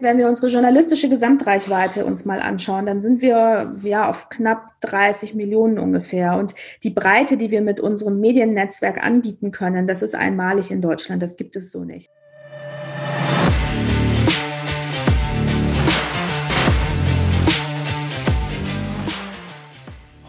Wenn 0.00 0.16
wir 0.16 0.28
unsere 0.28 0.46
journalistische 0.46 1.08
Gesamtreichweite 1.08 2.04
uns 2.04 2.24
mal 2.24 2.40
anschauen, 2.40 2.86
dann 2.86 3.00
sind 3.00 3.20
wir 3.20 3.74
ja 3.82 4.08
auf 4.08 4.28
knapp 4.28 4.80
30 4.82 5.34
Millionen 5.34 5.80
ungefähr. 5.80 6.36
Und 6.36 6.54
die 6.84 6.90
Breite, 6.90 7.36
die 7.36 7.50
wir 7.50 7.62
mit 7.62 7.80
unserem 7.80 8.20
Mediennetzwerk 8.20 9.04
anbieten 9.04 9.50
können, 9.50 9.88
das 9.88 10.02
ist 10.02 10.14
einmalig 10.14 10.70
in 10.70 10.80
Deutschland. 10.80 11.20
Das 11.20 11.36
gibt 11.36 11.56
es 11.56 11.72
so 11.72 11.82
nicht. 11.82 12.08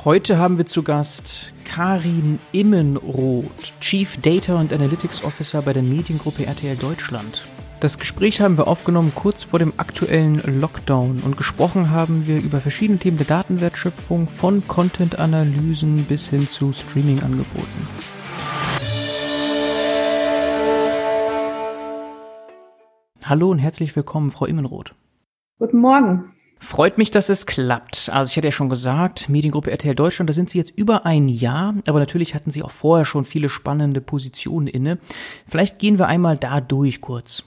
Heute 0.03 0.39
haben 0.39 0.57
wir 0.57 0.65
zu 0.65 0.81
Gast 0.81 1.53
Karin 1.63 2.39
Immenroth, 2.53 3.79
Chief 3.81 4.17
Data 4.19 4.59
and 4.59 4.73
Analytics 4.73 5.23
Officer 5.23 5.61
bei 5.61 5.73
der 5.73 5.83
Mediengruppe 5.83 6.47
RTL 6.47 6.75
Deutschland. 6.75 7.45
Das 7.81 7.97
Gespräch 7.97 8.41
haben 8.41 8.57
wir 8.57 8.67
aufgenommen 8.67 9.13
kurz 9.15 9.43
vor 9.43 9.57
dem 9.57 9.71
aktuellen 9.77 10.41
Lockdown 10.59 11.21
und 11.23 11.37
gesprochen 11.37 11.91
haben 11.91 12.27
wir 12.27 12.41
über 12.41 12.59
verschiedene 12.59 12.99
Themen 12.99 13.15
der 13.15 13.25
Datenwertschöpfung 13.25 14.27
von 14.27 14.67
Content-Analysen 14.67 16.03
bis 16.03 16.29
hin 16.29 16.49
zu 16.49 16.73
Streaming-Angeboten. 16.73 17.87
Hallo 23.23 23.49
und 23.49 23.59
herzlich 23.59 23.95
willkommen, 23.95 24.31
Frau 24.31 24.45
Immenroth. 24.45 24.93
Guten 25.57 25.77
Morgen. 25.77 26.33
Freut 26.59 26.97
mich, 26.97 27.11
dass 27.11 27.29
es 27.29 27.45
klappt. 27.45 28.09
Also 28.11 28.31
ich 28.31 28.35
hatte 28.35 28.47
ja 28.47 28.51
schon 28.51 28.67
gesagt, 28.67 29.29
Mediengruppe 29.29 29.71
RTL 29.71 29.95
Deutschland, 29.95 30.29
da 30.29 30.33
sind 30.33 30.49
Sie 30.49 30.57
jetzt 30.57 30.77
über 30.77 31.05
ein 31.05 31.29
Jahr, 31.29 31.75
aber 31.87 31.99
natürlich 31.99 32.35
hatten 32.35 32.51
Sie 32.51 32.61
auch 32.61 32.71
vorher 32.71 33.05
schon 33.05 33.23
viele 33.23 33.47
spannende 33.47 34.01
Positionen 34.01 34.67
inne. 34.67 34.97
Vielleicht 35.47 35.79
gehen 35.79 35.97
wir 35.97 36.07
einmal 36.07 36.35
da 36.35 36.59
durch 36.59 36.99
kurz. 36.99 37.45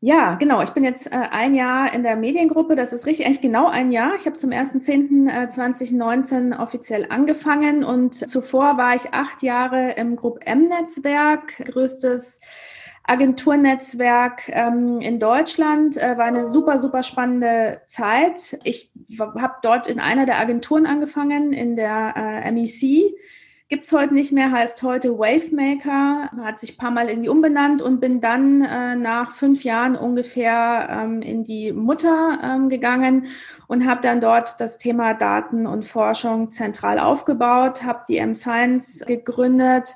Ja, 0.00 0.36
genau. 0.36 0.62
Ich 0.62 0.70
bin 0.70 0.84
jetzt 0.84 1.10
äh, 1.10 1.16
ein 1.16 1.54
Jahr 1.54 1.92
in 1.92 2.04
der 2.04 2.14
Mediengruppe. 2.14 2.76
Das 2.76 2.92
ist 2.92 3.06
richtig, 3.06 3.26
eigentlich 3.26 3.40
genau 3.40 3.66
ein 3.66 3.90
Jahr. 3.90 4.14
Ich 4.14 4.26
habe 4.26 4.36
zum 4.36 4.50
1.10.2019 4.50 6.52
äh, 6.52 6.56
offiziell 6.56 7.06
angefangen 7.10 7.82
und 7.82 8.14
zuvor 8.14 8.76
war 8.76 8.94
ich 8.94 9.12
acht 9.12 9.42
Jahre 9.42 9.92
im 9.92 10.14
Group 10.14 10.38
M-Netzwerk, 10.44 11.56
größtes 11.64 12.38
Agenturnetzwerk 13.02 14.48
ähm, 14.50 15.00
in 15.00 15.18
Deutschland. 15.18 15.96
Äh, 15.96 16.16
war 16.16 16.26
eine 16.26 16.44
super, 16.44 16.78
super 16.78 17.02
spannende 17.02 17.80
Zeit. 17.88 18.56
Ich 18.62 18.92
habe 19.18 19.54
dort 19.62 19.88
in 19.88 19.98
einer 19.98 20.26
der 20.26 20.38
Agenturen 20.38 20.86
angefangen, 20.86 21.52
in 21.52 21.74
der 21.74 22.14
äh, 22.16 22.52
MEC 22.52 23.16
Gibt 23.70 23.84
es 23.84 23.92
heute 23.92 24.14
nicht 24.14 24.32
mehr, 24.32 24.50
heißt 24.50 24.82
heute 24.82 25.18
Wavemaker, 25.18 26.30
hat 26.42 26.58
sich 26.58 26.72
ein 26.72 26.76
paar 26.78 26.90
Mal 26.90 27.10
irgendwie 27.10 27.28
umbenannt 27.28 27.82
und 27.82 28.00
bin 28.00 28.22
dann 28.22 28.62
äh, 28.62 28.94
nach 28.94 29.30
fünf 29.30 29.62
Jahren 29.62 29.94
ungefähr 29.94 30.88
ähm, 30.90 31.20
in 31.20 31.44
die 31.44 31.72
Mutter 31.72 32.38
ähm, 32.42 32.70
gegangen 32.70 33.26
und 33.66 33.86
habe 33.86 34.00
dann 34.00 34.22
dort 34.22 34.58
das 34.58 34.78
Thema 34.78 35.12
Daten 35.12 35.66
und 35.66 35.86
Forschung 35.86 36.50
zentral 36.50 36.98
aufgebaut, 36.98 37.82
habe 37.82 38.04
die 38.08 38.16
M-Science 38.16 39.04
gegründet 39.06 39.94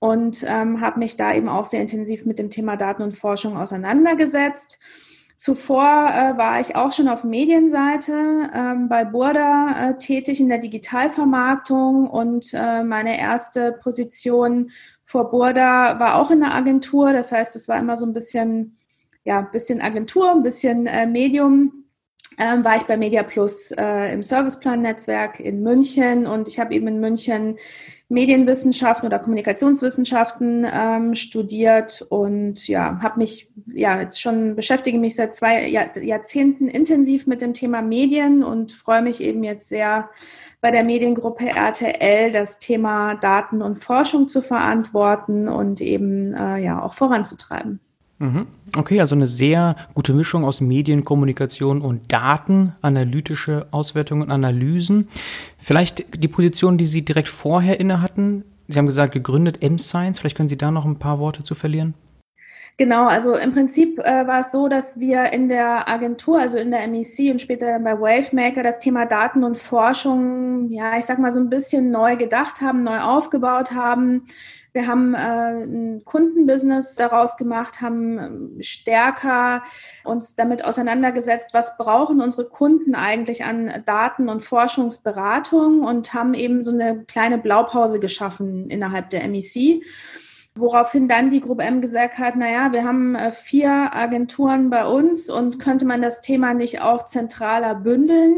und 0.00 0.44
ähm, 0.46 0.82
habe 0.82 0.98
mich 0.98 1.16
da 1.16 1.32
eben 1.32 1.48
auch 1.48 1.64
sehr 1.64 1.80
intensiv 1.80 2.26
mit 2.26 2.38
dem 2.38 2.50
Thema 2.50 2.76
Daten 2.76 3.02
und 3.02 3.16
Forschung 3.16 3.56
auseinandergesetzt. 3.56 4.78
Zuvor 5.38 5.84
äh, 5.84 6.36
war 6.36 6.60
ich 6.60 6.74
auch 6.74 6.90
schon 6.90 7.06
auf 7.06 7.22
Medienseite 7.22 8.50
ähm, 8.52 8.88
bei 8.88 9.04
Burda 9.04 9.90
äh, 9.90 9.96
tätig 9.96 10.40
in 10.40 10.48
der 10.48 10.58
Digitalvermarktung 10.58 12.08
und 12.08 12.50
äh, 12.54 12.82
meine 12.82 13.16
erste 13.16 13.70
Position 13.80 14.72
vor 15.04 15.30
Burda 15.30 16.00
war 16.00 16.16
auch 16.16 16.32
in 16.32 16.40
der 16.40 16.52
Agentur. 16.52 17.12
Das 17.12 17.30
heißt, 17.30 17.54
es 17.54 17.68
war 17.68 17.78
immer 17.78 17.96
so 17.96 18.04
ein 18.04 18.14
bisschen, 18.14 18.78
ja, 19.22 19.42
bisschen 19.42 19.80
Agentur, 19.80 20.28
ein 20.28 20.42
bisschen 20.42 20.88
äh, 20.88 21.06
Medium. 21.06 21.84
Ähm, 22.40 22.64
war 22.64 22.74
ich 22.74 22.82
bei 22.82 22.96
Media 22.96 23.22
Plus 23.22 23.70
äh, 23.70 24.12
im 24.12 24.24
Serviceplan-Netzwerk 24.24 25.38
in 25.38 25.62
München 25.62 26.26
und 26.26 26.48
ich 26.48 26.58
habe 26.58 26.74
eben 26.74 26.88
in 26.88 26.98
München 26.98 27.58
Medienwissenschaften 28.10 29.06
oder 29.06 29.18
Kommunikationswissenschaften 29.18 30.66
ähm, 30.70 31.14
studiert 31.14 32.00
und 32.08 32.66
ja, 32.66 33.00
habe 33.02 33.18
mich 33.18 33.50
ja 33.66 34.00
jetzt 34.00 34.20
schon 34.20 34.56
beschäftige 34.56 34.98
mich 34.98 35.14
seit 35.14 35.34
zwei 35.34 35.68
Jahr, 35.68 35.96
Jahrzehnten 35.98 36.68
intensiv 36.68 37.26
mit 37.26 37.42
dem 37.42 37.52
Thema 37.52 37.82
Medien 37.82 38.42
und 38.42 38.72
freue 38.72 39.02
mich 39.02 39.20
eben 39.20 39.44
jetzt 39.44 39.68
sehr 39.68 40.08
bei 40.62 40.70
der 40.70 40.84
Mediengruppe 40.84 41.48
RTL 41.48 42.32
das 42.32 42.58
Thema 42.58 43.14
Daten 43.16 43.60
und 43.60 43.78
Forschung 43.78 44.26
zu 44.26 44.40
verantworten 44.40 45.46
und 45.46 45.82
eben 45.82 46.32
äh, 46.32 46.58
ja 46.62 46.82
auch 46.82 46.94
voranzutreiben. 46.94 47.80
Mhm. 48.18 48.46
Okay, 48.76 49.00
also 49.00 49.14
eine 49.14 49.28
sehr 49.28 49.76
gute 49.94 50.12
Mischung 50.12 50.44
aus 50.44 50.60
Medien, 50.60 51.04
Kommunikation 51.04 51.80
und 51.80 52.12
Daten, 52.12 52.74
analytische 52.82 53.66
Auswertungen 53.70 54.22
und 54.22 54.30
Analysen. 54.30 55.08
Vielleicht 55.58 56.22
die 56.22 56.28
Position, 56.28 56.78
die 56.78 56.86
Sie 56.86 57.04
direkt 57.04 57.28
vorher 57.28 57.78
inne 57.78 58.02
hatten. 58.02 58.44
Sie 58.66 58.78
haben 58.78 58.86
gesagt, 58.86 59.14
gegründet 59.14 59.62
M-Science. 59.62 60.18
Vielleicht 60.18 60.36
können 60.36 60.48
Sie 60.48 60.58
da 60.58 60.70
noch 60.70 60.84
ein 60.84 60.98
paar 60.98 61.20
Worte 61.20 61.44
zu 61.44 61.54
verlieren. 61.54 61.94
Genau, 62.80 63.08
also 63.08 63.34
im 63.34 63.52
Prinzip 63.52 63.98
äh, 63.98 64.24
war 64.28 64.38
es 64.38 64.52
so, 64.52 64.68
dass 64.68 65.00
wir 65.00 65.32
in 65.32 65.48
der 65.48 65.88
Agentur, 65.88 66.38
also 66.38 66.58
in 66.58 66.70
der 66.70 66.86
MEC 66.86 67.32
und 67.32 67.40
später 67.40 67.66
dann 67.66 67.82
bei 67.82 68.00
Wavemaker 68.00 68.62
das 68.62 68.78
Thema 68.78 69.04
Daten 69.04 69.42
und 69.42 69.58
Forschung, 69.58 70.70
ja, 70.70 70.96
ich 70.96 71.04
sag 71.04 71.18
mal 71.18 71.32
so 71.32 71.40
ein 71.40 71.50
bisschen 71.50 71.90
neu 71.90 72.14
gedacht 72.14 72.60
haben, 72.60 72.84
neu 72.84 73.00
aufgebaut 73.00 73.72
haben. 73.72 74.26
Wir 74.72 74.86
haben 74.86 75.14
äh, 75.14 75.64
ein 75.64 76.02
Kundenbusiness 76.04 76.94
daraus 76.94 77.36
gemacht, 77.36 77.80
haben 77.80 78.18
ähm, 78.18 78.58
stärker 78.60 79.64
uns 80.04 80.36
damit 80.36 80.64
auseinandergesetzt, 80.64 81.50
was 81.54 81.76
brauchen 81.78 82.20
unsere 82.20 82.48
Kunden 82.48 82.94
eigentlich 82.94 83.42
an 83.42 83.82
Daten- 83.86 84.28
und 84.28 84.44
Forschungsberatung 84.44 85.80
und 85.80 86.14
haben 86.14 86.32
eben 86.32 86.62
so 86.62 86.70
eine 86.70 87.02
kleine 87.06 87.38
Blaupause 87.38 87.98
geschaffen 87.98 88.70
innerhalb 88.70 89.10
der 89.10 89.26
MEC. 89.26 89.82
Woraufhin 90.58 91.08
dann 91.08 91.30
die 91.30 91.40
Gruppe 91.40 91.62
M 91.62 91.80
gesagt 91.80 92.18
hat, 92.18 92.36
naja, 92.36 92.72
wir 92.72 92.84
haben 92.84 93.14
äh, 93.14 93.30
vier 93.30 93.94
Agenturen 93.94 94.70
bei 94.70 94.86
uns 94.86 95.30
und 95.30 95.58
könnte 95.58 95.86
man 95.86 96.02
das 96.02 96.20
Thema 96.20 96.54
nicht 96.54 96.80
auch 96.80 97.06
zentraler 97.06 97.74
bündeln? 97.74 98.36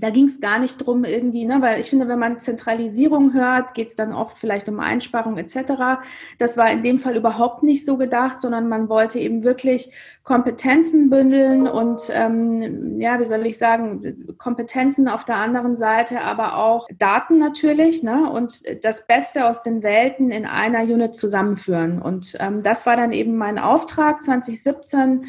Da 0.00 0.10
ging 0.10 0.24
es 0.24 0.40
gar 0.40 0.58
nicht 0.58 0.78
drum 0.78 1.04
irgendwie, 1.04 1.44
ne, 1.44 1.60
weil 1.60 1.80
ich 1.80 1.90
finde, 1.90 2.08
wenn 2.08 2.18
man 2.18 2.40
Zentralisierung 2.40 3.32
hört, 3.32 3.74
geht 3.74 3.88
es 3.88 3.94
dann 3.94 4.12
oft 4.12 4.38
vielleicht 4.38 4.68
um 4.68 4.80
Einsparung 4.80 5.38
etc. 5.38 6.00
Das 6.38 6.56
war 6.56 6.70
in 6.70 6.82
dem 6.82 6.98
Fall 6.98 7.16
überhaupt 7.16 7.62
nicht 7.62 7.84
so 7.84 7.96
gedacht, 7.96 8.40
sondern 8.40 8.68
man 8.68 8.88
wollte 8.88 9.18
eben 9.18 9.44
wirklich 9.44 9.90
Kompetenzen 10.24 11.08
bündeln 11.08 11.66
und 11.66 12.10
ähm, 12.10 13.00
ja, 13.00 13.18
wie 13.18 13.24
soll 13.24 13.46
ich 13.46 13.56
sagen, 13.56 14.36
Kompetenzen 14.36 15.08
auf 15.08 15.24
der 15.24 15.36
anderen 15.36 15.74
Seite, 15.74 16.20
aber 16.20 16.58
auch 16.58 16.86
Daten 16.98 17.38
natürlich, 17.38 18.02
ne, 18.02 18.30
und 18.30 18.62
das 18.84 19.06
Beste 19.06 19.46
aus 19.46 19.62
den 19.62 19.82
Welten 19.82 20.30
in 20.30 20.44
einer 20.44 20.82
Unit 20.82 21.14
zusammenführen. 21.14 22.02
Und 22.02 22.36
ähm, 22.40 22.62
das 22.62 22.84
war 22.84 22.96
dann 22.96 23.12
eben 23.12 23.36
mein 23.36 23.58
Auftrag 23.58 24.22
2017 24.22 25.24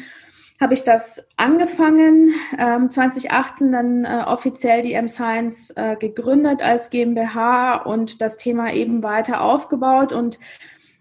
habe 0.60 0.74
ich 0.74 0.84
das 0.84 1.26
angefangen, 1.36 2.34
ähm, 2.58 2.90
2018 2.90 3.72
dann 3.72 4.04
äh, 4.04 4.24
offiziell 4.26 4.82
die 4.82 4.92
M-Science 4.92 5.70
äh, 5.70 5.96
gegründet 5.96 6.62
als 6.62 6.90
GmbH 6.90 7.76
und 7.76 8.20
das 8.20 8.36
Thema 8.36 8.72
eben 8.72 9.02
weiter 9.02 9.40
aufgebaut. 9.40 10.12
Und 10.12 10.38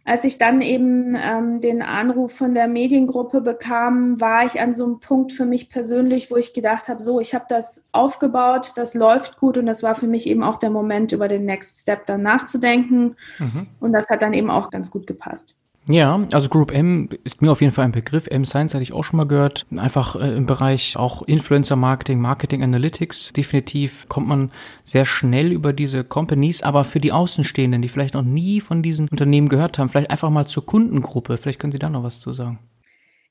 als 0.06 0.24
ich 0.24 0.38
dann 0.38 0.62
eben 0.62 1.16
ähm, 1.20 1.60
den 1.60 1.82
Anruf 1.82 2.32
von 2.34 2.54
der 2.54 2.70
Mediengruppe 2.70 3.42
bekam, 3.42 4.20
war 4.22 4.46
ich 4.46 4.62
an 4.62 4.74
so 4.74 4.86
einem 4.86 5.02
Punkt 5.02 5.34
für 5.34 5.46
mich 5.46 5.70
persönlich, 5.70 6.32
wo 6.32 6.38
ich 6.38 6.54
gedacht 6.54 6.88
habe, 6.88 7.04
so, 7.04 7.20
ich 7.20 7.36
habe 7.36 7.46
das 7.50 7.84
aufgebaut, 7.92 8.72
das 8.78 8.94
läuft 8.94 9.38
gut 9.40 9.58
und 9.58 9.66
das 9.66 9.84
war 9.84 9.94
für 9.94 10.08
mich 10.08 10.26
eben 10.26 10.42
auch 10.42 10.58
der 10.58 10.70
Moment, 10.70 11.12
über 11.12 11.28
den 11.28 11.44
Next 11.44 11.82
Step 11.82 12.06
dann 12.06 12.24
nachzudenken. 12.24 13.18
Mhm. 13.40 13.68
Und 13.82 13.92
das 13.92 14.10
hat 14.10 14.22
dann 14.22 14.34
eben 14.34 14.50
auch 14.50 14.70
ganz 14.70 14.90
gut 14.90 15.06
gepasst. 15.06 15.60
Ja, 15.92 16.24
also 16.34 16.50
Group 16.50 16.72
M 16.72 17.10
ist 17.24 17.42
mir 17.42 17.52
auf 17.52 17.62
jeden 17.62 17.74
Fall 17.74 17.86
ein 17.86 17.92
Begriff. 17.92 18.28
M-Science 18.28 18.76
hatte 18.76 18.84
ich 18.84 18.94
auch 18.94 19.04
schon 19.04 19.18
mal 19.18 19.26
gehört. 19.26 19.66
Einfach 19.76 20.16
äh, 20.16 20.38
im 20.38 20.46
Bereich 20.46 20.98
auch 20.98 21.24
Influencer-Marketing, 21.24 22.22
Marketing 22.22 22.62
Analytics. 22.62 23.34
Definitiv 23.34 24.06
kommt 24.08 24.28
man 24.28 24.52
sehr 24.84 25.04
schnell 25.04 25.52
über 25.52 25.74
diese 25.74 26.04
Companies. 26.04 26.62
Aber 26.62 26.84
für 26.84 27.00
die 27.00 27.12
Außenstehenden, 27.12 27.82
die 27.82 27.90
vielleicht 27.90 28.14
noch 28.14 28.22
nie 28.22 28.62
von 28.62 28.84
diesen 28.84 29.08
Unternehmen 29.08 29.50
gehört 29.50 29.80
haben, 29.80 29.90
vielleicht 29.90 30.12
einfach 30.12 30.30
mal 30.30 30.46
zur 30.46 30.64
Kundengruppe. 30.64 31.40
Vielleicht 31.40 31.60
können 31.60 31.72
Sie 31.72 31.80
da 31.80 31.90
noch 31.90 32.04
was 32.04 32.20
zu 32.20 32.34
sagen. 32.34 32.60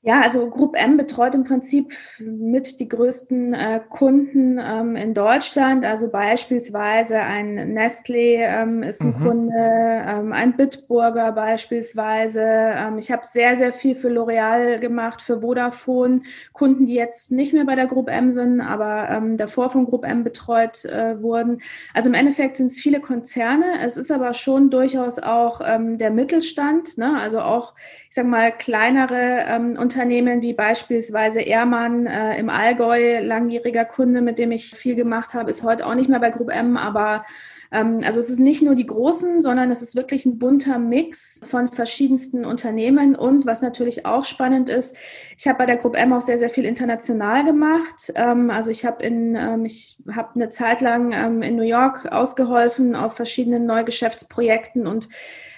Ja, 0.01 0.21
also 0.21 0.49
Group 0.49 0.77
M 0.77 0.95
betreut 0.95 1.35
im 1.35 1.43
Prinzip 1.43 1.91
mit 2.19 2.79
die 2.79 2.87
größten 2.87 3.53
äh, 3.53 3.81
Kunden 3.89 4.57
ähm, 4.57 4.95
in 4.95 5.13
Deutschland. 5.13 5.83
Also 5.83 6.09
beispielsweise 6.09 7.19
ein 7.19 7.77
Nestlé 7.77 8.37
ähm, 8.37 8.81
ist 8.81 9.01
ein 9.01 9.13
mhm. 9.19 9.23
Kunde, 9.25 9.53
ähm, 9.57 10.31
ein 10.31 10.55
Bitburger 10.55 11.33
beispielsweise. 11.33 12.41
Ähm, 12.41 12.97
ich 12.97 13.11
habe 13.11 13.25
sehr, 13.25 13.57
sehr 13.57 13.73
viel 13.73 13.93
für 13.93 14.07
L'Oreal 14.07 14.79
gemacht, 14.79 15.21
für 15.21 15.41
Vodafone. 15.41 16.21
Kunden, 16.53 16.85
die 16.85 16.95
jetzt 16.95 17.33
nicht 17.33 17.51
mehr 17.51 17.65
bei 17.65 17.75
der 17.75 17.87
Group 17.87 18.09
M 18.09 18.31
sind, 18.31 18.61
aber 18.61 19.09
ähm, 19.09 19.35
davor 19.35 19.69
von 19.69 19.83
Group 19.83 20.05
M 20.05 20.23
betreut 20.23 20.85
äh, 20.85 21.21
wurden. 21.21 21.59
Also 21.93 22.07
im 22.07 22.15
Endeffekt 22.15 22.55
sind 22.55 22.67
es 22.67 22.79
viele 22.79 23.01
Konzerne. 23.01 23.81
Es 23.83 23.97
ist 23.97 24.11
aber 24.11 24.33
schon 24.33 24.69
durchaus 24.69 25.19
auch 25.19 25.59
ähm, 25.61 25.97
der 25.97 26.11
Mittelstand, 26.11 26.97
ne? 26.97 27.19
also 27.19 27.41
auch, 27.41 27.75
ich 28.09 28.15
sage 28.15 28.27
mal, 28.27 28.51
kleinere 28.51 29.55
und 29.55 29.77
Unternehmen 29.77 30.41
wie 30.41 30.53
beispielsweise 30.53 31.41
Ehrmann 31.41 32.07
äh, 32.07 32.39
im 32.39 32.49
Allgäu, 32.49 33.19
langjähriger 33.21 33.85
Kunde, 33.85 34.21
mit 34.21 34.39
dem 34.39 34.51
ich 34.51 34.71
viel 34.71 34.95
gemacht 34.95 35.35
habe, 35.35 35.51
ist 35.51 35.61
heute 35.61 35.85
auch 35.85 35.93
nicht 35.93 36.09
mehr 36.09 36.19
bei 36.19 36.31
Group 36.31 36.49
M, 36.49 36.75
aber 36.75 37.23
ähm, 37.71 38.01
also 38.03 38.19
es 38.19 38.31
ist 38.31 38.39
nicht 38.39 38.63
nur 38.63 38.73
die 38.73 38.87
großen, 38.87 39.43
sondern 39.43 39.69
es 39.69 39.83
ist 39.83 39.95
wirklich 39.95 40.25
ein 40.25 40.39
bunter 40.39 40.79
Mix 40.79 41.39
von 41.43 41.69
verschiedensten 41.69 42.45
Unternehmen. 42.45 43.15
Und 43.15 43.45
was 43.45 43.61
natürlich 43.61 44.07
auch 44.07 44.23
spannend 44.23 44.69
ist, 44.69 44.97
ich 45.37 45.47
habe 45.47 45.59
bei 45.59 45.65
der 45.67 45.77
Gruppe 45.77 45.99
M 45.99 46.11
auch 46.11 46.21
sehr, 46.21 46.39
sehr 46.39 46.49
viel 46.49 46.65
international 46.65 47.45
gemacht. 47.45 48.11
Ähm, 48.15 48.49
also 48.49 48.71
ich 48.71 48.85
habe 48.85 49.03
in, 49.03 49.35
ähm, 49.35 49.65
ich 49.65 49.99
habe 50.11 50.33
eine 50.33 50.49
Zeit 50.49 50.81
lang 50.81 51.41
in 51.43 51.55
New 51.55 51.61
York 51.61 52.07
ausgeholfen 52.11 52.95
auf 52.95 53.13
verschiedenen 53.13 53.67
Neugeschäftsprojekten 53.67 54.87
und 54.87 55.09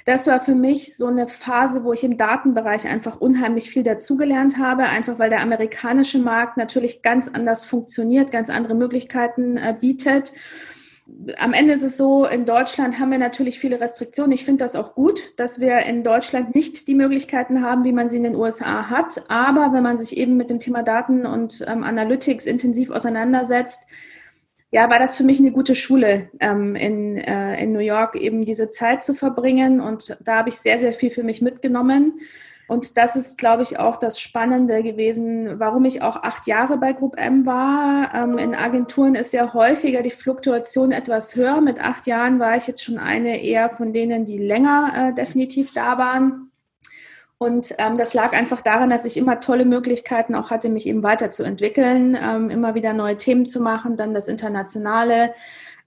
das 0.06 0.28
war 0.28 0.40
für 0.40 0.56
mich 0.56 0.98
so 0.98 1.08
eine 1.08 1.28
Phase, 1.28 1.84
wo 1.84 1.94
ich 1.94 2.04
im 2.04 2.18
Datenbereich 2.18 2.88
einfach 2.88 3.20
unheimlich 3.20 3.70
viel 3.70 3.84
dazugelernt 3.84 4.58
habe, 4.58 4.84
einfach 4.84 5.20
weil 5.20 5.30
der 5.30 5.42
amerikanische 5.42 6.20
Markt 6.20 6.58
natürlich 6.58 7.02
ganz 7.02 7.28
anders 7.28 7.66
funktioniert, 7.66 8.32
ganz 8.32 8.50
andere 8.50 8.76
Möglichkeiten 8.76 9.58
äh, 9.58 9.76
bietet 9.80 10.34
am 11.38 11.54
Ende 11.54 11.74
ist 11.74 11.84
es 11.84 11.98
so, 11.98 12.26
in 12.26 12.46
Deutschland 12.46 13.00
haben 13.00 13.12
wir 13.12 13.18
natürlich 13.18 13.60
viele 13.60 13.80
Restriktionen. 13.80 14.32
Ich 14.32 14.46
finde 14.46 14.64
das 14.64 14.76
auch 14.76 14.96
gut, 14.96 15.34
dass 15.38 15.60
wir 15.60 15.80
in 15.80 16.04
Deutschland 16.04 16.56
nicht 16.56 16.88
die 16.88 16.96
Möglichkeiten 16.96 17.62
haben, 17.62 17.84
wie 17.84 17.92
man 17.92 18.10
sie 18.10 18.18
in 18.18 18.24
den 18.24 18.36
USA 18.36 18.90
hat. 18.90 19.24
Aber 19.30 19.74
wenn 19.74 19.84
man 19.84 19.98
sich 19.98 20.18
eben 20.18 20.38
mit 20.38 20.50
dem 20.50 20.60
Thema 20.60 20.84
Daten 20.84 21.26
und 21.26 21.64
ähm, 21.68 21.84
Analytics 21.84 22.46
intensiv 22.46 22.92
auseinandersetzt, 22.92 23.88
ja, 24.72 24.90
war 24.90 25.00
das 25.00 25.18
für 25.18 25.24
mich 25.24 25.40
eine 25.40 25.52
gute 25.52 25.76
Schule, 25.76 26.30
ähm, 26.40 26.76
in, 26.76 27.18
äh, 27.18 27.62
in 27.62 27.74
New 27.74 27.80
York 27.80 28.16
eben 28.16 28.46
diese 28.46 28.70
Zeit 28.70 29.04
zu 29.04 29.14
verbringen. 29.14 29.82
Und 29.82 30.18
da 30.22 30.38
habe 30.38 30.50
ich 30.50 30.56
sehr, 30.56 30.80
sehr 30.80 30.94
viel 30.94 31.12
für 31.12 31.24
mich 31.24 31.42
mitgenommen. 31.42 32.20
Und 32.70 32.98
das 32.98 33.18
ist, 33.18 33.38
glaube 33.38 33.64
ich, 33.64 33.80
auch 33.80 33.98
das 33.98 34.18
Spannende 34.18 34.82
gewesen, 34.82 35.60
warum 35.60 35.84
ich 35.84 36.02
auch 36.02 36.24
acht 36.24 36.48
Jahre 36.48 36.78
bei 36.78 36.94
Group 36.94 37.18
M 37.18 37.46
war. 37.46 38.16
Ähm, 38.16 38.38
in 38.38 38.56
Agenturen 38.56 39.16
ist 39.16 39.34
ja 39.34 39.54
häufiger 39.54 40.02
die 40.04 40.10
Fluktuation 40.10 40.94
etwas 40.94 41.36
höher. 41.36 41.60
Mit 41.60 41.82
acht 41.82 42.08
Jahren 42.08 42.40
war 42.40 42.56
ich 42.56 42.68
jetzt 42.68 42.82
schon 42.82 42.98
eine 42.98 43.44
eher 43.44 43.72
von 43.72 43.92
denen, 43.92 44.24
die 44.24 44.38
länger 44.38 45.10
äh, 45.10 45.14
definitiv 45.14 45.74
da 45.74 45.98
waren. 45.98 46.51
Und 47.42 47.74
ähm, 47.80 47.98
das 47.98 48.14
lag 48.14 48.34
einfach 48.34 48.62
daran, 48.62 48.92
dass 48.92 49.04
ich 49.04 49.18
immer 49.18 49.40
tolle 49.40 49.66
Möglichkeiten 49.66 50.36
auch 50.36 50.52
hatte, 50.52 50.70
mich 50.70 50.86
eben 50.86 51.02
weiterzuentwickeln, 51.02 52.16
ähm, 52.16 52.52
immer 52.52 52.76
wieder 52.76 52.94
neue 52.94 53.18
Themen 53.18 53.50
zu 53.50 53.62
machen, 53.62 53.98
dann 53.98 54.14
das 54.14 54.28
Internationale 54.28 55.34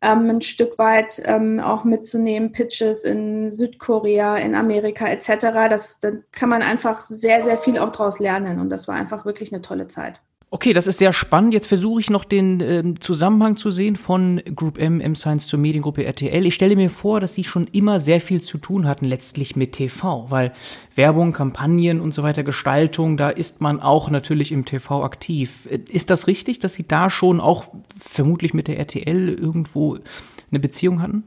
ähm, 0.02 0.28
ein 0.30 0.40
Stück 0.40 0.78
weit 0.78 1.22
ähm, 1.24 1.60
auch 1.60 1.84
mitzunehmen, 1.84 2.50
Pitches 2.50 3.04
in 3.04 3.50
Südkorea, 3.50 4.36
in 4.38 4.56
Amerika 4.56 5.06
etc. 5.06 5.70
Das, 5.70 6.00
da 6.00 6.10
kann 6.32 6.48
man 6.48 6.62
einfach 6.62 7.04
sehr, 7.04 7.40
sehr 7.40 7.56
viel 7.56 7.78
auch 7.78 7.92
draus 7.92 8.18
lernen 8.18 8.58
und 8.58 8.68
das 8.68 8.88
war 8.88 8.96
einfach 8.96 9.24
wirklich 9.24 9.52
eine 9.52 9.62
tolle 9.62 9.86
Zeit. 9.86 10.22
Okay, 10.54 10.72
das 10.72 10.86
ist 10.86 10.98
sehr 10.98 11.12
spannend. 11.12 11.52
Jetzt 11.52 11.66
versuche 11.66 12.00
ich 12.00 12.10
noch 12.10 12.22
den 12.22 12.60
äh, 12.60 12.94
Zusammenhang 13.00 13.56
zu 13.56 13.72
sehen 13.72 13.96
von 13.96 14.40
Group 14.54 14.78
M, 14.78 15.00
M-Science 15.00 15.48
zur 15.48 15.58
Mediengruppe 15.58 16.04
RTL. 16.04 16.46
Ich 16.46 16.54
stelle 16.54 16.76
mir 16.76 16.90
vor, 16.90 17.18
dass 17.18 17.34
sie 17.34 17.42
schon 17.42 17.66
immer 17.72 17.98
sehr 17.98 18.20
viel 18.20 18.40
zu 18.40 18.58
tun 18.58 18.86
hatten, 18.86 19.04
letztlich 19.04 19.56
mit 19.56 19.72
TV, 19.72 20.30
weil 20.30 20.52
Werbung, 20.94 21.32
Kampagnen 21.32 22.00
und 22.00 22.14
so 22.14 22.22
weiter, 22.22 22.44
Gestaltung, 22.44 23.16
da 23.16 23.30
ist 23.30 23.62
man 23.62 23.80
auch 23.80 24.10
natürlich 24.10 24.52
im 24.52 24.64
TV 24.64 25.02
aktiv. 25.02 25.66
Äh, 25.68 25.80
ist 25.90 26.08
das 26.10 26.28
richtig, 26.28 26.60
dass 26.60 26.74
sie 26.74 26.86
da 26.86 27.10
schon 27.10 27.40
auch 27.40 27.64
vermutlich 27.98 28.54
mit 28.54 28.68
der 28.68 28.78
RTL 28.78 29.30
irgendwo 29.30 29.98
eine 30.52 30.60
Beziehung 30.60 31.02
hatten? 31.02 31.24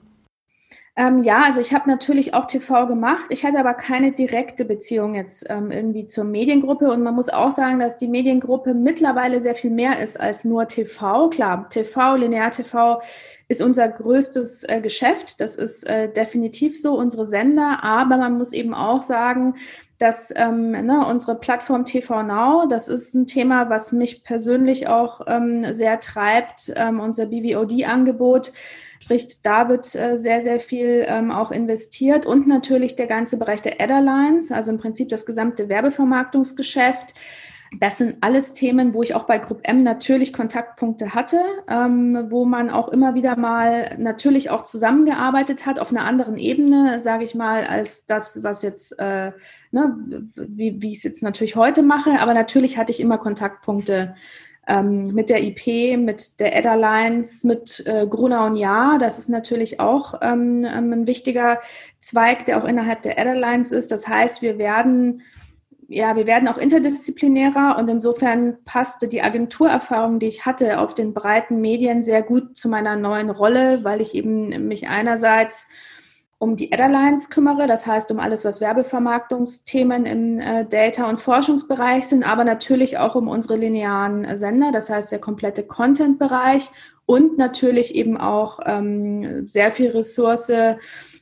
Ähm, 0.99 1.19
ja, 1.19 1.43
also 1.43 1.61
ich 1.61 1.75
habe 1.75 1.87
natürlich 1.87 2.33
auch 2.33 2.45
TV 2.45 2.87
gemacht. 2.87 3.25
Ich 3.29 3.45
hatte 3.45 3.59
aber 3.59 3.75
keine 3.75 4.13
direkte 4.13 4.65
Beziehung 4.65 5.13
jetzt 5.13 5.45
ähm, 5.47 5.69
irgendwie 5.69 6.07
zur 6.07 6.23
Mediengruppe. 6.23 6.89
Und 6.91 7.03
man 7.03 7.13
muss 7.13 7.29
auch 7.29 7.51
sagen, 7.51 7.79
dass 7.79 7.97
die 7.97 8.07
Mediengruppe 8.07 8.73
mittlerweile 8.73 9.39
sehr 9.39 9.53
viel 9.53 9.69
mehr 9.69 10.01
ist 10.01 10.19
als 10.19 10.43
nur 10.43 10.67
TV. 10.67 11.29
Klar, 11.29 11.69
TV, 11.69 12.15
Linear 12.15 12.49
TV 12.49 12.99
ist 13.47 13.61
unser 13.61 13.87
größtes 13.87 14.63
äh, 14.63 14.81
Geschäft. 14.81 15.39
Das 15.39 15.55
ist 15.55 15.85
äh, 15.85 16.11
definitiv 16.11 16.81
so, 16.81 16.97
unsere 16.97 17.27
Sender. 17.27 17.83
Aber 17.83 18.17
man 18.17 18.39
muss 18.39 18.51
eben 18.51 18.73
auch 18.73 19.03
sagen, 19.03 19.53
dass 19.99 20.33
ähm, 20.35 20.71
ne, 20.71 21.05
unsere 21.07 21.35
Plattform 21.35 21.85
TV 21.85 22.23
Now, 22.23 22.65
das 22.67 22.87
ist 22.87 23.13
ein 23.13 23.27
Thema, 23.27 23.69
was 23.69 23.91
mich 23.91 24.23
persönlich 24.23 24.87
auch 24.87 25.21
ähm, 25.27 25.75
sehr 25.75 25.99
treibt, 25.99 26.73
ähm, 26.75 26.99
unser 26.99 27.27
BVOD-Angebot 27.27 28.51
Sprich, 28.99 29.41
da 29.41 29.69
wird 29.69 29.93
äh, 29.95 30.17
sehr, 30.17 30.41
sehr 30.41 30.59
viel 30.59 31.05
ähm, 31.07 31.31
auch 31.31 31.51
investiert 31.51 32.25
und 32.25 32.47
natürlich 32.47 32.95
der 32.95 33.07
ganze 33.07 33.37
Bereich 33.37 33.61
der 33.61 33.79
Adderlines, 33.81 34.51
also 34.51 34.71
im 34.71 34.77
Prinzip 34.77 35.09
das 35.09 35.25
gesamte 35.25 35.69
Werbevermarktungsgeschäft. 35.69 37.13
Das 37.79 37.97
sind 37.97 38.17
alles 38.21 38.53
Themen, 38.53 38.93
wo 38.93 39.03
ich 39.03 39.13
auch 39.13 39.25
bei 39.25 39.39
Group 39.39 39.59
M 39.63 39.83
natürlich 39.83 40.31
Kontaktpunkte 40.31 41.13
hatte, 41.13 41.41
ähm, 41.67 42.27
wo 42.29 42.45
man 42.45 42.69
auch 42.69 42.87
immer 42.87 43.13
wieder 43.13 43.37
mal 43.37 43.97
natürlich 43.97 44.49
auch 44.49 44.63
zusammengearbeitet 44.63 45.65
hat 45.65 45.77
auf 45.77 45.91
einer 45.91 46.05
anderen 46.05 46.37
Ebene, 46.37 46.99
sage 46.99 47.25
ich 47.25 47.35
mal, 47.35 47.65
als 47.65 48.05
das, 48.05 48.41
was 48.41 48.61
jetzt, 48.63 48.97
äh, 48.99 49.31
ne, 49.71 49.97
wie, 50.35 50.81
wie 50.81 50.91
ich 50.91 50.97
es 50.97 51.03
jetzt 51.03 51.23
natürlich 51.23 51.57
heute 51.57 51.83
mache. 51.83 52.19
Aber 52.19 52.33
natürlich 52.33 52.77
hatte 52.77 52.93
ich 52.93 53.01
immer 53.01 53.17
Kontaktpunkte 53.17 54.15
ähm, 54.67 55.13
mit 55.13 55.29
der 55.29 55.43
IP, 55.43 55.97
mit 55.97 56.39
der 56.39 56.55
Ad 56.55 56.67
Alliance, 56.67 57.47
mit 57.47 57.83
äh, 57.85 58.05
Gruner 58.07 58.45
und 58.45 58.55
Ja. 58.55 58.97
Das 58.97 59.17
ist 59.17 59.29
natürlich 59.29 59.79
auch 59.79 60.15
ähm, 60.21 60.65
ähm, 60.65 60.93
ein 60.93 61.07
wichtiger 61.07 61.59
Zweig, 62.01 62.45
der 62.45 62.61
auch 62.61 62.65
innerhalb 62.65 63.01
der 63.01 63.17
Ad 63.17 63.29
Alliance 63.29 63.75
ist. 63.75 63.91
Das 63.91 64.07
heißt, 64.07 64.41
wir 64.41 64.57
werden 64.57 65.21
ja, 65.89 66.17
wir 66.17 66.27
werden 66.27 66.49
auch 66.49 66.57
interdisziplinärer 66.57 67.77
und 67.79 67.87
insofern 67.89 68.57
passte 68.65 69.07
die 69.07 69.21
Agenturerfahrung, 69.21 70.19
die 70.19 70.27
ich 70.27 70.45
hatte 70.45 70.79
auf 70.79 70.95
den 70.95 71.13
breiten 71.13 71.61
Medien 71.61 72.03
sehr 72.03 72.21
gut 72.23 72.57
zu 72.57 72.67
meiner 72.67 72.97
neuen 72.97 73.29
Rolle, 73.29 73.85
weil 73.85 74.01
ich 74.01 74.13
eben 74.13 74.67
mich 74.67 74.89
einerseits 74.89 75.69
um 76.39 76.55
die 76.55 76.71
Adderlines 76.71 77.29
kümmere, 77.29 77.67
das 77.67 77.87
heißt 77.87 78.11
um 78.11 78.19
alles, 78.19 78.45
was 78.45 78.61
Werbevermarktungsthemen 78.61 80.05
im 80.05 80.39
äh, 80.39 80.65
Data- 80.65 81.09
und 81.09 81.19
Forschungsbereich 81.19 82.07
sind, 82.07 82.23
aber 82.23 82.43
natürlich 82.43 82.97
auch 82.97 83.15
um 83.15 83.27
unsere 83.27 83.55
linearen 83.57 84.23
äh, 84.23 84.37
Sender, 84.37 84.71
das 84.71 84.89
heißt 84.89 85.11
der 85.11 85.19
komplette 85.19 85.63
Content-Bereich 85.63 86.69
und 87.05 87.37
natürlich 87.37 87.95
eben 87.95 88.17
auch 88.17 88.59
ähm, 88.65 89.47
sehr 89.47 89.71
viel 89.71 89.91
Ressource, 89.91 90.51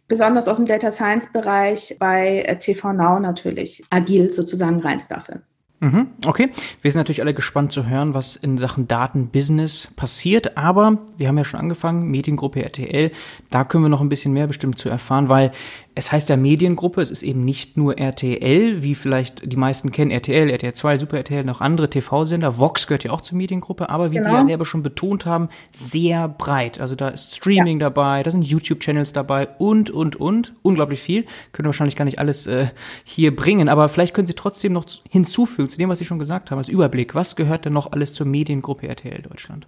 besonders 0.07 0.47
aus 0.47 0.57
dem 0.57 0.65
Data 0.65 0.91
Science-Bereich 0.91 1.97
bei 2.00 2.41
äh, 2.41 2.57
TV 2.59 2.94
Now 2.94 3.19
natürlich, 3.19 3.83
agil 3.89 4.31
sozusagen 4.31 4.81
reinstaffe. 4.81 5.41
Mhm, 5.81 6.07
okay, 6.25 6.50
wir 6.81 6.92
sind 6.92 7.00
natürlich 7.00 7.22
alle 7.22 7.33
gespannt 7.33 7.72
zu 7.74 7.86
hören, 7.86 8.13
was 8.13 8.38
in 8.38 8.57
Sachen 8.57 8.88
Datenbusiness 8.88 9.89
passiert, 9.95 10.58
aber 10.58 11.00
wir 11.17 11.27
haben 11.27 11.38
ja 11.38 11.44
schon 11.44 11.60
angefangen, 11.60 12.10
Mediengruppe 12.10 12.63
RTL, 12.63 13.12
da 13.50 13.65
können 13.65 13.84
wir 13.84 13.89
noch 13.89 14.00
ein 14.00 14.08
bisschen 14.08 14.32
mehr 14.32 14.48
bestimmt 14.48 14.79
zu 14.79 14.88
erfahren, 14.88 15.27
weil 15.27 15.51
es 15.97 16.11
heißt 16.11 16.27
ja 16.27 16.35
Mediengruppe, 16.35 17.01
es 17.01 17.09
ist 17.09 17.23
eben 17.23 17.45
nicht 17.45 17.77
nur 17.77 17.97
RTL, 17.97 18.83
wie 18.83 18.95
vielleicht 18.95 19.49
die 19.49 19.55
meisten 19.55 19.93
kennen, 19.93 20.11
RTL, 20.11 20.49
RTL 20.49 20.73
2, 20.73 20.97
Super 20.97 21.17
RTL, 21.17 21.45
noch 21.45 21.61
andere 21.61 21.89
TV-Sender. 21.89 22.59
Vox 22.59 22.85
gehört 22.87 23.05
ja 23.05 23.11
auch 23.11 23.21
zur 23.21 23.37
Mediengruppe, 23.37 23.89
aber 23.89 24.11
wie 24.11 24.17
genau. 24.17 24.31
Sie 24.31 24.35
ja 24.35 24.43
selber 24.45 24.65
schon 24.65 24.83
betont 24.83 25.25
haben, 25.25 25.47
sehr 25.71 26.27
breit. 26.27 26.81
Also 26.81 26.95
da 26.95 27.07
ist 27.07 27.37
Streaming 27.37 27.79
ja. 27.79 27.85
dabei, 27.85 28.23
da 28.23 28.31
sind 28.31 28.43
YouTube-Channels 28.43 29.13
dabei 29.13 29.47
und, 29.57 29.89
und, 29.89 30.17
und. 30.17 30.53
Unglaublich 30.63 31.01
viel. 31.01 31.23
Können 31.53 31.65
wir 31.65 31.69
wahrscheinlich 31.69 31.95
gar 31.95 32.05
nicht 32.05 32.19
alles 32.19 32.45
äh, 32.45 32.67
hier 33.05 33.33
bringen, 33.33 33.69
aber 33.69 33.87
vielleicht 33.87 34.13
können 34.13 34.27
Sie 34.27 34.33
trotzdem 34.33 34.73
noch 34.73 34.85
hinzufügen 35.09 35.69
zu 35.69 35.77
dem, 35.77 35.87
was 35.87 35.99
Sie 35.99 36.05
schon 36.05 36.19
gesagt 36.19 36.51
haben, 36.51 36.59
als 36.59 36.67
Überblick. 36.67 37.15
Was 37.15 37.37
gehört 37.37 37.63
denn 37.63 37.73
noch 37.73 37.93
alles 37.93 38.13
zur 38.13 38.27
Mediengruppe 38.27 38.87
RTL 38.89 39.21
Deutschland? 39.21 39.65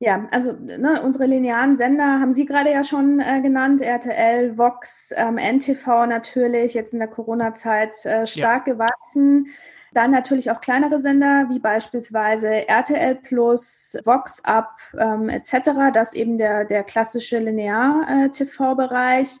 Ja, 0.00 0.26
also 0.30 0.52
ne, 0.52 1.00
unsere 1.02 1.26
linearen 1.26 1.76
Sender 1.76 2.20
haben 2.20 2.32
Sie 2.34 2.46
gerade 2.46 2.70
ja 2.70 2.82
schon 2.84 3.20
äh, 3.20 3.40
genannt, 3.40 3.80
RTL, 3.80 4.58
Vox, 4.58 5.12
ähm, 5.16 5.36
NTV 5.36 6.06
natürlich, 6.06 6.74
jetzt 6.74 6.92
in 6.92 6.98
der 6.98 7.08
Corona-Zeit 7.08 8.04
äh, 8.04 8.26
stark 8.26 8.66
ja. 8.66 8.74
gewachsen. 8.74 9.46
Dann 9.94 10.10
natürlich 10.10 10.50
auch 10.50 10.60
kleinere 10.60 10.98
Sender 10.98 11.46
wie 11.50 11.60
beispielsweise 11.60 12.66
RTL 12.68 13.14
Plus, 13.14 13.96
Vox 14.04 14.44
Up 14.44 14.76
ähm, 14.98 15.28
etc. 15.28 15.92
Das 15.92 16.14
eben 16.14 16.36
der, 16.36 16.64
der 16.64 16.82
klassische 16.82 17.38
Linear-TV-Bereich. 17.38 19.28
Äh, 19.28 19.38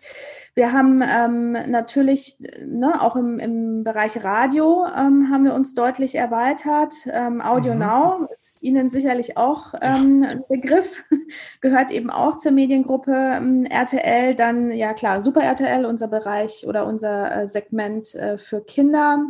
wir 0.54 0.72
haben 0.72 1.02
ähm, 1.02 1.52
natürlich 1.68 2.36
ne, 2.64 3.02
auch 3.02 3.16
im, 3.16 3.40
im 3.40 3.82
Bereich 3.82 4.22
Radio 4.22 4.86
ähm, 4.86 5.28
haben 5.32 5.44
wir 5.44 5.54
uns 5.54 5.74
deutlich 5.74 6.14
erweitert. 6.14 6.94
Ähm, 7.10 7.40
Audio 7.40 7.72
mhm. 7.72 7.80
Now 7.80 8.28
ist 8.38 8.53
Ihnen 8.64 8.90
sicherlich 8.90 9.36
auch 9.36 9.74
ähm, 9.80 10.22
ein 10.22 10.44
Begriff, 10.48 11.04
gehört 11.60 11.90
eben 11.90 12.10
auch 12.10 12.38
zur 12.38 12.52
Mediengruppe 12.52 13.12
ähm, 13.12 13.66
RTL. 13.66 14.34
Dann, 14.34 14.72
ja 14.72 14.94
klar, 14.94 15.20
Super 15.20 15.42
RTL, 15.42 15.84
unser 15.84 16.08
Bereich 16.08 16.66
oder 16.66 16.86
unser 16.86 17.42
äh, 17.42 17.46
Segment 17.46 18.14
äh, 18.14 18.38
für 18.38 18.62
Kinder. 18.62 19.24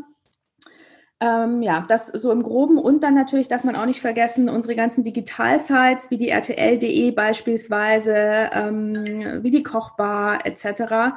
Ähm, 1.20 1.62
ja, 1.62 1.84
das 1.88 2.08
so 2.08 2.30
im 2.32 2.42
Groben. 2.42 2.78
Und 2.78 3.02
dann 3.02 3.14
natürlich 3.14 3.48
darf 3.48 3.64
man 3.64 3.76
auch 3.76 3.86
nicht 3.86 4.00
vergessen, 4.00 4.48
unsere 4.48 4.74
ganzen 4.74 5.04
Digital-Sites 5.04 6.10
wie 6.10 6.18
die 6.18 6.28
RTL.de 6.28 7.10
beispielsweise, 7.12 8.50
ähm, 8.52 9.42
wie 9.42 9.50
die 9.50 9.62
Kochbar 9.62 10.44
etc. 10.46 11.16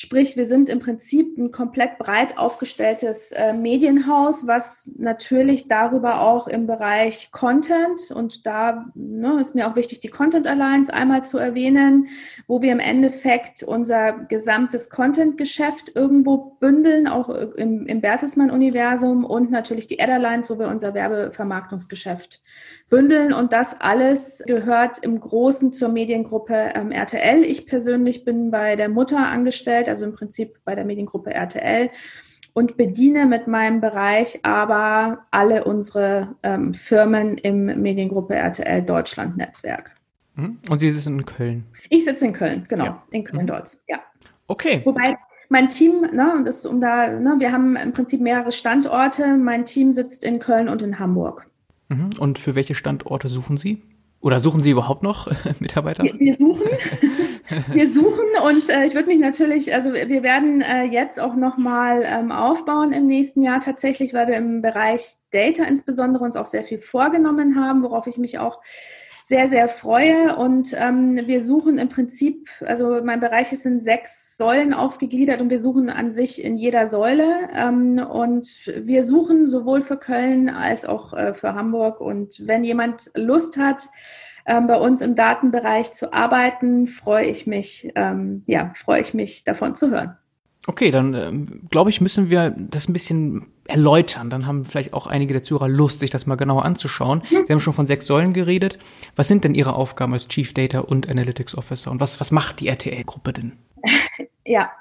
Sprich, 0.00 0.36
wir 0.36 0.46
sind 0.46 0.68
im 0.68 0.78
Prinzip 0.78 1.36
ein 1.38 1.50
komplett 1.50 1.98
breit 1.98 2.38
aufgestelltes 2.38 3.32
äh, 3.32 3.52
Medienhaus, 3.52 4.46
was 4.46 4.92
natürlich 4.96 5.66
darüber 5.66 6.20
auch 6.20 6.46
im 6.46 6.68
Bereich 6.68 7.32
Content 7.32 8.12
und 8.12 8.46
da 8.46 8.86
ne, 8.94 9.40
ist 9.40 9.56
mir 9.56 9.68
auch 9.68 9.74
wichtig, 9.74 9.98
die 9.98 10.06
Content 10.06 10.46
Alliance 10.46 10.94
einmal 10.94 11.24
zu 11.24 11.38
erwähnen, 11.38 12.06
wo 12.46 12.62
wir 12.62 12.70
im 12.70 12.78
Endeffekt 12.78 13.64
unser 13.64 14.12
gesamtes 14.12 14.88
Content-Geschäft 14.88 15.96
irgendwo 15.96 16.56
bündeln, 16.60 17.08
auch 17.08 17.28
im, 17.28 17.84
im 17.86 18.00
Bertelsmann-Universum 18.00 19.24
und 19.24 19.50
natürlich 19.50 19.88
die 19.88 19.98
Ad 19.98 20.12
Alliance, 20.12 20.48
wo 20.48 20.60
wir 20.60 20.68
unser 20.68 20.94
Werbevermarktungsgeschäft 20.94 22.40
bündeln. 22.88 23.32
Und 23.32 23.52
das 23.52 23.80
alles 23.80 24.42
gehört 24.46 24.98
im 24.98 25.20
Großen 25.20 25.72
zur 25.72 25.88
Mediengruppe 25.88 26.70
ähm, 26.74 26.90
RTL. 26.90 27.42
Ich 27.42 27.66
persönlich 27.66 28.24
bin 28.24 28.50
bei 28.50 28.76
der 28.76 28.88
Mutter 28.88 29.26
angestellt, 29.26 29.87
also 29.88 30.04
im 30.04 30.12
Prinzip 30.12 30.58
bei 30.64 30.74
der 30.74 30.84
Mediengruppe 30.84 31.32
RTL 31.32 31.90
und 32.52 32.76
bediene 32.76 33.26
mit 33.26 33.46
meinem 33.46 33.80
Bereich 33.80 34.40
aber 34.44 35.26
alle 35.30 35.64
unsere 35.64 36.34
ähm, 36.42 36.74
Firmen 36.74 37.38
im 37.38 37.80
Mediengruppe 37.80 38.34
RTL 38.34 38.82
Deutschland 38.82 39.36
Netzwerk. 39.36 39.92
Mhm. 40.34 40.58
Und 40.68 40.78
Sie 40.78 40.90
sitzen 40.90 41.18
in 41.18 41.26
Köln? 41.26 41.64
Ich 41.88 42.04
sitze 42.04 42.26
in 42.26 42.32
Köln, 42.32 42.66
genau, 42.68 42.84
ja. 42.84 43.02
in 43.10 43.24
Köln-Deutz, 43.24 43.76
mhm. 43.76 43.80
ja. 43.88 43.98
Okay. 44.46 44.80
Wobei 44.84 45.16
mein 45.48 45.68
Team, 45.68 46.02
ne, 46.12 46.34
und 46.36 46.44
das 46.44 46.66
um 46.66 46.80
da, 46.80 47.08
ne, 47.08 47.36
wir 47.38 47.52
haben 47.52 47.76
im 47.76 47.92
Prinzip 47.92 48.20
mehrere 48.20 48.52
Standorte. 48.52 49.36
Mein 49.36 49.64
Team 49.64 49.92
sitzt 49.92 50.24
in 50.24 50.38
Köln 50.38 50.68
und 50.68 50.82
in 50.82 50.98
Hamburg. 50.98 51.46
Mhm. 51.88 52.10
Und 52.18 52.38
für 52.38 52.54
welche 52.54 52.74
Standorte 52.74 53.28
suchen 53.28 53.56
Sie? 53.56 53.82
Oder 54.20 54.40
suchen 54.40 54.62
Sie 54.62 54.70
überhaupt 54.70 55.02
noch 55.02 55.30
Mitarbeiter? 55.60 56.02
Wir, 56.04 56.18
wir 56.18 56.34
suchen, 56.34 56.62
wir 57.72 57.92
suchen 57.92 58.26
und 58.46 58.68
äh, 58.68 58.84
ich 58.84 58.94
würde 58.94 59.08
mich 59.08 59.18
natürlich, 59.18 59.74
also 59.74 59.92
wir 59.92 60.22
werden 60.22 60.60
äh, 60.60 60.84
jetzt 60.84 61.18
auch 61.20 61.34
nochmal 61.34 62.02
ähm, 62.04 62.32
aufbauen 62.32 62.92
im 62.92 63.06
nächsten 63.06 63.42
Jahr 63.42 63.60
tatsächlich, 63.60 64.14
weil 64.14 64.28
wir 64.28 64.36
im 64.36 64.62
Bereich 64.62 65.16
Data 65.30 65.64
insbesondere 65.64 66.24
uns 66.24 66.36
auch 66.36 66.46
sehr 66.46 66.64
viel 66.64 66.80
vorgenommen 66.80 67.56
haben, 67.60 67.82
worauf 67.82 68.06
ich 68.06 68.18
mich 68.18 68.38
auch 68.38 68.60
sehr, 69.28 69.46
sehr 69.46 69.68
freue. 69.68 70.36
Und 70.36 70.74
ähm, 70.78 71.20
wir 71.26 71.44
suchen 71.44 71.76
im 71.76 71.90
Prinzip, 71.90 72.48
also 72.64 73.02
mein 73.04 73.20
Bereich 73.20 73.52
ist 73.52 73.66
in 73.66 73.78
sechs 73.78 74.38
Säulen 74.38 74.72
aufgegliedert 74.72 75.42
und 75.42 75.50
wir 75.50 75.60
suchen 75.60 75.90
an 75.90 76.10
sich 76.10 76.42
in 76.42 76.56
jeder 76.56 76.88
Säule. 76.88 77.50
Ähm, 77.54 77.98
und 77.98 78.48
wir 78.74 79.04
suchen 79.04 79.44
sowohl 79.44 79.82
für 79.82 79.98
Köln 79.98 80.48
als 80.48 80.86
auch 80.86 81.12
äh, 81.12 81.34
für 81.34 81.54
Hamburg. 81.54 82.00
Und 82.00 82.46
wenn 82.46 82.64
jemand 82.64 83.10
Lust 83.14 83.58
hat, 83.58 83.84
ähm, 84.48 84.66
bei 84.66 84.76
uns 84.76 85.00
im 85.02 85.14
Datenbereich 85.14 85.92
zu 85.92 86.12
arbeiten, 86.12 86.86
freue 86.86 87.26
ich 87.26 87.46
mich, 87.46 87.92
ähm, 87.94 88.42
ja, 88.46 88.72
freue 88.74 89.00
ich 89.00 89.14
mich 89.14 89.44
davon 89.44 89.74
zu 89.74 89.90
hören. 89.90 90.16
Okay, 90.66 90.90
dann 90.90 91.14
ähm, 91.14 91.62
glaube 91.70 91.90
ich, 91.90 92.00
müssen 92.00 92.28
wir 92.30 92.50
das 92.50 92.88
ein 92.88 92.92
bisschen 92.92 93.46
erläutern. 93.66 94.28
Dann 94.28 94.46
haben 94.46 94.64
vielleicht 94.64 94.92
auch 94.92 95.06
einige 95.06 95.32
der 95.32 95.42
Zuhörer 95.42 95.68
Lust, 95.68 96.00
sich 96.00 96.10
das 96.10 96.26
mal 96.26 96.34
genauer 96.34 96.64
anzuschauen. 96.64 97.22
Mhm. 97.30 97.44
Sie 97.46 97.52
haben 97.52 97.60
schon 97.60 97.72
von 97.72 97.86
sechs 97.86 98.06
Säulen 98.06 98.32
geredet. 98.32 98.78
Was 99.16 99.28
sind 99.28 99.44
denn 99.44 99.54
Ihre 99.54 99.74
Aufgaben 99.74 100.12
als 100.12 100.28
Chief 100.28 100.52
Data 100.52 100.80
und 100.80 101.08
Analytics 101.08 101.56
Officer 101.56 101.90
und 101.90 102.00
was, 102.00 102.20
was 102.20 102.30
macht 102.32 102.60
die 102.60 102.68
RTL-Gruppe 102.68 103.32
denn? 103.32 103.52
Ja, 104.48 104.72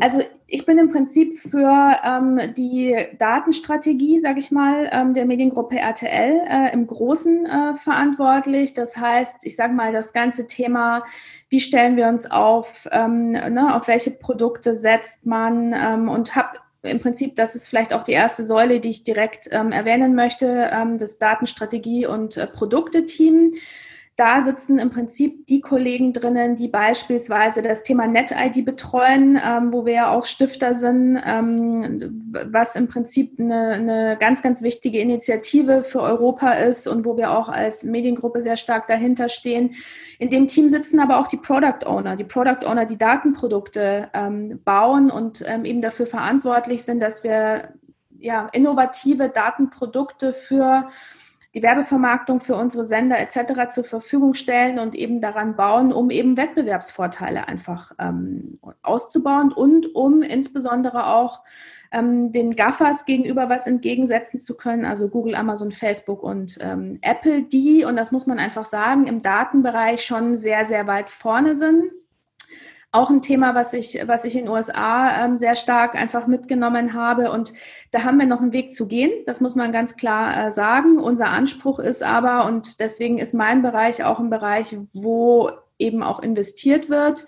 also 0.00 0.20
ich 0.48 0.66
bin 0.66 0.78
im 0.78 0.90
Prinzip 0.90 1.34
für 1.38 1.96
ähm, 2.02 2.40
die 2.56 2.96
Datenstrategie, 3.18 4.18
sage 4.18 4.40
ich 4.40 4.50
mal, 4.50 4.90
ähm, 4.90 5.14
der 5.14 5.26
Mediengruppe 5.26 5.78
RTL 5.78 6.40
äh, 6.50 6.72
im 6.72 6.88
Großen 6.88 7.46
äh, 7.46 7.76
verantwortlich. 7.76 8.74
Das 8.74 8.96
heißt, 8.96 9.46
ich 9.46 9.54
sage 9.54 9.74
mal, 9.74 9.92
das 9.92 10.12
ganze 10.12 10.48
Thema, 10.48 11.04
wie 11.50 11.60
stellen 11.60 11.96
wir 11.96 12.08
uns 12.08 12.28
auf, 12.28 12.88
ähm, 12.90 13.30
ne, 13.30 13.76
auf 13.76 13.86
welche 13.86 14.10
Produkte 14.10 14.74
setzt 14.74 15.24
man 15.24 15.72
ähm, 15.72 16.08
und 16.08 16.34
habe 16.34 16.58
im 16.82 16.98
Prinzip, 16.98 17.36
das 17.36 17.54
ist 17.54 17.68
vielleicht 17.68 17.92
auch 17.92 18.02
die 18.02 18.10
erste 18.10 18.44
Säule, 18.44 18.80
die 18.80 18.90
ich 18.90 19.04
direkt 19.04 19.48
ähm, 19.52 19.70
erwähnen 19.70 20.16
möchte, 20.16 20.68
ähm, 20.72 20.98
das 20.98 21.20
Datenstrategie- 21.20 22.08
und 22.08 22.36
äh, 22.36 22.48
Produkte-Team. 22.48 23.54
Da 24.16 24.42
sitzen 24.42 24.78
im 24.78 24.90
Prinzip 24.90 25.46
die 25.46 25.62
Kollegen 25.62 26.12
drinnen, 26.12 26.54
die 26.54 26.68
beispielsweise 26.68 27.62
das 27.62 27.82
Thema 27.82 28.06
NetID 28.06 28.62
betreuen, 28.62 29.40
ähm, 29.42 29.72
wo 29.72 29.86
wir 29.86 29.94
ja 29.94 30.10
auch 30.10 30.26
Stifter 30.26 30.74
sind, 30.74 31.18
ähm, 31.24 32.30
was 32.50 32.76
im 32.76 32.88
Prinzip 32.88 33.40
eine, 33.40 33.70
eine 33.70 34.16
ganz, 34.20 34.42
ganz 34.42 34.60
wichtige 34.62 34.98
Initiative 34.98 35.82
für 35.82 36.02
Europa 36.02 36.52
ist 36.52 36.86
und 36.86 37.06
wo 37.06 37.16
wir 37.16 37.30
auch 37.30 37.48
als 37.48 37.84
Mediengruppe 37.84 38.42
sehr 38.42 38.58
stark 38.58 38.86
dahinter 38.86 39.30
stehen. 39.30 39.74
In 40.18 40.28
dem 40.28 40.46
Team 40.46 40.68
sitzen 40.68 41.00
aber 41.00 41.18
auch 41.18 41.26
die 41.26 41.38
Product 41.38 41.86
Owner, 41.86 42.14
die 42.14 42.24
Product 42.24 42.66
Owner, 42.66 42.84
die 42.84 42.98
Datenprodukte 42.98 44.10
ähm, 44.12 44.60
bauen 44.62 45.10
und 45.10 45.42
ähm, 45.46 45.64
eben 45.64 45.80
dafür 45.80 46.06
verantwortlich 46.06 46.82
sind, 46.82 47.00
dass 47.00 47.24
wir 47.24 47.72
ja, 48.18 48.48
innovative 48.52 49.30
Datenprodukte 49.30 50.32
für 50.32 50.88
die 51.54 51.62
Werbevermarktung 51.62 52.40
für 52.40 52.56
unsere 52.56 52.84
Sender 52.84 53.18
etc. 53.18 53.68
zur 53.70 53.84
Verfügung 53.84 54.34
stellen 54.34 54.78
und 54.78 54.94
eben 54.94 55.20
daran 55.20 55.54
bauen, 55.54 55.92
um 55.92 56.10
eben 56.10 56.36
Wettbewerbsvorteile 56.36 57.46
einfach 57.46 57.92
ähm, 57.98 58.58
auszubauen 58.82 59.52
und 59.52 59.94
um 59.94 60.22
insbesondere 60.22 61.06
auch 61.06 61.42
ähm, 61.92 62.32
den 62.32 62.56
Gaffers 62.56 63.04
gegenüber 63.04 63.50
was 63.50 63.66
entgegensetzen 63.66 64.40
zu 64.40 64.56
können, 64.56 64.86
also 64.86 65.08
Google, 65.08 65.34
Amazon, 65.34 65.72
Facebook 65.72 66.22
und 66.22 66.58
ähm, 66.62 66.98
Apple, 67.02 67.42
die, 67.42 67.84
und 67.84 67.96
das 67.96 68.12
muss 68.12 68.26
man 68.26 68.38
einfach 68.38 68.64
sagen, 68.64 69.06
im 69.06 69.18
Datenbereich 69.18 70.02
schon 70.02 70.36
sehr, 70.36 70.64
sehr 70.64 70.86
weit 70.86 71.10
vorne 71.10 71.54
sind 71.54 71.92
auch 72.92 73.08
ein 73.08 73.22
Thema, 73.22 73.54
was 73.54 73.72
ich, 73.72 73.98
was 74.06 74.26
ich 74.26 74.36
in 74.36 74.44
den 74.44 74.52
USA 74.52 75.24
ähm, 75.24 75.38
sehr 75.38 75.54
stark 75.54 75.94
einfach 75.94 76.26
mitgenommen 76.26 76.92
habe. 76.92 77.32
Und 77.32 77.54
da 77.90 78.04
haben 78.04 78.18
wir 78.18 78.26
noch 78.26 78.42
einen 78.42 78.52
Weg 78.52 78.74
zu 78.74 78.86
gehen. 78.86 79.10
Das 79.24 79.40
muss 79.40 79.56
man 79.56 79.72
ganz 79.72 79.96
klar 79.96 80.46
äh, 80.46 80.50
sagen. 80.50 80.98
Unser 80.98 81.30
Anspruch 81.30 81.78
ist 81.78 82.02
aber, 82.02 82.44
und 82.44 82.80
deswegen 82.80 83.18
ist 83.18 83.32
mein 83.32 83.62
Bereich 83.62 84.04
auch 84.04 84.20
ein 84.20 84.28
Bereich, 84.28 84.76
wo 84.92 85.50
eben 85.78 86.02
auch 86.02 86.20
investiert 86.20 86.90
wird, 86.90 87.26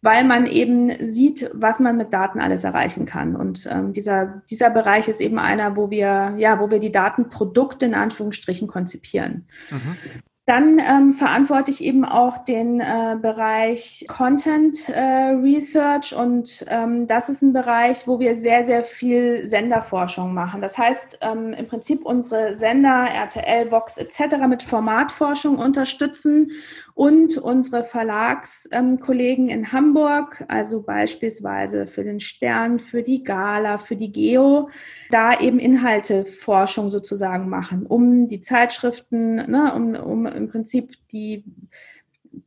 weil 0.00 0.24
man 0.24 0.46
eben 0.46 0.90
sieht, 1.04 1.48
was 1.52 1.78
man 1.78 1.98
mit 1.98 2.14
Daten 2.14 2.40
alles 2.40 2.64
erreichen 2.64 3.04
kann. 3.04 3.36
Und 3.36 3.68
ähm, 3.70 3.92
dieser, 3.92 4.42
dieser 4.48 4.70
Bereich 4.70 5.08
ist 5.08 5.20
eben 5.20 5.38
einer, 5.38 5.76
wo 5.76 5.90
wir, 5.90 6.34
ja, 6.38 6.58
wo 6.58 6.70
wir 6.70 6.78
die 6.78 6.90
Datenprodukte 6.90 7.84
in 7.84 7.94
Anführungsstrichen 7.94 8.66
konzipieren. 8.66 9.46
Mhm. 9.70 9.96
Dann 10.44 10.80
ähm, 10.80 11.12
verantworte 11.12 11.70
ich 11.70 11.84
eben 11.84 12.04
auch 12.04 12.38
den 12.38 12.80
äh, 12.80 13.16
Bereich 13.20 14.04
Content 14.08 14.88
äh, 14.88 15.00
Research 15.00 16.16
und 16.16 16.64
ähm, 16.66 17.06
das 17.06 17.28
ist 17.28 17.42
ein 17.42 17.52
Bereich, 17.52 18.08
wo 18.08 18.18
wir 18.18 18.34
sehr, 18.34 18.64
sehr 18.64 18.82
viel 18.82 19.46
Senderforschung 19.46 20.34
machen. 20.34 20.60
Das 20.60 20.76
heißt, 20.76 21.18
ähm, 21.20 21.52
im 21.52 21.68
Prinzip 21.68 22.04
unsere 22.04 22.56
Sender, 22.56 23.06
RTL, 23.14 23.70
Vox 23.70 23.98
etc. 23.98 24.38
mit 24.48 24.64
Formatforschung 24.64 25.58
unterstützen 25.58 26.50
und 26.94 27.38
unsere 27.38 27.84
Verlagskollegen 27.84 29.48
in 29.48 29.72
Hamburg, 29.72 30.44
also 30.48 30.82
beispielsweise 30.82 31.86
für 31.86 32.04
den 32.04 32.20
Stern, 32.20 32.78
für 32.78 33.02
die 33.02 33.24
Gala, 33.24 33.78
für 33.78 33.96
die 33.96 34.12
Geo, 34.12 34.68
da 35.10 35.38
eben 35.40 35.58
Inhalteforschung 35.58 36.90
sozusagen 36.90 37.48
machen, 37.48 37.86
um 37.86 38.28
die 38.28 38.40
Zeitschriften, 38.40 39.36
ne, 39.36 39.72
um, 39.74 39.94
um 39.94 40.26
im 40.26 40.48
Prinzip 40.48 40.92
die 41.12 41.44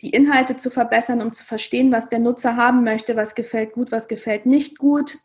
die 0.02 0.10
Inhalte 0.10 0.58
zu 0.58 0.72
verbessern, 0.72 1.22
um 1.22 1.32
zu 1.32 1.46
verstehen, 1.46 1.92
was 1.92 2.10
der 2.10 2.20
Nutzer 2.20 2.56
haben 2.56 2.84
möchte, 2.84 3.16
was 3.16 3.36
gefällt 3.36 3.74
gut, 3.74 3.92
was 3.92 4.08
gefällt 4.08 4.46
nicht 4.46 4.78
gut. 4.80 5.20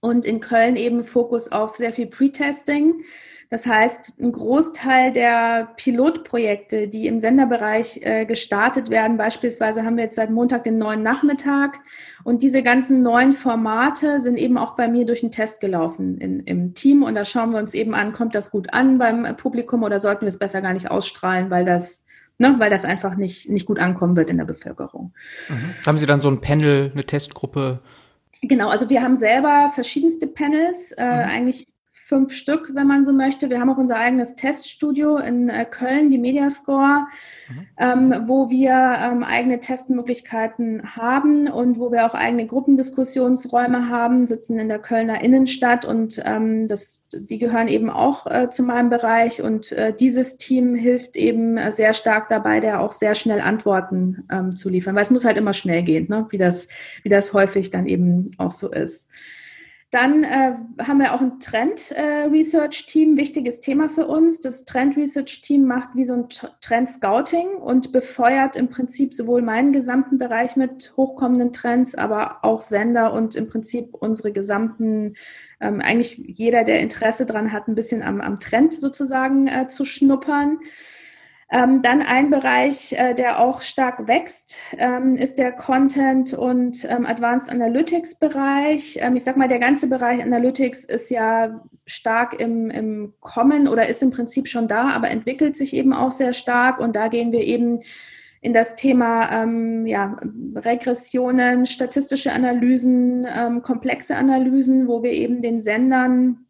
Und 0.00 0.26
in 0.26 0.40
Köln 0.40 0.76
eben 0.76 1.02
Fokus 1.02 1.50
auf 1.50 1.76
sehr 1.76 1.92
viel 1.92 2.06
Pre-Testing 2.06 3.02
das 3.48 3.64
heißt, 3.64 4.14
ein 4.20 4.32
Großteil 4.32 5.12
der 5.12 5.68
Pilotprojekte, 5.76 6.88
die 6.88 7.06
im 7.06 7.20
Senderbereich 7.20 8.00
äh, 8.02 8.24
gestartet 8.26 8.90
werden, 8.90 9.16
beispielsweise 9.16 9.84
haben 9.84 9.96
wir 9.96 10.04
jetzt 10.04 10.16
seit 10.16 10.30
Montag 10.30 10.64
den 10.64 10.78
neuen 10.78 11.02
Nachmittag 11.02 11.78
und 12.24 12.42
diese 12.42 12.62
ganzen 12.62 13.02
neuen 13.02 13.34
Formate 13.34 14.20
sind 14.20 14.36
eben 14.36 14.58
auch 14.58 14.74
bei 14.74 14.88
mir 14.88 15.06
durch 15.06 15.20
den 15.20 15.30
Test 15.30 15.60
gelaufen 15.60 16.18
in, 16.18 16.40
im 16.40 16.74
Team 16.74 17.04
und 17.04 17.14
da 17.14 17.24
schauen 17.24 17.52
wir 17.52 17.58
uns 17.58 17.74
eben 17.74 17.94
an, 17.94 18.12
kommt 18.12 18.34
das 18.34 18.50
gut 18.50 18.72
an 18.72 18.98
beim 18.98 19.36
Publikum 19.36 19.84
oder 19.84 20.00
sollten 20.00 20.22
wir 20.22 20.28
es 20.28 20.38
besser 20.38 20.60
gar 20.60 20.72
nicht 20.72 20.90
ausstrahlen, 20.90 21.50
weil 21.50 21.64
das 21.64 22.04
Ne, 22.38 22.54
weil 22.58 22.68
das 22.68 22.84
einfach 22.84 23.16
nicht, 23.16 23.48
nicht 23.48 23.64
gut 23.64 23.78
ankommen 23.78 24.14
wird 24.14 24.28
in 24.28 24.36
der 24.36 24.44
Bevölkerung. 24.44 25.14
Mhm. 25.48 25.74
Haben 25.86 25.96
Sie 25.96 26.04
dann 26.04 26.20
so 26.20 26.28
ein 26.28 26.42
Panel, 26.42 26.90
eine 26.92 27.04
Testgruppe? 27.04 27.80
Genau, 28.42 28.68
also 28.68 28.90
wir 28.90 29.02
haben 29.02 29.16
selber 29.16 29.70
verschiedenste 29.74 30.26
Panels, 30.26 30.92
äh, 30.92 31.02
mhm. 31.02 31.30
eigentlich 31.30 31.66
fünf 32.06 32.32
Stück, 32.32 32.70
wenn 32.72 32.86
man 32.86 33.04
so 33.04 33.12
möchte. 33.12 33.50
Wir 33.50 33.58
haben 33.58 33.68
auch 33.68 33.78
unser 33.78 33.96
eigenes 33.96 34.36
Teststudio 34.36 35.16
in 35.16 35.48
äh, 35.48 35.64
Köln, 35.64 36.08
die 36.08 36.18
Mediascore, 36.18 37.06
mhm. 37.48 37.66
ähm, 37.78 38.14
wo 38.28 38.48
wir 38.48 38.70
ähm, 38.70 39.24
eigene 39.24 39.58
Testmöglichkeiten 39.58 40.94
haben 40.94 41.48
und 41.48 41.80
wo 41.80 41.90
wir 41.90 42.06
auch 42.06 42.14
eigene 42.14 42.46
Gruppendiskussionsräume 42.46 43.88
haben, 43.88 44.28
sitzen 44.28 44.56
in 44.60 44.68
der 44.68 44.78
Kölner 44.78 45.20
Innenstadt 45.20 45.84
und 45.84 46.22
ähm, 46.24 46.68
das, 46.68 47.08
die 47.12 47.38
gehören 47.38 47.66
eben 47.66 47.90
auch 47.90 48.28
äh, 48.28 48.50
zu 48.50 48.62
meinem 48.62 48.88
Bereich 48.88 49.42
und 49.42 49.72
äh, 49.72 49.92
dieses 49.92 50.36
Team 50.36 50.76
hilft 50.76 51.16
eben 51.16 51.56
äh, 51.56 51.72
sehr 51.72 51.92
stark 51.92 52.28
dabei, 52.28 52.60
der 52.60 52.82
auch 52.82 52.92
sehr 52.92 53.16
schnell 53.16 53.40
Antworten 53.40 54.28
ähm, 54.30 54.54
zu 54.54 54.68
liefern, 54.68 54.94
weil 54.94 55.02
es 55.02 55.10
muss 55.10 55.24
halt 55.24 55.38
immer 55.38 55.54
schnell 55.54 55.82
gehen, 55.82 56.06
ne? 56.08 56.26
wie, 56.30 56.38
das, 56.38 56.68
wie 57.02 57.08
das 57.08 57.32
häufig 57.32 57.72
dann 57.72 57.88
eben 57.88 58.30
auch 58.38 58.52
so 58.52 58.70
ist. 58.70 59.08
Dann 59.90 60.24
äh, 60.24 60.54
haben 60.82 60.98
wir 60.98 61.14
auch 61.14 61.20
ein 61.20 61.38
Trend-Research-Team, 61.38 63.14
äh, 63.14 63.16
wichtiges 63.18 63.60
Thema 63.60 63.88
für 63.88 64.08
uns. 64.08 64.40
Das 64.40 64.64
Trend-Research-Team 64.64 65.64
macht 65.64 65.90
wie 65.94 66.04
so 66.04 66.14
ein 66.14 66.28
Trend-Scouting 66.60 67.54
und 67.54 67.92
befeuert 67.92 68.56
im 68.56 68.68
Prinzip 68.68 69.14
sowohl 69.14 69.42
meinen 69.42 69.72
gesamten 69.72 70.18
Bereich 70.18 70.56
mit 70.56 70.92
hochkommenden 70.96 71.52
Trends, 71.52 71.94
aber 71.94 72.38
auch 72.42 72.62
Sender 72.62 73.12
und 73.12 73.36
im 73.36 73.46
Prinzip 73.46 73.94
unsere 73.94 74.32
gesamten, 74.32 75.14
ähm, 75.60 75.80
eigentlich 75.80 76.18
jeder, 76.18 76.64
der 76.64 76.80
Interesse 76.80 77.24
daran 77.24 77.52
hat, 77.52 77.68
ein 77.68 77.76
bisschen 77.76 78.02
am, 78.02 78.20
am 78.20 78.40
Trend 78.40 78.74
sozusagen 78.74 79.46
äh, 79.46 79.68
zu 79.68 79.84
schnuppern. 79.84 80.58
Ähm, 81.48 81.80
dann 81.80 82.02
ein 82.02 82.30
Bereich, 82.30 82.92
äh, 82.92 83.14
der 83.14 83.38
auch 83.38 83.62
stark 83.62 84.08
wächst, 84.08 84.58
ähm, 84.78 85.16
ist 85.16 85.38
der 85.38 85.52
Content 85.52 86.34
und 86.34 86.84
ähm, 86.90 87.06
Advanced 87.06 87.48
Analytics 87.48 88.16
Bereich. 88.16 88.98
Ähm, 89.00 89.14
ich 89.14 89.22
sag 89.22 89.36
mal, 89.36 89.46
der 89.46 89.60
ganze 89.60 89.88
Bereich 89.88 90.20
Analytics 90.20 90.84
ist 90.84 91.08
ja 91.08 91.60
stark 91.86 92.40
im, 92.40 92.68
im 92.70 93.14
Kommen 93.20 93.68
oder 93.68 93.88
ist 93.88 94.02
im 94.02 94.10
Prinzip 94.10 94.48
schon 94.48 94.66
da, 94.66 94.90
aber 94.90 95.08
entwickelt 95.08 95.54
sich 95.54 95.72
eben 95.72 95.92
auch 95.92 96.10
sehr 96.10 96.32
stark. 96.32 96.80
Und 96.80 96.96
da 96.96 97.06
gehen 97.06 97.30
wir 97.30 97.42
eben 97.42 97.78
in 98.40 98.52
das 98.52 98.74
Thema 98.74 99.30
ähm, 99.30 99.86
ja, 99.86 100.16
Regressionen, 100.56 101.66
statistische 101.66 102.32
Analysen, 102.32 103.24
ähm, 103.32 103.62
komplexe 103.62 104.16
Analysen, 104.16 104.88
wo 104.88 105.04
wir 105.04 105.12
eben 105.12 105.42
den 105.42 105.60
Sendern 105.60 106.45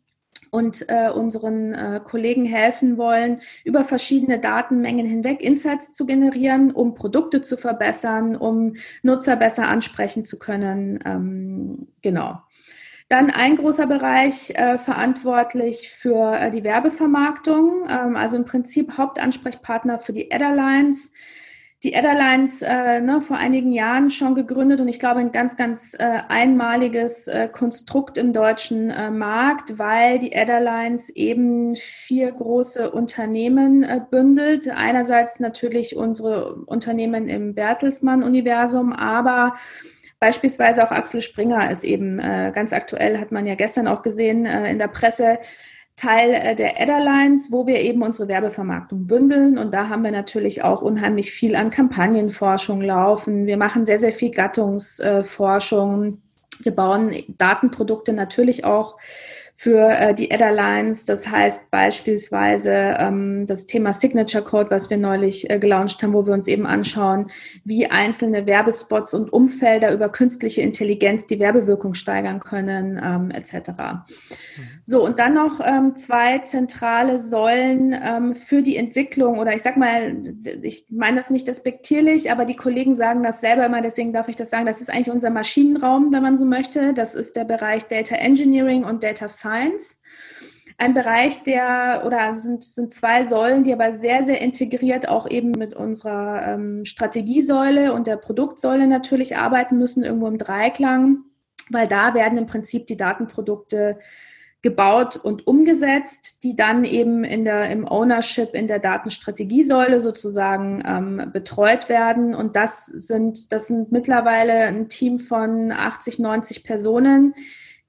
und 0.57 0.87
äh, 0.89 1.11
unseren 1.11 1.75
äh, 1.75 2.01
Kollegen 2.03 2.47
helfen 2.47 2.97
wollen, 2.97 3.41
über 3.63 3.85
verschiedene 3.85 4.39
Datenmengen 4.39 5.05
hinweg 5.05 5.43
Insights 5.43 5.93
zu 5.93 6.07
generieren, 6.07 6.71
um 6.73 6.95
Produkte 6.95 7.43
zu 7.43 7.59
verbessern, 7.59 8.37
um 8.37 8.73
Nutzer 9.03 9.37
besser 9.37 9.69
ansprechen 9.69 10.25
zu 10.25 10.39
können. 10.39 10.99
Ähm, 11.05 11.89
genau. 12.01 12.41
Dann 13.11 13.31
ein 13.31 13.57
großer 13.57 13.87
Bereich 13.87 14.51
äh, 14.55 14.79
verantwortlich 14.79 15.91
für 15.91 16.35
äh, 16.35 16.51
die 16.51 16.65
Werbevermarktung, 16.65 17.87
ähm, 17.87 18.17
also 18.17 18.37
im 18.37 18.47
Prinzip 18.47 18.97
Hauptansprechpartner 18.97 19.99
für 19.99 20.15
die 20.15 20.33
Adderlines 20.33 21.13
die 21.83 21.95
Adderlines 21.95 22.63
äh, 22.63 23.01
ne, 23.01 23.21
vor 23.21 23.37
einigen 23.37 23.71
Jahren 23.71 24.11
schon 24.11 24.35
gegründet 24.35 24.81
und 24.81 24.89
ich 24.89 24.99
glaube 24.99 25.21
ein 25.21 25.31
ganz, 25.31 25.57
ganz 25.57 25.95
äh, 25.99 26.21
einmaliges 26.29 27.29
äh, 27.29 27.49
Konstrukt 27.53 28.17
im 28.17 28.33
deutschen 28.33 28.91
äh, 28.91 29.11
Markt, 29.11 29.79
weil 29.79 30.19
die 30.19 30.35
Adderlines 30.35 31.11
eben 31.11 31.77
vier 31.77 32.33
große 32.33 32.91
Unternehmen 32.91 33.83
äh, 33.83 34.01
bündelt. 34.11 34.69
Einerseits 34.69 35.39
natürlich 35.39 35.97
unsere 35.97 36.55
Unternehmen 36.67 37.29
im 37.29 37.55
Bertelsmann-Universum, 37.55 38.93
aber 38.93 39.55
Beispielsweise 40.19 40.83
auch 40.83 40.93
Axel 40.93 41.21
Springer 41.21 41.71
ist 41.71 41.85
eben 41.85 42.19
äh, 42.19 42.51
ganz 42.55 42.73
aktuell, 42.73 43.21
hat 43.21 43.33
man 43.33 43.45
ja 43.45 43.55
gestern 43.55 43.87
auch 43.87 44.01
gesehen 44.01 44.47
in 44.47 44.79
der 44.79 44.89
Presse, 44.89 45.39
Teil 45.97 46.35
äh, 46.35 46.55
der 46.55 46.81
Adderlines, 46.81 47.51
wo 47.51 47.67
wir 47.67 47.81
eben 47.81 48.03
unsere 48.03 48.29
Werbevermarktung 48.29 49.07
bündeln. 49.07 49.59
Und 49.59 49.73
da 49.73 49.89
haben 49.89 50.05
wir 50.05 50.11
natürlich 50.11 50.63
auch 50.63 50.83
unheimlich 50.83 51.33
viel 51.33 51.57
an 51.57 51.71
Kampagnenforschung 51.71 52.83
laufen. 52.83 53.47
Wir 53.47 53.57
machen 53.57 53.87
sehr, 53.87 53.99
sehr 53.99 54.13
viel 54.13 54.31
Gattungsforschung. 54.31 56.21
Wir 56.61 56.73
bauen 56.75 57.15
Datenprodukte 57.29 58.13
natürlich 58.13 58.65
auch 58.65 58.97
für 59.57 59.89
äh, 59.89 60.15
die 60.15 60.31
Adderlines. 60.31 61.07
Das 61.07 61.29
heißt 61.29 61.71
beispielsweise 61.71 62.97
ähm, 62.99 63.47
das 63.47 63.67
Thema 63.67 63.95
Signature 63.95 64.45
Code, 64.45 64.71
was 64.71 64.91
wir 64.91 64.99
neulich 64.99 65.49
äh, 65.49 65.59
gelauncht 65.59 66.03
haben, 66.03 66.13
wo 66.13 66.27
wir 66.27 66.35
uns 66.35 66.47
eben 66.47 66.67
anschauen, 66.67 67.27
wie 67.65 67.87
einzelne 67.87 68.45
Werbespots 68.45 69.15
und 69.15 69.33
Umfelder 69.33 69.93
über 69.93 70.11
künstliche 70.11 70.61
Intelligenz 70.61 71.27
die 71.27 71.41
Werbewirkung 71.41 71.95
steigern 71.95 72.41
können, 72.41 73.01
ähm, 73.03 73.31
etc. 73.31 73.71
Mhm. 73.71 74.05
So, 74.85 75.03
und 75.03 75.19
dann 75.19 75.33
noch 75.33 75.61
ähm, 75.65 75.97
zwei 75.97 76.39
zentrale 76.41 77.19
Säulen 77.19 77.95
ähm, 77.99 78.35
für 78.35 78.61
die 78.61 78.77
Entwicklung 78.77 79.39
oder 79.39 79.55
ich 79.55 79.63
sag 79.63 79.79
mal, 79.79 80.35
ich 80.63 80.85
meine 80.91 81.17
das 81.17 81.31
nicht 81.31 81.49
despektierlich, 81.49 82.31
aber 82.31 82.45
die 82.45 82.57
Kollegen 82.57 82.95
sagen 82.95 83.23
das 83.23 83.41
selber 83.41 83.65
immer, 83.65 83.81
deswegen 83.81 84.13
darf 84.13 84.29
ich 84.29 84.37
das 84.37 84.51
sagen, 84.51 84.67
das 84.67 84.83
ist 84.83 84.91
eigentlich 84.91 85.11
unser 85.11 85.31
Maschinenraum, 85.31 86.13
wenn 86.13 86.23
man 86.23 86.37
so 86.37 86.45
möchte. 86.45 86.93
Das 86.93 87.15
ist 87.15 87.37
der 87.37 87.45
Bereich 87.45 87.85
Data 87.85 88.17
Engineering 88.17 88.85
und 88.85 89.03
Data 89.03 89.27
Science. 89.29 89.46
Science. 89.47 90.01
Ein 90.79 90.93
Bereich, 90.93 91.43
der 91.43 92.03
oder 92.05 92.37
sind, 92.37 92.63
sind 92.63 92.93
zwei 92.93 93.25
Säulen, 93.25 93.65
die 93.65 93.73
aber 93.73 93.95
sehr, 93.95 94.25
sehr 94.25 94.43
integriert 94.43 95.09
auch 95.09 95.29
eben 95.29 95.53
mit 95.53 95.75
unserer 95.75 96.47
ähm, 96.47 96.85
Strategiesäule 96.85 97.95
und 97.95 98.07
der 98.07 98.17
Produktsäule 98.17 98.87
natürlich 98.87 99.39
arbeiten 99.39 99.79
müssen, 99.79 100.05
irgendwo 100.05 100.27
im 100.27 100.37
Dreiklang, 100.37 101.21
weil 101.71 101.89
da 101.89 102.13
werden 102.13 102.37
im 102.37 102.47
Prinzip 102.47 102.87
die 102.87 102.99
Datenprodukte 102.99 103.99
gebaut 104.61 105.17
und 105.17 105.47
umgesetzt, 105.47 106.43
die 106.43 106.57
dann 106.57 106.85
eben 106.85 107.25
in 107.25 107.45
der, 107.45 107.71
im 107.71 107.87
Ownership, 107.87 108.53
in 108.53 108.67
der 108.67 108.81
Datenstrategiesäule 108.81 110.01
sozusagen 110.01 110.83
ähm, 110.85 111.31
betreut 111.33 111.89
werden. 111.89 112.35
Und 112.35 112.57
das 112.57 112.85
sind, 112.87 113.53
das 113.53 113.69
sind 113.69 113.93
mittlerweile 113.93 114.65
ein 114.65 114.89
Team 114.89 115.19
von 115.19 115.73
80, 115.73 116.19
90 116.19 116.65
Personen, 116.65 117.35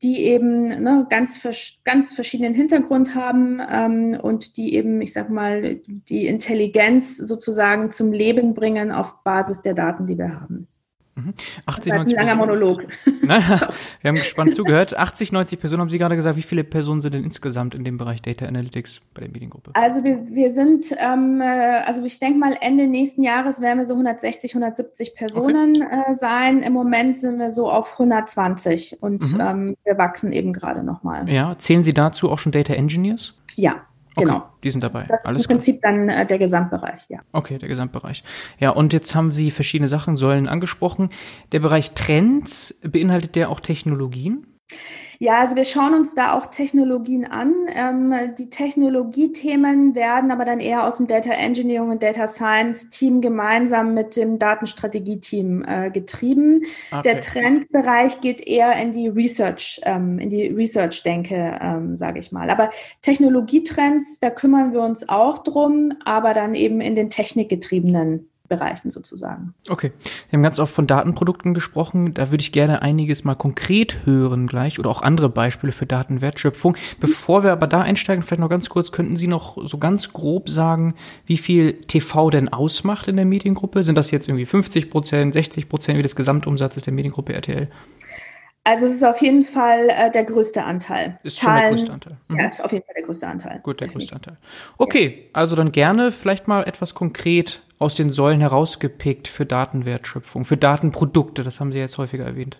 die 0.03 0.25
eben 0.25 0.67
ne, 0.83 1.07
ganz, 1.09 1.41
ganz 1.83 2.13
verschiedenen 2.13 2.53
Hintergrund 2.53 3.15
haben 3.15 3.59
ähm, 3.67 4.19
und 4.21 4.57
die 4.57 4.75
eben, 4.75 5.01
ich 5.01 5.13
sag 5.13 5.29
mal, 5.29 5.81
die 5.87 6.27
Intelligenz 6.27 7.17
sozusagen 7.17 7.91
zum 7.91 8.11
Leben 8.11 8.53
bringen 8.53 8.91
auf 8.91 9.23
Basis 9.23 9.61
der 9.61 9.73
Daten, 9.73 10.05
die 10.05 10.17
wir 10.17 10.39
haben. 10.39 10.66
80, 11.65 11.91
mhm. 11.91 11.97
90 11.97 12.17
ein 12.17 12.25
langer 12.25 12.37
Monolog. 12.37 12.83
Na, 13.21 13.39
wir 14.01 14.09
haben 14.09 14.15
gespannt 14.15 14.55
zugehört. 14.55 14.97
80, 14.97 15.31
90 15.31 15.59
Personen 15.59 15.81
haben 15.81 15.89
Sie 15.89 15.97
gerade 15.97 16.15
gesagt. 16.15 16.37
Wie 16.37 16.41
viele 16.41 16.63
Personen 16.63 17.01
sind 17.01 17.13
denn 17.13 17.23
insgesamt 17.23 17.75
in 17.75 17.83
dem 17.83 17.97
Bereich 17.97 18.21
Data 18.21 18.45
Analytics 18.45 19.01
bei 19.13 19.21
der 19.21 19.29
Mediengruppe? 19.29 19.71
Also 19.73 20.03
wir, 20.03 20.27
wir 20.29 20.51
sind, 20.51 20.95
ähm, 20.99 21.41
äh, 21.41 21.81
also 21.85 22.03
ich 22.05 22.19
denke 22.19 22.39
mal 22.39 22.55
Ende 22.59 22.87
nächsten 22.87 23.23
Jahres 23.23 23.61
werden 23.61 23.79
wir 23.79 23.85
so 23.85 23.93
160, 23.93 24.51
170 24.51 25.15
Personen 25.15 25.83
okay. 25.83 26.11
äh, 26.11 26.13
sein. 26.13 26.61
Im 26.61 26.73
Moment 26.73 27.17
sind 27.17 27.39
wir 27.39 27.51
so 27.51 27.71
auf 27.71 27.93
120 27.93 29.01
und 29.01 29.33
mhm. 29.33 29.39
ähm, 29.41 29.77
wir 29.83 29.97
wachsen 29.97 30.31
eben 30.31 30.53
gerade 30.53 30.83
nochmal. 30.83 31.29
Ja, 31.29 31.55
zählen 31.57 31.83
Sie 31.83 31.93
dazu 31.93 32.29
auch 32.31 32.39
schon 32.39 32.51
Data 32.51 32.73
Engineers? 32.73 33.33
Ja. 33.55 33.86
Okay, 34.17 34.25
genau. 34.25 34.49
Die 34.63 34.71
sind 34.71 34.83
dabei. 34.83 35.05
Das 35.07 35.23
Alles 35.25 35.43
ist 35.43 35.51
im 35.51 35.57
Prinzip 35.57 35.81
klar. 35.81 35.93
dann 35.93 36.09
äh, 36.09 36.25
der 36.25 36.39
Gesamtbereich, 36.39 37.05
ja. 37.09 37.19
Okay, 37.31 37.57
der 37.59 37.69
Gesamtbereich. 37.69 38.23
Ja, 38.59 38.71
und 38.71 38.91
jetzt 38.93 39.13
haben 39.13 39.31
Sie 39.31 39.51
verschiedene 39.51 39.87
Sachen, 39.87 40.17
Säulen 40.17 40.47
angesprochen. 40.47 41.09
Der 41.51 41.59
Bereich 41.59 41.93
Trends, 41.93 42.79
beinhaltet 42.83 43.35
der 43.35 43.49
auch 43.49 43.59
Technologien? 43.59 44.47
Ja, 45.19 45.39
also 45.39 45.55
wir 45.55 45.63
schauen 45.63 45.93
uns 45.95 46.13
da 46.13 46.33
auch 46.33 46.45
Technologien 46.47 47.25
an. 47.25 47.53
Ähm, 47.69 48.13
die 48.37 48.49
Technologiethemen 48.49 49.95
werden 49.95 50.31
aber 50.31 50.45
dann 50.45 50.59
eher 50.59 50.85
aus 50.85 50.97
dem 50.97 51.07
Data 51.07 51.31
Engineering 51.31 51.89
und 51.89 52.03
Data 52.03 52.27
Science 52.27 52.89
Team 52.89 53.21
gemeinsam 53.21 53.93
mit 53.93 54.15
dem 54.15 54.37
Datenstrategie-Team 54.37 55.65
äh, 55.67 55.89
getrieben. 55.89 56.61
Okay. 56.91 57.01
Der 57.03 57.19
Trendbereich 57.19 58.21
geht 58.21 58.45
eher 58.45 58.75
in 58.75 58.91
die 58.91 59.07
Research, 59.07 59.81
ähm, 59.83 60.19
in 60.19 60.29
die 60.29 60.47
Research-Denke, 60.47 61.59
ähm, 61.61 61.95
sage 61.95 62.19
ich 62.19 62.31
mal. 62.31 62.49
Aber 62.49 62.69
Technologietrends, 63.01 64.19
da 64.19 64.29
kümmern 64.29 64.71
wir 64.71 64.81
uns 64.81 65.09
auch 65.09 65.39
drum, 65.39 65.93
aber 66.05 66.33
dann 66.33 66.53
eben 66.53 66.79
in 66.79 66.93
den 66.93 67.09
technikgetriebenen 67.09 68.29
Bereichen 68.47 68.89
sozusagen. 68.89 69.53
Okay. 69.69 69.91
Wir 70.29 70.37
haben 70.37 70.43
ganz 70.43 70.59
oft 70.59 70.73
von 70.73 70.87
Datenprodukten 70.87 71.53
gesprochen. 71.53 72.13
Da 72.13 72.31
würde 72.31 72.41
ich 72.41 72.51
gerne 72.51 72.81
einiges 72.81 73.23
mal 73.23 73.35
konkret 73.35 74.05
hören 74.05 74.47
gleich 74.47 74.79
oder 74.79 74.89
auch 74.89 75.01
andere 75.01 75.29
Beispiele 75.29 75.73
für 75.73 75.85
Datenwertschöpfung. 75.85 76.77
Bevor 76.99 77.43
wir 77.43 77.51
aber 77.51 77.67
da 77.67 77.81
einsteigen, 77.81 78.23
vielleicht 78.23 78.41
noch 78.41 78.49
ganz 78.49 78.69
kurz, 78.69 78.91
könnten 78.91 79.17
Sie 79.17 79.27
noch 79.27 79.57
so 79.67 79.77
ganz 79.77 80.13
grob 80.13 80.49
sagen, 80.49 80.95
wie 81.25 81.37
viel 81.37 81.81
TV 81.81 82.29
denn 82.29 82.49
ausmacht 82.49 83.07
in 83.07 83.15
der 83.15 83.25
Mediengruppe? 83.25 83.83
Sind 83.83 83.95
das 83.95 84.11
jetzt 84.11 84.27
irgendwie 84.27 84.45
50 84.45 84.89
Prozent, 84.89 85.33
60 85.33 85.69
Prozent 85.69 85.97
wie 85.97 86.03
das 86.03 86.15
Gesamtumsatzes 86.15 86.83
der 86.83 86.93
Mediengruppe 86.93 87.33
RTL? 87.33 87.67
Also 88.67 88.85
es 88.85 88.91
ist 88.91 89.03
auf 89.03 89.21
jeden 89.21 89.43
Fall 89.43 89.87
äh, 89.89 90.11
der 90.11 90.25
größte 90.25 90.61
Anteil. 90.61 91.17
Ist 91.23 91.37
Zahlen, 91.37 91.55
schon 91.55 91.61
der 91.61 91.69
größte 91.69 91.93
Anteil. 91.93 92.17
Mhm. 92.27 92.37
Ja, 92.37 92.47
ist 92.47 92.65
auf 92.65 92.71
jeden 92.73 92.85
Fall 92.85 92.95
der 92.95 93.03
größte 93.05 93.27
Anteil. 93.27 93.59
Gut, 93.63 93.79
der 93.79 93.87
Definitiv. 93.87 94.11
größte 94.11 94.29
Anteil. 94.29 94.37
Okay, 94.77 95.19
ja. 95.21 95.29
also 95.31 95.55
dann 95.55 95.71
gerne 95.71 96.11
vielleicht 96.11 96.49
mal 96.49 96.63
etwas 96.65 96.93
konkret 96.93 97.61
aus 97.79 97.95
den 97.95 98.11
Säulen 98.11 98.41
herausgepickt 98.41 99.27
für 99.27 99.45
Datenwertschöpfung, 99.45 100.45
für 100.45 100.57
Datenprodukte. 100.57 101.43
Das 101.43 101.59
haben 101.59 101.71
Sie 101.71 101.77
jetzt 101.77 101.97
häufiger 101.97 102.25
erwähnt. 102.25 102.59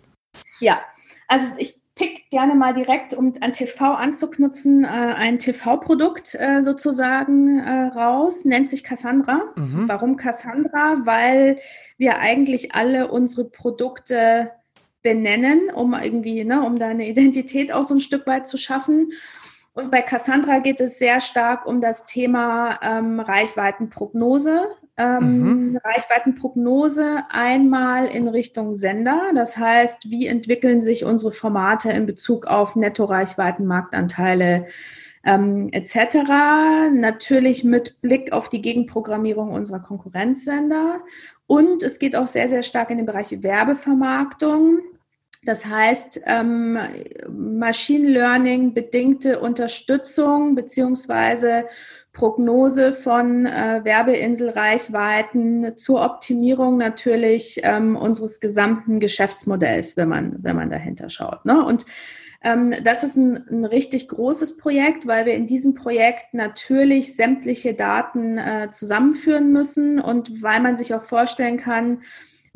Ja, 0.59 0.79
also 1.27 1.47
ich 1.57 1.75
pick 1.95 2.29
gerne 2.29 2.53
mal 2.53 2.73
direkt, 2.73 3.13
um 3.13 3.33
an 3.41 3.53
TV 3.53 3.93
anzuknüpfen, 3.93 4.83
äh, 4.83 4.87
ein 4.87 5.39
TV-Produkt 5.39 6.35
äh, 6.35 6.61
sozusagen 6.61 7.59
äh, 7.59 7.87
raus, 7.87 8.45
nennt 8.45 8.69
sich 8.69 8.83
Cassandra. 8.83 9.41
Mhm. 9.55 9.87
Warum 9.87 10.15
Cassandra? 10.15 10.97
Weil 11.05 11.59
wir 11.97 12.19
eigentlich 12.19 12.75
alle 12.75 13.09
unsere 13.09 13.45
Produkte 13.45 14.51
benennen, 15.01 15.69
um 15.73 15.93
irgendwie, 15.93 16.43
ne, 16.43 16.63
um 16.63 16.77
da 16.77 16.87
eine 16.87 17.07
Identität 17.07 17.71
auch 17.71 17.83
so 17.83 17.95
ein 17.95 18.01
Stück 18.01 18.27
weit 18.27 18.47
zu 18.47 18.57
schaffen. 18.57 19.11
Und 19.73 19.91
bei 19.91 20.01
Cassandra 20.01 20.59
geht 20.59 20.81
es 20.81 20.99
sehr 20.99 21.21
stark 21.21 21.65
um 21.65 21.81
das 21.81 22.05
Thema 22.05 22.79
ähm, 22.81 23.19
Reichweitenprognose. 23.19 24.67
Ähm, 24.99 25.69
mhm. 25.69 25.77
Reichweitenprognose 25.83 27.23
einmal 27.29 28.07
in 28.07 28.27
Richtung 28.27 28.73
Sender. 28.73 29.31
Das 29.35 29.55
heißt, 29.55 30.09
wie 30.09 30.25
entwickeln 30.25 30.81
sich 30.81 31.05
unsere 31.05 31.33
Formate 31.33 31.91
in 31.91 32.07
Bezug 32.07 32.47
auf 32.47 32.75
Netto-Reichweiten, 32.75 33.67
Marktanteile 33.67 34.65
ähm, 35.23 35.69
etc. 35.71 36.31
Natürlich 36.93 37.63
mit 37.63 38.01
Blick 38.01 38.31
auf 38.31 38.49
die 38.49 38.61
Gegenprogrammierung 38.61 39.51
unserer 39.51 39.79
Konkurrenzsender. 39.79 41.01
Und 41.45 41.83
es 41.83 41.99
geht 41.99 42.15
auch 42.15 42.27
sehr, 42.27 42.49
sehr 42.49 42.63
stark 42.63 42.89
in 42.89 42.97
den 42.97 43.05
Bereich 43.05 43.43
Werbevermarktung. 43.43 44.79
Das 45.43 45.65
heißt, 45.65 46.21
ähm, 46.25 46.77
Machine 47.29 48.09
Learning 48.09 48.73
bedingte 48.73 49.39
Unterstützung 49.39 50.55
beziehungsweise 50.55 51.65
Prognose 52.17 52.95
von 52.95 53.45
äh, 53.45 53.81
Werbeinselreichweiten 53.83 55.77
zur 55.77 56.03
Optimierung 56.03 56.77
natürlich 56.77 57.59
ähm, 57.61 57.95
unseres 57.95 58.39
gesamten 58.39 58.99
Geschäftsmodells, 58.99 59.97
wenn 59.97 60.09
man, 60.09 60.35
wenn 60.39 60.55
man 60.55 60.71
dahinter 60.71 61.09
schaut. 61.09 61.45
Ne? 61.45 61.63
Und 61.63 61.85
ähm, 62.41 62.73
das 62.83 63.03
ist 63.03 63.17
ein, 63.17 63.47
ein, 63.49 63.65
richtig 63.65 64.07
großes 64.07 64.57
Projekt, 64.57 65.05
weil 65.05 65.27
wir 65.27 65.35
in 65.35 65.45
diesem 65.45 65.75
Projekt 65.75 66.33
natürlich 66.33 67.15
sämtliche 67.15 67.75
Daten 67.75 68.39
äh, 68.39 68.69
zusammenführen 68.71 69.51
müssen 69.51 69.99
und 69.99 70.41
weil 70.41 70.59
man 70.59 70.75
sich 70.75 70.95
auch 70.95 71.03
vorstellen 71.03 71.57
kann, 71.57 72.01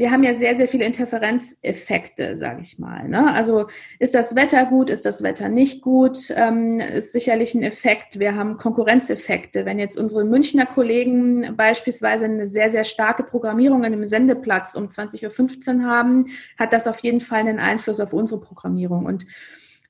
wir 0.02 0.10
haben 0.10 0.24
ja 0.24 0.34
sehr, 0.34 0.56
sehr 0.56 0.68
viele 0.68 0.86
Interferenzeffekte, 0.86 2.36
sage 2.36 2.62
ich 2.62 2.80
mal. 2.80 3.08
Ne? 3.08 3.32
Also 3.32 3.68
ist 4.00 4.16
das 4.16 4.36
Wetter 4.36 4.66
gut, 4.66 4.90
ist 4.90 5.06
das 5.06 5.22
Wetter 5.22 5.48
nicht 5.48 5.84
gut, 5.84 6.34
ähm, 6.36 6.80
ist 6.80 7.14
sicherlich 7.14 7.54
ein 7.54 7.62
Effekt. 7.62 8.18
Wir 8.18 8.36
haben 8.36 8.58
Konkurrenzeffekte. 8.58 9.64
Wenn 9.64 9.78
jetzt 9.78 10.00
unsere 10.00 10.26
Münchner 10.26 10.66
Kollegen 10.66 11.56
beispielsweise 11.56 12.26
eine 12.26 12.48
sehr, 12.48 12.72
sehr 12.72 12.84
starke 12.84 13.22
Programmierung 13.22 13.84
in 13.84 13.94
einem 13.94 14.08
Sendeplatz 14.08 14.74
um 14.74 14.88
20.15 14.88 15.78
Uhr 15.78 15.86
haben, 15.86 16.26
hat 16.58 16.74
das 16.74 16.88
auf 16.88 16.98
jeden 17.02 17.20
Fall 17.20 17.42
einen 17.42 17.60
Einfluss 17.60 18.00
auf 18.00 18.12
unsere 18.12 18.42
Programmierung. 18.42 19.06
Und 19.06 19.28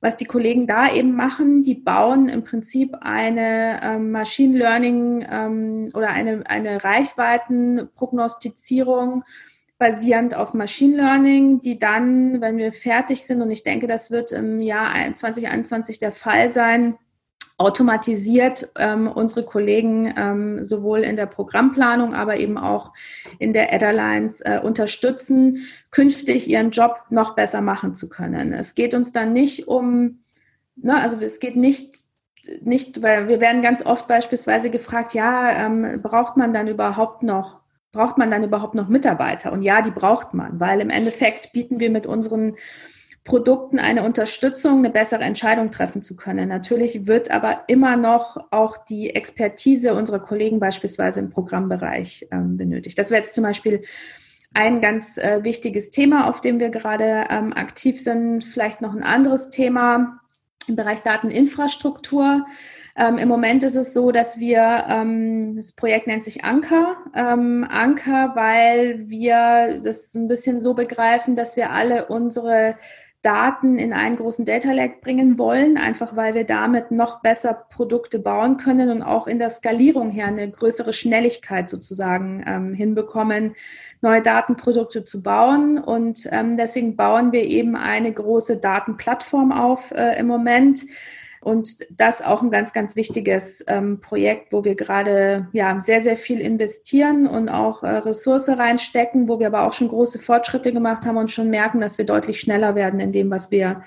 was 0.02 0.18
die 0.18 0.26
Kollegen 0.26 0.68
da 0.68 0.94
eben 0.94 1.16
machen, 1.16 1.64
die 1.64 1.76
bauen 1.76 2.28
im 2.28 2.44
Prinzip 2.44 2.98
eine 3.00 3.80
ähm, 3.82 4.12
Machine 4.12 4.58
Learning 4.58 5.26
ähm, 5.32 5.88
oder 5.94 6.10
eine, 6.10 6.44
eine 6.48 6.84
Reichweitenprognostizierung 6.84 9.24
basierend 9.82 10.36
auf 10.36 10.54
Machine 10.54 10.96
Learning, 10.96 11.60
die 11.60 11.80
dann, 11.80 12.40
wenn 12.40 12.58
wir 12.58 12.72
fertig 12.72 13.26
sind, 13.26 13.42
und 13.42 13.50
ich 13.50 13.64
denke, 13.64 13.88
das 13.88 14.12
wird 14.12 14.32
im 14.32 14.62
Jahr 14.62 14.94
2021 15.12 15.98
der 15.98 16.12
Fall 16.12 16.50
sein, 16.50 17.00
automatisiert 17.58 18.70
ähm, 18.78 19.08
unsere 19.08 19.44
Kollegen 19.44 20.14
ähm, 20.16 20.64
sowohl 20.64 21.00
in 21.00 21.16
der 21.16 21.26
Programmplanung, 21.26 22.14
aber 22.14 22.38
eben 22.38 22.60
auch 22.60 22.94
in 23.40 23.54
der 23.54 23.74
Adderlines 23.74 24.42
äh, 24.42 24.60
unterstützen, 24.64 25.66
künftig 25.90 26.48
ihren 26.48 26.70
Job 26.70 27.02
noch 27.10 27.34
besser 27.34 27.62
machen 27.62 27.96
zu 27.96 28.08
können. 28.08 28.54
Es 28.54 28.76
geht 28.76 28.94
uns 28.94 29.14
dann 29.14 29.34
nicht 29.34 29.68
um, 29.68 30.20
ne, 30.76 31.02
also 31.02 31.18
es 31.22 31.40
geht 31.40 31.56
nicht 31.56 32.04
nicht, 32.62 33.04
weil 33.04 33.28
wir 33.28 33.40
werden 33.40 33.62
ganz 33.62 33.86
oft 33.86 34.08
beispielsweise 34.08 34.72
gefragt, 34.72 35.14
ja, 35.14 35.52
ähm, 35.52 36.02
braucht 36.02 36.38
man 36.38 36.54
dann 36.54 36.68
überhaupt 36.68 37.22
noch 37.22 37.61
braucht 37.92 38.18
man 38.18 38.32
dann 38.32 38.44
überhaupt 38.44 38.76
noch 38.76 38.88
Mitarbeiter? 38.88 39.52
Und 39.52 39.62
ja, 39.62 39.82
die 39.82 39.92
braucht 39.92 40.34
man, 40.34 40.60
weil 40.60 40.82
im 40.82 40.90
Endeffekt 40.90 41.52
bieten 41.52 41.80
wir 41.80 41.90
mit 41.90 42.06
unseren 42.06 42.56
Produkten 43.24 43.78
eine 43.78 44.04
Unterstützung, 44.04 44.80
eine 44.80 44.90
bessere 44.90 45.24
Entscheidung 45.24 45.70
treffen 45.70 46.02
zu 46.02 46.16
können. 46.16 46.50
Natürlich 46.50 47.06
wird 47.06 47.30
aber 47.30 47.66
immer 47.68 47.96
noch 47.96 48.38
auch 48.50 48.78
die 48.78 49.12
Expertise 49.12 49.94
unserer 49.94 50.20
Kollegen 50.20 50.60
beispielsweise 50.60 51.20
im 51.20 51.30
Programmbereich 51.30 52.28
ähm, 52.32 52.58
benötigt. 52.58 52.98
Das 52.98 53.12
wäre 53.12 53.22
jetzt 53.22 53.36
zum 53.36 53.44
Beispiel 53.44 53.82
ein 54.54 54.82
ganz 54.82 55.18
äh, 55.18 55.44
wichtiges 55.44 55.92
Thema, 55.92 56.28
auf 56.28 56.42
dem 56.42 56.60
wir 56.60 56.70
gerade 56.70 57.26
ähm, 57.30 57.54
aktiv 57.54 58.02
sind. 58.02 58.44
Vielleicht 58.44 58.82
noch 58.82 58.94
ein 58.94 59.04
anderes 59.04 59.50
Thema 59.50 60.20
im 60.68 60.76
Bereich 60.76 61.02
Dateninfrastruktur. 61.04 62.46
Ähm, 62.96 63.18
Im 63.18 63.30
Moment 63.30 63.64
ist 63.64 63.76
es 63.76 63.94
so, 63.94 64.12
dass 64.12 64.40
wir, 64.40 64.86
ähm, 64.90 65.56
das 65.58 65.72
Projekt 65.72 66.08
nennt 66.08 66.24
sich 66.24 66.44
Anker. 66.44 66.98
Ähm, 67.16 67.66
Anker, 67.70 68.32
weil 68.36 69.10
wir 69.10 69.82
das 69.84 70.14
ein 70.14 70.28
bisschen 70.28 70.62
so 70.62 70.74
begreifen, 70.74 71.36
dass 71.36 71.56
wir 71.56 71.72
alle 71.72 72.08
unsere 72.08 72.76
Daten 73.22 73.78
in 73.78 73.94
einen 73.94 74.16
großen 74.16 74.46
Data 74.46 74.72
Lake 74.72 74.96
bringen 75.00 75.38
wollen, 75.38 75.78
einfach 75.78 76.16
weil 76.16 76.34
wir 76.34 76.44
damit 76.44 76.90
noch 76.90 77.22
besser 77.22 77.54
Produkte 77.70 78.18
bauen 78.18 78.58
können 78.58 78.90
und 78.90 79.04
auch 79.04 79.28
in 79.28 79.38
der 79.38 79.52
Skalierung 79.52 80.10
her 80.10 80.26
eine 80.26 80.50
größere 80.50 80.92
Schnelligkeit 80.92 81.70
sozusagen 81.70 82.44
ähm, 82.48 82.74
hinbekommen, 82.74 83.54
neue 84.02 84.24
Datenprodukte 84.24 85.06
zu 85.06 85.22
bauen. 85.22 85.78
Und 85.78 86.28
ähm, 86.32 86.58
deswegen 86.58 86.96
bauen 86.96 87.32
wir 87.32 87.44
eben 87.44 87.76
eine 87.76 88.12
große 88.12 88.58
Datenplattform 88.58 89.52
auf 89.52 89.92
äh, 89.92 90.20
im 90.20 90.26
Moment 90.26 90.86
und 91.42 91.88
das 91.90 92.22
auch 92.22 92.44
ein 92.44 92.52
ganz, 92.52 92.72
ganz 92.72 92.96
wichtiges 92.96 93.64
ähm, 93.68 94.00
Projekt, 94.00 94.54
wo 94.54 94.64
wir 94.64 94.76
gerade 94.76 95.48
ja 95.54 95.80
sehr, 95.80 96.02
sehr 96.02 96.16
viel 96.16 96.40
investieren 96.40 97.28
und 97.28 97.50
auch 97.50 97.82
äh, 97.82 97.90
Ressource 97.90 98.48
reinstecken, 98.48 99.28
wo 99.28 99.40
wir 99.40 99.48
aber 99.48 99.64
auch 99.64 99.74
schon 99.74 99.90
große 99.90 100.20
Fortschritte 100.20 100.72
gemacht 100.72 101.06
haben 101.06 101.18
und 101.18 101.32
schon 101.32 101.50
merken, 101.50 101.82
dass 101.82 101.98
wir 101.98 102.06
deutlich 102.06 102.40
schneller 102.40 102.76
werden 102.76 103.00
in 103.00 103.12
dem, 103.12 103.32
was 103.32 103.50
wir 103.50 103.82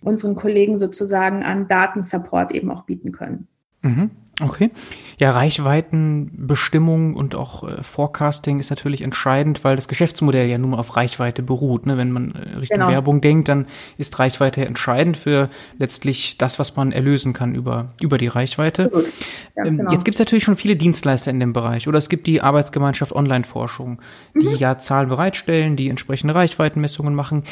unseren 0.00 0.34
Kollegen 0.34 0.78
sozusagen 0.78 1.42
an 1.42 1.68
Datensupport 1.68 2.52
eben 2.52 2.70
auch 2.70 2.84
bieten 2.84 3.12
können. 3.12 3.46
Mhm. 3.82 4.10
Okay. 4.42 4.70
Ja, 5.18 5.30
Reichweitenbestimmung 5.30 7.16
und 7.16 7.34
auch 7.34 7.66
äh, 7.66 7.82
Forecasting 7.82 8.60
ist 8.60 8.68
natürlich 8.68 9.00
entscheidend, 9.00 9.64
weil 9.64 9.76
das 9.76 9.88
Geschäftsmodell 9.88 10.46
ja 10.46 10.58
nun 10.58 10.72
mal 10.72 10.78
auf 10.78 10.94
Reichweite 10.94 11.42
beruht. 11.42 11.86
Ne? 11.86 11.96
Wenn 11.96 12.12
man 12.12 12.32
äh, 12.32 12.58
Richtung 12.58 12.80
genau. 12.80 12.90
Werbung 12.90 13.22
denkt, 13.22 13.48
dann 13.48 13.66
ist 13.96 14.18
Reichweite 14.18 14.66
entscheidend 14.66 15.16
für 15.16 15.48
letztlich 15.78 16.36
das, 16.36 16.58
was 16.58 16.76
man 16.76 16.92
erlösen 16.92 17.32
kann 17.32 17.54
über, 17.54 17.94
über 18.02 18.18
die 18.18 18.26
Reichweite. 18.26 18.90
Ja, 19.56 19.64
ähm, 19.64 19.78
genau. 19.78 19.90
Jetzt 19.90 20.04
gibt 20.04 20.16
es 20.16 20.18
natürlich 20.18 20.44
schon 20.44 20.56
viele 20.56 20.76
Dienstleister 20.76 21.30
in 21.30 21.40
dem 21.40 21.54
Bereich 21.54 21.88
oder 21.88 21.96
es 21.96 22.10
gibt 22.10 22.26
die 22.26 22.42
Arbeitsgemeinschaft 22.42 23.12
Online-Forschung, 23.12 24.02
die 24.34 24.48
mhm. 24.48 24.56
ja 24.56 24.78
Zahlen 24.78 25.08
bereitstellen, 25.08 25.76
die 25.76 25.88
entsprechende 25.88 26.34
Reichweitenmessungen 26.34 27.14
machen. 27.14 27.44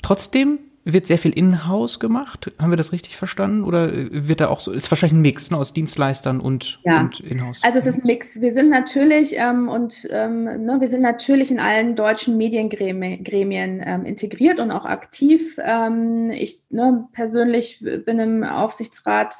Trotzdem 0.00 0.60
wird 0.84 1.06
sehr 1.06 1.18
viel 1.18 1.32
in-house 1.32 2.00
gemacht. 2.00 2.50
Haben 2.58 2.70
wir 2.70 2.76
das 2.76 2.92
richtig 2.92 3.16
verstanden? 3.16 3.64
Oder 3.64 3.90
wird 3.92 4.40
da 4.40 4.48
auch 4.48 4.60
so, 4.60 4.72
ist 4.72 4.90
wahrscheinlich 4.90 5.18
ein 5.18 5.20
Mix 5.20 5.50
ne, 5.50 5.58
aus 5.58 5.72
Dienstleistern 5.72 6.40
und, 6.40 6.80
ja. 6.84 7.00
und 7.00 7.20
in-house? 7.20 7.60
Also 7.62 7.78
es 7.78 7.86
ist 7.86 7.98
ein 7.98 8.06
Mix. 8.06 8.40
Wir 8.40 8.50
sind 8.50 8.70
natürlich 8.70 9.34
ähm, 9.36 9.68
und 9.68 10.08
ähm, 10.10 10.44
ne, 10.44 10.76
wir 10.80 10.88
sind 10.88 11.02
natürlich 11.02 11.50
in 11.50 11.60
allen 11.60 11.96
deutschen 11.96 12.36
Mediengremien 12.38 13.82
ähm, 13.84 14.04
integriert 14.06 14.58
und 14.58 14.70
auch 14.70 14.86
aktiv. 14.86 15.58
Ähm, 15.62 16.30
ich 16.30 16.64
ne, 16.70 17.06
persönlich 17.12 17.84
bin 18.06 18.18
im 18.18 18.42
Aufsichtsrat 18.42 19.34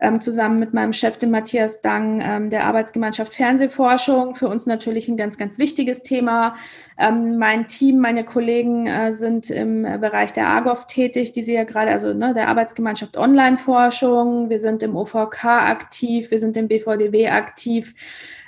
ähm, 0.00 0.20
zusammen 0.20 0.58
mit 0.58 0.72
meinem 0.72 0.92
Chef, 0.92 1.18
dem 1.18 1.30
Matthias 1.30 1.80
Dang, 1.80 2.20
ähm, 2.22 2.50
der 2.50 2.64
Arbeitsgemeinschaft 2.64 3.34
Fernsehforschung. 3.34 4.34
Für 4.34 4.48
uns 4.48 4.66
natürlich 4.66 5.08
ein 5.08 5.16
ganz, 5.16 5.38
ganz 5.38 5.58
wichtiges 5.58 6.02
Thema. 6.02 6.54
Ähm, 6.98 7.38
mein 7.38 7.66
Team, 7.66 7.98
meine 7.98 8.24
Kollegen 8.24 8.86
äh, 8.86 9.12
sind 9.12 9.50
im 9.50 9.82
Bereich 9.82 10.32
der 10.32 10.48
AGOV 10.48 10.86
tätig, 10.86 11.32
die 11.32 11.42
Sie 11.42 11.54
ja 11.54 11.64
gerade, 11.64 11.90
also 11.90 12.12
ne, 12.14 12.34
der 12.34 12.48
Arbeitsgemeinschaft 12.48 13.16
Online-Forschung. 13.16 14.48
Wir 14.48 14.58
sind 14.58 14.82
im 14.82 14.96
OVK 14.96 15.44
aktiv, 15.44 16.30
wir 16.30 16.38
sind 16.38 16.56
im 16.56 16.68
BVDW 16.68 17.28
aktiv. 17.28 17.94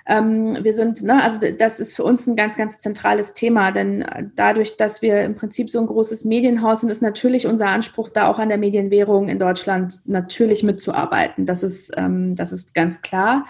Ähm, 0.07 0.59
wir 0.63 0.73
sind, 0.73 1.03
ne, 1.03 1.23
also 1.23 1.39
das 1.59 1.79
ist 1.79 1.95
für 1.95 2.05
uns 2.05 2.27
ein 2.27 2.37
ganz, 2.37 2.57
ganz 2.57 2.79
zentrales 2.79 3.35
Thema, 3.35 3.71
denn 3.71 4.05
dadurch, 4.35 4.77
dass 4.77 5.03
wir 5.03 5.23
im 5.23 5.37
Prinzip 5.37 5.71
so 5.71 5.81
ein 5.81 5.87
großes 5.87 6.25
Medienhaus 6.25 6.81
sind, 6.81 6.91
ist 6.91 7.03
natürlich 7.03 7.47
unser 7.47 7.69
Anspruch, 7.69 8.11
da 8.11 8.29
auch 8.29 8.39
an 8.39 8.49
der 8.49 8.59
Medienwährung 8.59 9.29
in 9.29 9.39
Deutschland 9.39 9.95
natürlich 10.07 10.63
mitzuarbeiten. 10.63 11.47
Das 11.47 11.63
ist, 11.63 11.93
ähm, 11.97 12.35
das 12.35 12.53
ist 12.53 12.75
ganz 12.75 13.03
klar. 13.03 13.47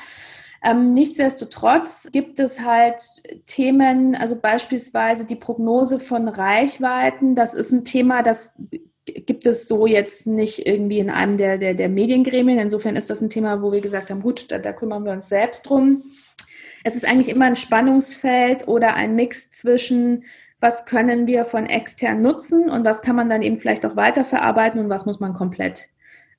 Ähm, 0.65 0.95
nichtsdestotrotz 0.95 2.09
gibt 2.13 2.39
es 2.39 2.61
halt 2.61 3.01
Themen, 3.47 4.15
also 4.15 4.37
beispielsweise 4.37 5.27
die 5.27 5.35
Prognose 5.37 5.99
von 5.99 6.29
Reichweiten. 6.29 7.35
Das 7.35 7.55
ist 7.55 7.73
ein 7.73 7.85
Thema, 7.85 8.23
das 8.23 8.55
gibt 9.07 9.47
es 9.47 9.67
so 9.67 9.87
jetzt 9.87 10.29
nicht 10.29 10.65
irgendwie 10.65 11.01
in 11.01 11.11
einem 11.11 11.37
der, 11.37 11.59
der, 11.59 11.75
der 11.75 11.89
Mediengremien. 11.89 12.61
Insofern 12.61 12.95
ist 12.95 13.11
das 13.11 13.21
ein 13.21 13.31
Thema, 13.31 13.61
wo 13.61 13.73
wir 13.73 13.81
gesagt 13.81 14.11
haben, 14.11 14.23
gut, 14.23 14.53
da, 14.53 14.59
da 14.59 14.73
kümmern 14.73 15.05
wir 15.05 15.13
uns 15.13 15.29
selbst 15.29 15.63
drum 15.63 16.03
es 16.85 16.97
ist 16.97 17.07
eigentlich 17.07 17.29
immer 17.29 17.47
ein 17.47 17.57
Spannungsfeld 17.57 18.69
oder 18.69 18.95
ein 18.95 19.15
Mix 19.15 19.51
zwischen 19.51 20.25
was 20.61 20.87
können 20.87 21.27
wir 21.27 21.45
von 21.45 21.67
extern 21.67 22.23
nutzen 22.23 22.71
und 22.71 22.85
was 22.85 23.03
kann 23.03 23.17
man 23.17 23.29
dann 23.29 23.43
eben 23.43 23.57
vielleicht 23.57 23.85
auch 23.85 23.97
weiterverarbeiten 23.97 24.81
und 24.81 24.89
was 24.89 25.07
muss 25.07 25.19
man 25.19 25.35
komplett 25.35 25.89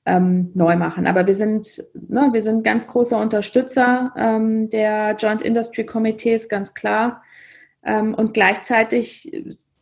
ähm, 0.06 0.50
neu 0.54 0.76
machen. 0.76 1.06
Aber 1.06 1.26
wir 1.26 1.34
sind, 1.34 1.84
ne, 1.92 2.30
wir 2.32 2.40
sind 2.40 2.64
ganz 2.64 2.86
großer 2.86 3.20
Unterstützer 3.20 4.12
ähm, 4.16 4.70
der 4.70 5.14
Joint 5.16 5.42
Industry 5.42 5.84
Committees, 5.84 6.48
ganz 6.48 6.72
klar. 6.72 7.22
Ähm, 7.84 8.14
und 8.14 8.32
gleichzeitig 8.32 9.30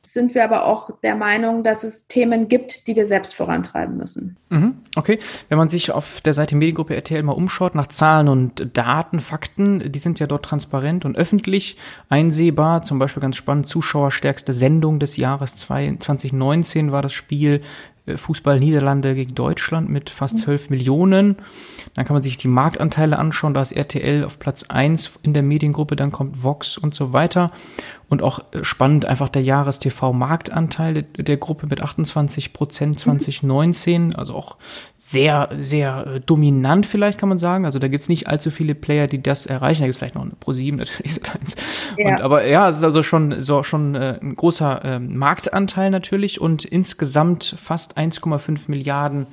sind 0.05 0.35
wir 0.35 0.43
aber 0.43 0.67
auch 0.67 0.91
der 1.01 1.15
Meinung, 1.15 1.63
dass 1.63 1.85
es 1.85 2.09
Themen 2.09 2.49
gibt, 2.49 2.89
die 2.89 2.97
wir 2.97 3.07
selbst 3.07 3.35
vorantreiben 3.35 3.97
müssen. 3.97 4.37
Mhm, 4.51 4.79
okay. 4.97 5.19
Wenn 5.49 5.59
man 5.59 5.69
sich 5.69 5.93
auf 5.93 6.21
der 6.21 6.35
Seite 6.35 6.57
Mediengruppe 6.57 6.97
RTL 6.97 7.23
mal 7.23 7.33
umschaut 7.33 7.77
nach 7.77 7.87
Zahlen 7.87 8.29
und 8.29 8.77
Daten, 8.77 9.21
Fakten, 9.21 9.93
die 9.93 9.99
sind 10.01 10.19
ja 10.19 10.27
dort 10.27 10.45
transparent 10.45 11.05
und 11.05 11.17
öffentlich 11.17 11.77
einsehbar. 12.09 12.83
Zum 12.83 12.99
Beispiel 12.99 13.21
ganz 13.21 13.37
spannend, 13.37 13.69
Zuschauerstärkste 13.69 14.53
Sendung 14.53 14.99
des 14.99 15.17
Jahres 15.17 15.55
2019 15.55 16.91
war 16.91 17.03
das 17.03 17.13
Spiel 17.13 17.61
äh, 18.07 18.17
Fußball 18.17 18.59
Niederlande 18.59 19.15
gegen 19.15 19.35
Deutschland 19.35 19.89
mit 19.89 20.11
fast 20.11 20.39
12 20.39 20.69
mhm. 20.69 20.77
Millionen. 20.77 21.37
Dann 21.95 22.05
kann 22.05 22.15
man 22.15 22.23
sich 22.23 22.37
die 22.37 22.49
Marktanteile 22.49 23.19
anschauen. 23.19 23.55
Da 23.55 23.63
ist 23.63 23.73
RTL 23.73 24.25
auf 24.25 24.39
Platz 24.39 24.65
1 24.65 25.19
in 25.23 25.35
der 25.35 25.43
Mediengruppe, 25.43 25.97
dann 25.97 26.11
kommt 26.11 26.43
Vox 26.43 26.77
und 26.77 26.95
so 26.95 27.13
weiter. 27.13 27.53
Und 28.13 28.23
auch 28.23 28.41
äh, 28.53 28.63
spannend 28.63 29.07
einfach 29.07 29.31
der 29.31 29.41
Jahres-TV-Marktanteil 29.41 31.03
der 31.03 31.37
Gruppe 31.39 31.67
mit 31.67 31.81
28 31.81 32.53
Prozent 32.53 32.99
2019. 32.99 34.09
Mhm. 34.09 34.17
Also 34.17 34.35
auch 34.35 34.59
sehr, 34.99 35.49
sehr 35.57 36.07
äh, 36.07 36.21
dominant 36.21 36.85
vielleicht 36.85 37.19
kann 37.19 37.31
man 37.31 37.39
sagen. 37.39 37.65
Also 37.65 37.79
da 37.79 37.89
gibt's 37.89 38.11
nicht 38.11 38.29
allzu 38.29 38.51
viele 38.51 38.75
Player, 38.75 39.07
die 39.07 39.23
das 39.23 39.47
erreichen. 39.47 39.81
Da 39.81 39.87
gibt's 39.87 39.97
vielleicht 39.97 40.15
noch 40.15 40.25
eine 40.25 40.33
Pro7 40.33 40.77
natürlich. 40.77 41.21
Ja. 41.97 42.11
Und, 42.11 42.21
aber 42.21 42.47
ja, 42.47 42.69
es 42.69 42.77
ist 42.77 42.85
also 42.85 43.03
schon, 43.03 43.41
so, 43.43 43.63
schon 43.63 43.95
äh, 43.95 44.19
ein 44.21 44.35
großer 44.35 44.85
äh, 44.85 44.99
Marktanteil 44.99 45.89
natürlich 45.89 46.39
und 46.39 46.67
insgesamt 46.67 47.57
fast 47.59 47.97
1,5 47.97 48.61
Milliarden 48.67 49.27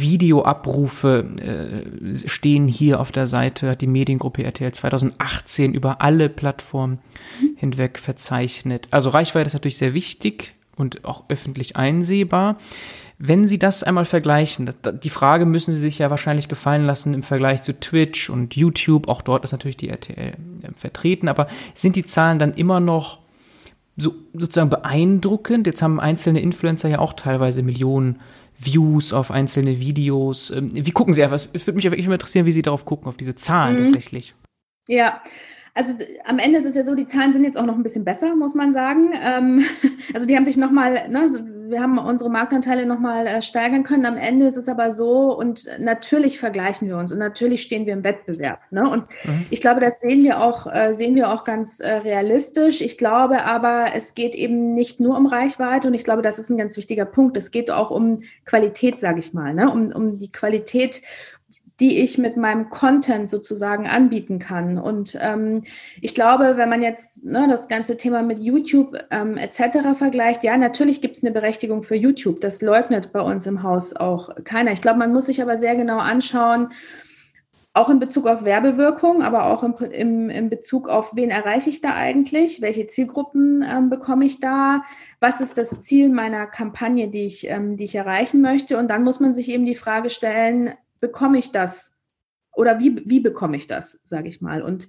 Videoabrufe 0.00 1.24
äh, 1.40 2.28
stehen 2.28 2.68
hier 2.68 3.00
auf 3.00 3.12
der 3.12 3.26
Seite, 3.26 3.70
hat 3.70 3.80
die 3.80 3.86
Mediengruppe 3.86 4.44
RTL 4.44 4.72
2018 4.72 5.74
über 5.74 6.00
alle 6.00 6.28
Plattformen 6.28 6.98
hinweg 7.56 7.98
verzeichnet. 7.98 8.88
Also 8.90 9.10
Reichweite 9.10 9.46
ist 9.48 9.54
natürlich 9.54 9.78
sehr 9.78 9.94
wichtig 9.94 10.54
und 10.76 11.04
auch 11.04 11.24
öffentlich 11.28 11.76
einsehbar. 11.76 12.58
Wenn 13.18 13.46
Sie 13.46 13.58
das 13.58 13.84
einmal 13.84 14.04
vergleichen, 14.04 14.68
die 15.02 15.10
Frage 15.10 15.46
müssen 15.46 15.74
Sie 15.74 15.80
sich 15.80 15.98
ja 15.98 16.10
wahrscheinlich 16.10 16.48
gefallen 16.48 16.86
lassen 16.86 17.14
im 17.14 17.22
Vergleich 17.22 17.62
zu 17.62 17.78
Twitch 17.78 18.30
und 18.30 18.56
YouTube, 18.56 19.06
auch 19.08 19.22
dort 19.22 19.44
ist 19.44 19.52
natürlich 19.52 19.76
die 19.76 19.90
RTL 19.90 20.32
äh, 20.62 20.72
vertreten, 20.74 21.28
aber 21.28 21.46
sind 21.74 21.94
die 21.94 22.04
Zahlen 22.04 22.38
dann 22.38 22.54
immer 22.54 22.80
noch 22.80 23.18
so 23.96 24.14
sozusagen 24.32 24.70
beeindruckend? 24.70 25.66
Jetzt 25.66 25.82
haben 25.82 26.00
einzelne 26.00 26.40
Influencer 26.40 26.88
ja 26.88 26.98
auch 26.98 27.12
teilweise 27.12 27.62
Millionen 27.62 28.20
Views 28.64 29.12
auf 29.12 29.30
einzelne 29.30 29.80
Videos. 29.80 30.50
Ähm, 30.50 30.70
wie 30.72 30.90
gucken 30.90 31.14
Sie 31.14 31.22
einfach? 31.22 31.36
Es 31.36 31.66
würde 31.66 31.76
mich 31.76 31.84
wirklich 31.84 32.06
interessieren, 32.06 32.46
wie 32.46 32.52
Sie 32.52 32.62
darauf 32.62 32.84
gucken, 32.84 33.08
auf 33.08 33.16
diese 33.16 33.34
Zahlen 33.34 33.78
mhm. 33.78 33.84
tatsächlich. 33.84 34.34
Ja, 34.88 35.22
also 35.74 35.94
am 36.24 36.38
Ende 36.38 36.58
ist 36.58 36.66
es 36.66 36.74
ja 36.74 36.82
so, 36.82 36.94
die 36.94 37.06
Zahlen 37.06 37.32
sind 37.32 37.44
jetzt 37.44 37.56
auch 37.56 37.64
noch 37.64 37.76
ein 37.76 37.82
bisschen 37.82 38.04
besser, 38.04 38.36
muss 38.36 38.54
man 38.54 38.72
sagen. 38.72 39.12
Ähm, 39.14 39.64
also 40.14 40.26
die 40.26 40.36
haben 40.36 40.44
sich 40.44 40.56
nochmal, 40.56 41.08
ne, 41.08 41.28
wir 41.72 41.80
haben 41.80 41.98
unsere 41.98 42.30
Marktanteile 42.30 42.86
nochmal 42.86 43.26
äh, 43.26 43.42
steigern 43.42 43.82
können. 43.82 44.06
Am 44.06 44.16
Ende 44.16 44.46
ist 44.46 44.56
es 44.56 44.68
aber 44.68 44.92
so 44.92 45.36
und 45.36 45.68
natürlich 45.78 46.38
vergleichen 46.38 46.86
wir 46.86 46.96
uns 46.96 47.10
und 47.10 47.18
natürlich 47.18 47.62
stehen 47.62 47.86
wir 47.86 47.94
im 47.94 48.04
Wettbewerb. 48.04 48.60
Ne? 48.70 48.88
Und 48.88 49.06
mhm. 49.24 49.46
ich 49.50 49.60
glaube, 49.60 49.80
das 49.80 50.00
sehen 50.00 50.22
wir 50.22 50.40
auch, 50.40 50.72
äh, 50.72 50.92
sehen 50.92 51.16
wir 51.16 51.32
auch 51.32 51.44
ganz 51.44 51.80
äh, 51.80 51.90
realistisch. 51.90 52.80
Ich 52.80 52.98
glaube 52.98 53.44
aber, 53.44 53.94
es 53.94 54.14
geht 54.14 54.36
eben 54.36 54.74
nicht 54.74 55.00
nur 55.00 55.16
um 55.16 55.26
Reichweite 55.26 55.88
und 55.88 55.94
ich 55.94 56.04
glaube, 56.04 56.22
das 56.22 56.38
ist 56.38 56.50
ein 56.50 56.58
ganz 56.58 56.76
wichtiger 56.76 57.06
Punkt. 57.06 57.36
Es 57.36 57.50
geht 57.50 57.70
auch 57.70 57.90
um 57.90 58.22
Qualität, 58.44 58.98
sage 58.98 59.18
ich 59.18 59.32
mal, 59.32 59.54
ne? 59.54 59.70
um, 59.70 59.90
um 59.92 60.16
die 60.16 60.30
Qualität 60.30 61.02
die 61.82 61.98
ich 61.98 62.16
mit 62.16 62.36
meinem 62.36 62.70
Content 62.70 63.28
sozusagen 63.28 63.88
anbieten 63.88 64.38
kann. 64.38 64.78
Und 64.78 65.18
ähm, 65.20 65.64
ich 66.00 66.14
glaube, 66.14 66.56
wenn 66.56 66.68
man 66.68 66.80
jetzt 66.80 67.24
ne, 67.24 67.48
das 67.50 67.66
ganze 67.66 67.96
Thema 67.96 68.22
mit 68.22 68.38
YouTube 68.38 68.96
ähm, 69.10 69.36
etc. 69.36 69.92
vergleicht, 69.92 70.44
ja, 70.44 70.56
natürlich 70.56 71.00
gibt 71.00 71.16
es 71.16 71.24
eine 71.24 71.32
Berechtigung 71.32 71.82
für 71.82 71.96
YouTube. 71.96 72.40
Das 72.40 72.62
leugnet 72.62 73.12
bei 73.12 73.20
uns 73.20 73.48
im 73.48 73.64
Haus 73.64 73.96
auch 73.96 74.30
keiner. 74.44 74.70
Ich 74.70 74.80
glaube, 74.80 75.00
man 75.00 75.12
muss 75.12 75.26
sich 75.26 75.42
aber 75.42 75.56
sehr 75.56 75.74
genau 75.74 75.98
anschauen, 75.98 76.68
auch 77.74 77.90
in 77.90 77.98
Bezug 77.98 78.28
auf 78.28 78.44
Werbewirkung, 78.44 79.22
aber 79.22 79.46
auch 79.46 79.64
im, 79.64 79.74
im, 79.90 80.30
im 80.30 80.50
Bezug 80.50 80.88
auf, 80.88 81.16
wen 81.16 81.30
erreiche 81.30 81.70
ich 81.70 81.80
da 81.80 81.94
eigentlich, 81.94 82.62
welche 82.62 82.86
Zielgruppen 82.86 83.64
ähm, 83.68 83.90
bekomme 83.90 84.24
ich 84.24 84.38
da, 84.38 84.84
was 85.18 85.40
ist 85.40 85.58
das 85.58 85.80
Ziel 85.80 86.10
meiner 86.10 86.46
Kampagne, 86.46 87.08
die 87.08 87.26
ich, 87.26 87.50
ähm, 87.50 87.76
die 87.76 87.84
ich 87.84 87.96
erreichen 87.96 88.40
möchte. 88.40 88.78
Und 88.78 88.88
dann 88.88 89.02
muss 89.02 89.18
man 89.18 89.34
sich 89.34 89.48
eben 89.48 89.64
die 89.64 89.74
Frage 89.74 90.10
stellen, 90.10 90.74
bekomme 91.02 91.36
ich 91.36 91.52
das? 91.52 91.94
Oder 92.54 92.78
wie, 92.78 93.02
wie 93.04 93.20
bekomme 93.20 93.58
ich 93.58 93.66
das, 93.66 94.00
sage 94.04 94.28
ich 94.28 94.40
mal. 94.40 94.62
Und 94.62 94.88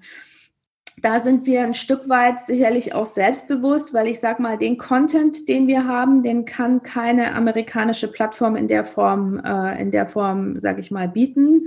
da 1.02 1.20
sind 1.20 1.48
wir 1.48 1.64
ein 1.64 1.74
Stück 1.74 2.08
weit 2.08 2.40
sicherlich 2.40 2.94
auch 2.94 3.08
selbstbewusst, 3.08 3.94
weil 3.94 4.08
ich 4.08 4.20
sage 4.20 4.42
mal, 4.42 4.58
den 4.58 4.78
Content, 4.78 5.50
den 5.50 5.68
wir 5.68 5.88
haben, 5.88 6.22
den 6.22 6.46
kann 6.46 6.84
keine 6.84 7.34
amerikanische 7.34 8.08
Plattform 8.08 8.56
in 8.56 8.68
der 8.68 8.86
Form, 8.86 9.40
äh, 9.44 9.82
in 9.82 9.92
der 9.92 10.08
Form, 10.08 10.60
sage 10.62 10.80
ich 10.82 10.92
mal, 10.92 11.10
bieten. 11.10 11.66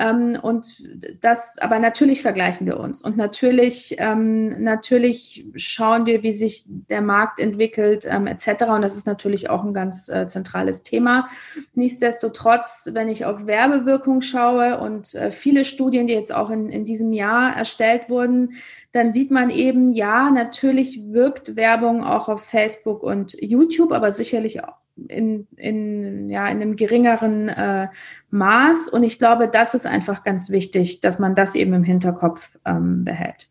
Ähm, 0.00 0.38
und 0.40 0.82
das, 1.20 1.58
aber 1.58 1.78
natürlich 1.78 2.22
vergleichen 2.22 2.66
wir 2.66 2.80
uns 2.80 3.04
und 3.04 3.18
natürlich, 3.18 3.96
ähm, 3.98 4.62
natürlich 4.62 5.44
schauen 5.56 6.06
wir, 6.06 6.22
wie 6.22 6.32
sich 6.32 6.64
der 6.66 7.02
Markt 7.02 7.38
entwickelt, 7.38 8.06
ähm, 8.08 8.26
etc. 8.26 8.64
Und 8.70 8.80
das 8.80 8.96
ist 8.96 9.06
natürlich 9.06 9.50
auch 9.50 9.62
ein 9.62 9.74
ganz 9.74 10.08
äh, 10.08 10.26
zentrales 10.26 10.82
Thema. 10.82 11.28
Nichtsdestotrotz, 11.74 12.88
wenn 12.94 13.10
ich 13.10 13.26
auf 13.26 13.46
Werbewirkung 13.46 14.22
schaue 14.22 14.80
und 14.80 15.14
äh, 15.14 15.30
viele 15.30 15.66
Studien, 15.66 16.06
die 16.06 16.14
jetzt 16.14 16.34
auch 16.34 16.48
in, 16.48 16.70
in 16.70 16.86
diesem 16.86 17.12
Jahr 17.12 17.54
erstellt 17.54 18.08
wurden, 18.08 18.54
dann 18.92 19.12
sieht 19.12 19.30
man 19.30 19.50
eben, 19.50 19.92
ja, 19.92 20.30
natürlich 20.30 21.12
wirkt 21.12 21.56
Werbung 21.56 22.04
auch 22.04 22.30
auf 22.30 22.42
Facebook 22.42 23.02
und 23.02 23.36
YouTube, 23.38 23.92
aber 23.92 24.12
sicherlich 24.12 24.64
auch 24.64 24.79
in, 25.08 25.46
in, 25.56 26.30
ja, 26.30 26.48
in 26.48 26.60
einem 26.60 26.76
geringeren 26.76 27.48
äh, 27.48 27.88
Maß. 28.30 28.88
Und 28.88 29.02
ich 29.02 29.18
glaube, 29.18 29.48
das 29.48 29.74
ist 29.74 29.86
einfach 29.86 30.22
ganz 30.22 30.50
wichtig, 30.50 31.00
dass 31.00 31.18
man 31.18 31.34
das 31.34 31.54
eben 31.54 31.72
im 31.74 31.84
Hinterkopf 31.84 32.58
ähm, 32.64 33.04
behält. 33.04 33.48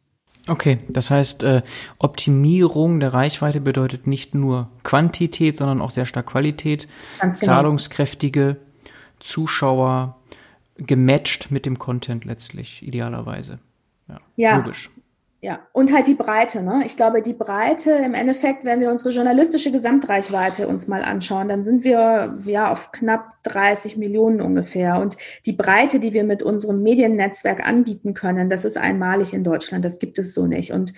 Okay, 0.47 0.79
das 0.87 1.11
heißt, 1.11 1.43
äh, 1.43 1.61
Optimierung 1.99 2.99
der 2.99 3.13
Reichweite 3.13 3.61
bedeutet 3.61 4.07
nicht 4.07 4.33
nur 4.33 4.69
Quantität, 4.83 5.57
sondern 5.57 5.81
auch 5.81 5.91
sehr 5.91 6.05
stark 6.05 6.27
Qualität. 6.27 6.87
Ganz 7.19 7.39
genau. 7.39 7.53
Zahlungskräftige 7.53 8.57
Zuschauer 9.19 10.17
gematcht 10.77 11.51
mit 11.51 11.65
dem 11.65 11.77
Content 11.77 12.25
letztlich, 12.25 12.81
idealerweise. 12.81 13.59
Ja, 14.07 14.17
ja. 14.37 14.57
logisch. 14.57 14.89
Ja, 15.41 15.61
und 15.71 15.93
halt 15.93 16.07
die 16.07 16.15
Breite. 16.15 16.61
Ne? 16.61 16.83
Ich 16.85 16.97
glaube, 16.97 17.21
die 17.21 17.33
Breite 17.33 17.91
im 17.91 18.13
Endeffekt, 18.13 18.65
wenn 18.65 18.81
wir 18.81 18.89
unsere 18.89 19.11
journalistische 19.11 19.71
Gesamtreichweite 19.71 20.67
uns 20.67 20.89
mal 20.89 21.01
anschauen, 21.01 21.47
dann 21.47 21.63
sind 21.63 21.85
wir 21.85 22.37
ja 22.45 22.69
auf 22.69 22.91
knapp 22.91 23.41
30 23.43 23.95
Millionen 23.95 24.41
ungefähr. 24.41 24.99
Und 24.99 25.15
die 25.45 25.53
Breite, 25.53 26.01
die 26.01 26.11
wir 26.11 26.25
mit 26.25 26.43
unserem 26.43 26.83
Mediennetzwerk 26.83 27.65
anbieten 27.65 28.13
können, 28.13 28.49
das 28.49 28.65
ist 28.65 28.77
einmalig 28.77 29.33
in 29.33 29.45
Deutschland. 29.45 29.85
Das 29.85 29.99
gibt 29.99 30.19
es 30.19 30.33
so 30.33 30.45
nicht. 30.45 30.73
Und 30.73 30.93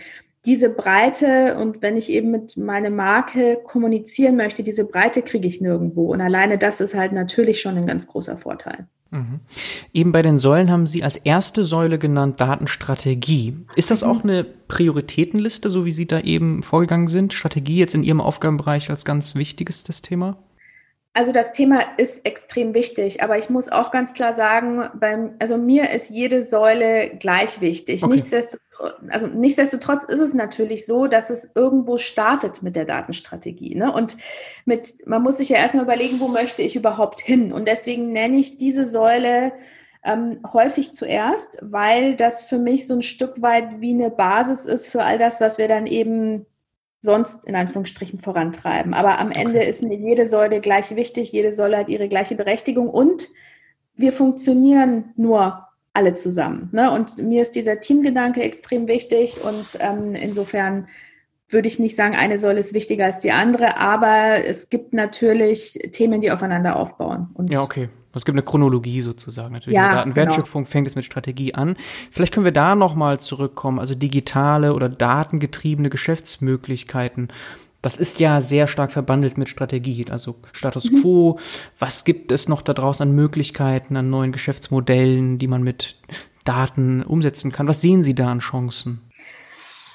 diese 0.45 0.69
Breite 0.69 1.57
und 1.57 1.83
wenn 1.83 1.95
ich 1.95 2.09
eben 2.09 2.31
mit 2.31 2.57
meiner 2.57 2.89
Marke 2.89 3.59
kommunizieren 3.63 4.37
möchte, 4.37 4.63
diese 4.63 4.85
Breite 4.85 5.21
kriege 5.21 5.47
ich 5.47 5.61
nirgendwo. 5.61 6.11
Und 6.11 6.19
alleine 6.19 6.57
das 6.57 6.81
ist 6.81 6.95
halt 6.95 7.11
natürlich 7.11 7.61
schon 7.61 7.77
ein 7.77 7.85
ganz 7.85 8.07
großer 8.07 8.37
Vorteil. 8.37 8.87
Mhm. 9.11 9.41
Eben 9.93 10.11
bei 10.13 10.21
den 10.21 10.39
Säulen 10.39 10.71
haben 10.71 10.87
Sie 10.87 11.03
als 11.03 11.17
erste 11.17 11.63
Säule 11.65 11.99
genannt 11.99 12.39
Datenstrategie. 12.39 13.57
Ist 13.75 13.91
das 13.91 14.03
auch 14.03 14.23
eine 14.23 14.43
Prioritätenliste, 14.43 15.69
so 15.69 15.85
wie 15.85 15.91
Sie 15.91 16.07
da 16.07 16.21
eben 16.21 16.63
vorgegangen 16.63 17.07
sind? 17.07 17.33
Strategie 17.33 17.77
jetzt 17.77 17.93
in 17.93 18.03
Ihrem 18.03 18.21
Aufgabenbereich 18.21 18.89
als 18.89 19.05
ganz 19.05 19.35
wichtiges 19.35 19.83
Thema? 20.01 20.37
Also 21.13 21.33
das 21.33 21.51
Thema 21.51 21.81
ist 21.97 22.25
extrem 22.25 22.73
wichtig, 22.73 23.21
aber 23.21 23.37
ich 23.37 23.49
muss 23.49 23.69
auch 23.69 23.91
ganz 23.91 24.13
klar 24.13 24.31
sagen, 24.31 24.89
beim, 24.93 25.35
also 25.39 25.57
mir 25.57 25.89
ist 25.89 26.09
jede 26.09 26.41
Säule 26.41 27.17
gleich 27.19 27.59
wichtig. 27.59 28.01
Okay. 28.01 28.15
Nichtsdestotrotz, 28.15 28.93
also 29.09 29.27
nichtsdestotrotz 29.27 30.05
ist 30.05 30.21
es 30.21 30.33
natürlich 30.33 30.85
so, 30.85 31.07
dass 31.07 31.29
es 31.29 31.51
irgendwo 31.53 31.97
startet 31.97 32.63
mit 32.63 32.77
der 32.77 32.85
Datenstrategie. 32.85 33.75
Ne? 33.75 33.91
Und 33.91 34.15
mit, 34.63 35.05
man 35.05 35.21
muss 35.21 35.37
sich 35.37 35.49
ja 35.49 35.57
erstmal 35.57 35.83
überlegen, 35.83 36.21
wo 36.21 36.29
möchte 36.29 36.61
ich 36.61 36.77
überhaupt 36.77 37.19
hin? 37.19 37.51
Und 37.51 37.67
deswegen 37.67 38.13
nenne 38.13 38.37
ich 38.37 38.57
diese 38.57 38.85
Säule 38.85 39.51
ähm, 40.05 40.39
häufig 40.53 40.93
zuerst, 40.93 41.57
weil 41.61 42.15
das 42.15 42.43
für 42.43 42.57
mich 42.57 42.87
so 42.87 42.93
ein 42.93 43.01
Stück 43.01 43.41
weit 43.41 43.81
wie 43.81 43.93
eine 43.93 44.11
Basis 44.11 44.65
ist 44.65 44.87
für 44.87 45.03
all 45.03 45.17
das, 45.17 45.41
was 45.41 45.57
wir 45.57 45.67
dann 45.67 45.87
eben 45.87 46.45
sonst 47.01 47.45
in 47.45 47.55
Anführungsstrichen 47.55 48.19
vorantreiben. 48.19 48.93
Aber 48.93 49.19
am 49.19 49.31
Ende 49.31 49.59
okay. 49.59 49.69
ist 49.69 49.83
mir 49.83 49.97
jede 49.97 50.27
Säule 50.27 50.61
gleich 50.61 50.95
wichtig, 50.95 51.31
jede 51.31 51.51
Säule 51.51 51.77
hat 51.77 51.89
ihre 51.89 52.07
gleiche 52.07 52.35
Berechtigung 52.35 52.89
und 52.89 53.27
wir 53.95 54.13
funktionieren 54.13 55.13
nur 55.15 55.67
alle 55.93 56.13
zusammen. 56.13 56.69
Ne? 56.71 56.91
Und 56.91 57.17
mir 57.17 57.41
ist 57.41 57.55
dieser 57.55 57.79
Teamgedanke 57.79 58.41
extrem 58.41 58.87
wichtig 58.87 59.43
und 59.43 59.77
ähm, 59.79 60.15
insofern 60.15 60.87
würde 61.49 61.67
ich 61.67 61.79
nicht 61.79 61.97
sagen, 61.97 62.15
eine 62.15 62.37
Säule 62.37 62.59
ist 62.59 62.73
wichtiger 62.73 63.05
als 63.05 63.19
die 63.19 63.31
andere, 63.31 63.77
aber 63.77 64.45
es 64.45 64.69
gibt 64.69 64.93
natürlich 64.93 65.73
Themen, 65.91 66.21
die 66.21 66.31
aufeinander 66.31 66.77
aufbauen. 66.77 67.29
Und 67.33 67.51
ja, 67.51 67.61
okay. 67.61 67.89
Es 68.13 68.25
gibt 68.25 68.35
eine 68.35 68.43
Chronologie 68.43 69.01
sozusagen. 69.01 69.53
Natürlich 69.53 69.75
ja, 69.75 69.95
Datenwertschöpfung 69.95 70.63
genau. 70.63 70.71
fängt 70.71 70.87
es 70.87 70.95
mit 70.95 71.05
Strategie 71.05 71.53
an. 71.53 71.75
Vielleicht 72.11 72.33
können 72.33 72.43
wir 72.43 72.51
da 72.51 72.75
nochmal 72.75 73.19
zurückkommen, 73.19 73.79
also 73.79 73.95
digitale 73.95 74.73
oder 74.73 74.89
datengetriebene 74.89 75.89
Geschäftsmöglichkeiten. 75.89 77.29
Das 77.81 77.97
ist 77.97 78.19
ja 78.19 78.41
sehr 78.41 78.67
stark 78.67 78.91
verbandelt 78.91 79.37
mit 79.37 79.49
Strategie. 79.49 80.05
Also 80.09 80.35
Status 80.51 80.91
mhm. 80.91 81.01
quo, 81.01 81.39
was 81.79 82.03
gibt 82.03 82.31
es 82.31 82.47
noch 82.47 82.61
da 82.61 82.73
draußen 82.73 83.07
an 83.07 83.15
Möglichkeiten, 83.15 83.95
an 83.97 84.09
neuen 84.09 84.31
Geschäftsmodellen, 84.31 85.39
die 85.39 85.47
man 85.47 85.63
mit 85.63 85.97
Daten 86.43 87.01
umsetzen 87.03 87.51
kann? 87.51 87.67
Was 87.67 87.81
sehen 87.81 88.03
Sie 88.03 88.13
da 88.13 88.29
an 88.31 88.39
Chancen? 88.39 89.01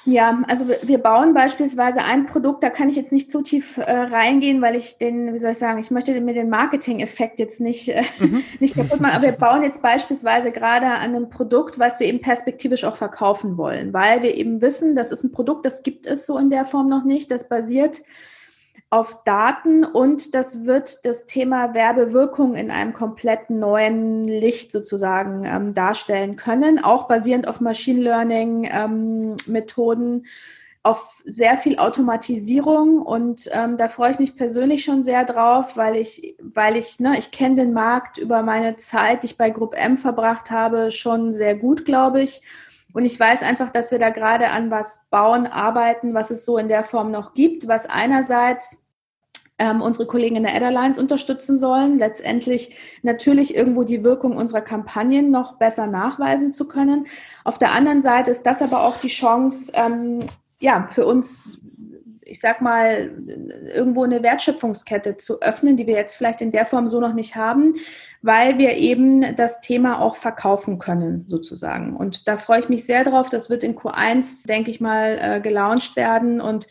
Ja, 0.09 0.41
also 0.47 0.69
wir 0.83 0.99
bauen 0.99 1.33
beispielsweise 1.33 2.01
ein 2.01 2.27
Produkt, 2.27 2.63
da 2.63 2.69
kann 2.69 2.87
ich 2.87 2.95
jetzt 2.95 3.11
nicht 3.11 3.29
zu 3.29 3.41
tief 3.41 3.75
äh, 3.75 3.91
reingehen, 3.91 4.61
weil 4.61 4.77
ich 4.77 4.97
den, 4.97 5.33
wie 5.33 5.37
soll 5.37 5.51
ich 5.51 5.57
sagen, 5.57 5.79
ich 5.79 5.91
möchte 5.91 6.17
mir 6.21 6.33
den 6.33 6.49
Marketing-Effekt 6.49 7.41
jetzt 7.41 7.59
nicht, 7.59 7.89
äh, 7.89 8.03
mhm. 8.17 8.41
nicht 8.61 8.75
kaputt 8.75 9.01
machen, 9.01 9.15
aber 9.15 9.25
wir 9.25 9.31
bauen 9.33 9.63
jetzt 9.63 9.81
beispielsweise 9.81 10.51
gerade 10.51 10.85
an 10.85 11.13
einem 11.13 11.29
Produkt, 11.29 11.77
was 11.77 11.99
wir 11.99 12.07
eben 12.07 12.21
perspektivisch 12.21 12.85
auch 12.85 12.95
verkaufen 12.95 13.57
wollen, 13.57 13.91
weil 13.91 14.23
wir 14.23 14.35
eben 14.35 14.61
wissen, 14.61 14.95
das 14.95 15.11
ist 15.11 15.25
ein 15.25 15.33
Produkt, 15.33 15.65
das 15.65 15.83
gibt 15.83 16.07
es 16.07 16.25
so 16.25 16.37
in 16.37 16.49
der 16.49 16.63
Form 16.63 16.87
noch 16.87 17.03
nicht, 17.03 17.29
das 17.29 17.49
basiert 17.49 17.99
auf 18.89 19.23
Daten 19.25 19.83
und 19.83 20.33
das 20.33 20.65
wird 20.65 21.05
das 21.05 21.25
Thema 21.25 21.73
Werbewirkung 21.73 22.55
in 22.55 22.71
einem 22.71 22.93
komplett 22.93 23.49
neuen 23.49 24.23
Licht 24.23 24.71
sozusagen 24.71 25.43
ähm, 25.43 25.73
darstellen 25.73 26.37
können, 26.37 26.79
auch 26.79 27.07
basierend 27.07 27.47
auf 27.47 27.59
Machine 27.59 28.01
Learning 28.01 28.69
ähm, 28.71 29.35
Methoden, 29.45 30.25
auf 30.83 31.21
sehr 31.25 31.57
viel 31.57 31.79
Automatisierung 31.79 33.01
und 33.01 33.49
ähm, 33.51 33.75
da 33.75 33.89
freue 33.89 34.11
ich 34.11 34.19
mich 34.19 34.37
persönlich 34.37 34.85
schon 34.85 35.03
sehr 35.03 35.25
drauf, 35.25 35.75
weil 35.75 35.97
ich, 35.97 36.37
weil 36.41 36.77
ich, 36.77 37.01
ne, 37.01 37.19
ich 37.19 37.31
kenne 37.31 37.55
den 37.55 37.73
Markt 37.73 38.17
über 38.17 38.41
meine 38.41 38.77
Zeit, 38.77 39.23
die 39.23 39.27
ich 39.27 39.37
bei 39.37 39.49
Group 39.49 39.75
M 39.75 39.97
verbracht 39.97 40.49
habe, 40.49 40.91
schon 40.91 41.33
sehr 41.33 41.55
gut, 41.55 41.83
glaube 41.83 42.21
ich. 42.21 42.41
Und 42.97 43.05
ich 43.05 43.19
weiß 43.19 43.43
einfach, 43.43 43.69
dass 43.69 43.91
wir 43.91 43.99
da 43.99 44.09
gerade 44.09 44.49
an 44.49 44.71
was 44.71 45.01
bauen, 45.11 45.45
arbeiten, 45.45 46.15
was 46.15 46.31
es 46.31 46.45
so 46.45 46.57
in 46.57 46.67
der 46.67 46.83
Form 46.83 47.11
noch 47.11 47.35
gibt, 47.35 47.67
was 47.67 47.85
einerseits 47.85 48.87
ähm, 49.59 49.83
unsere 49.83 50.07
Kollegen 50.07 50.35
in 50.35 50.41
der 50.41 50.55
Ad 50.55 50.99
unterstützen 50.99 51.59
sollen, 51.59 51.99
letztendlich 51.99 52.75
natürlich 53.03 53.55
irgendwo 53.55 53.83
die 53.83 54.03
Wirkung 54.03 54.35
unserer 54.35 54.61
Kampagnen 54.61 55.29
noch 55.29 55.59
besser 55.59 55.85
nachweisen 55.85 56.51
zu 56.51 56.67
können. 56.67 57.05
Auf 57.43 57.59
der 57.59 57.73
anderen 57.73 58.01
Seite 58.01 58.31
ist 58.31 58.47
das 58.47 58.63
aber 58.63 58.81
auch 58.81 58.97
die 58.97 59.09
Chance, 59.09 59.71
ähm, 59.75 60.21
ja, 60.59 60.87
für 60.89 61.05
uns 61.05 61.59
ich 62.27 62.39
sag 62.39 62.61
mal, 62.61 63.11
irgendwo 63.73 64.03
eine 64.03 64.21
Wertschöpfungskette 64.21 65.17
zu 65.17 65.41
öffnen, 65.41 65.77
die 65.77 65.87
wir 65.87 65.95
jetzt 65.95 66.15
vielleicht 66.15 66.41
in 66.41 66.51
der 66.51 66.65
Form 66.65 66.87
so 66.87 66.99
noch 66.99 67.13
nicht 67.13 67.35
haben, 67.35 67.75
weil 68.21 68.57
wir 68.57 68.75
eben 68.75 69.35
das 69.35 69.61
Thema 69.61 70.01
auch 70.01 70.15
verkaufen 70.15 70.79
können, 70.79 71.25
sozusagen. 71.27 71.95
Und 71.95 72.27
da 72.27 72.37
freue 72.37 72.59
ich 72.59 72.69
mich 72.69 72.85
sehr 72.85 73.03
drauf. 73.03 73.29
Das 73.29 73.49
wird 73.49 73.63
in 73.63 73.75
Q1, 73.75 74.47
denke 74.47 74.71
ich 74.71 74.81
mal, 74.81 75.17
äh, 75.21 75.41
gelauncht 75.41 75.95
werden 75.95 76.41
und 76.41 76.67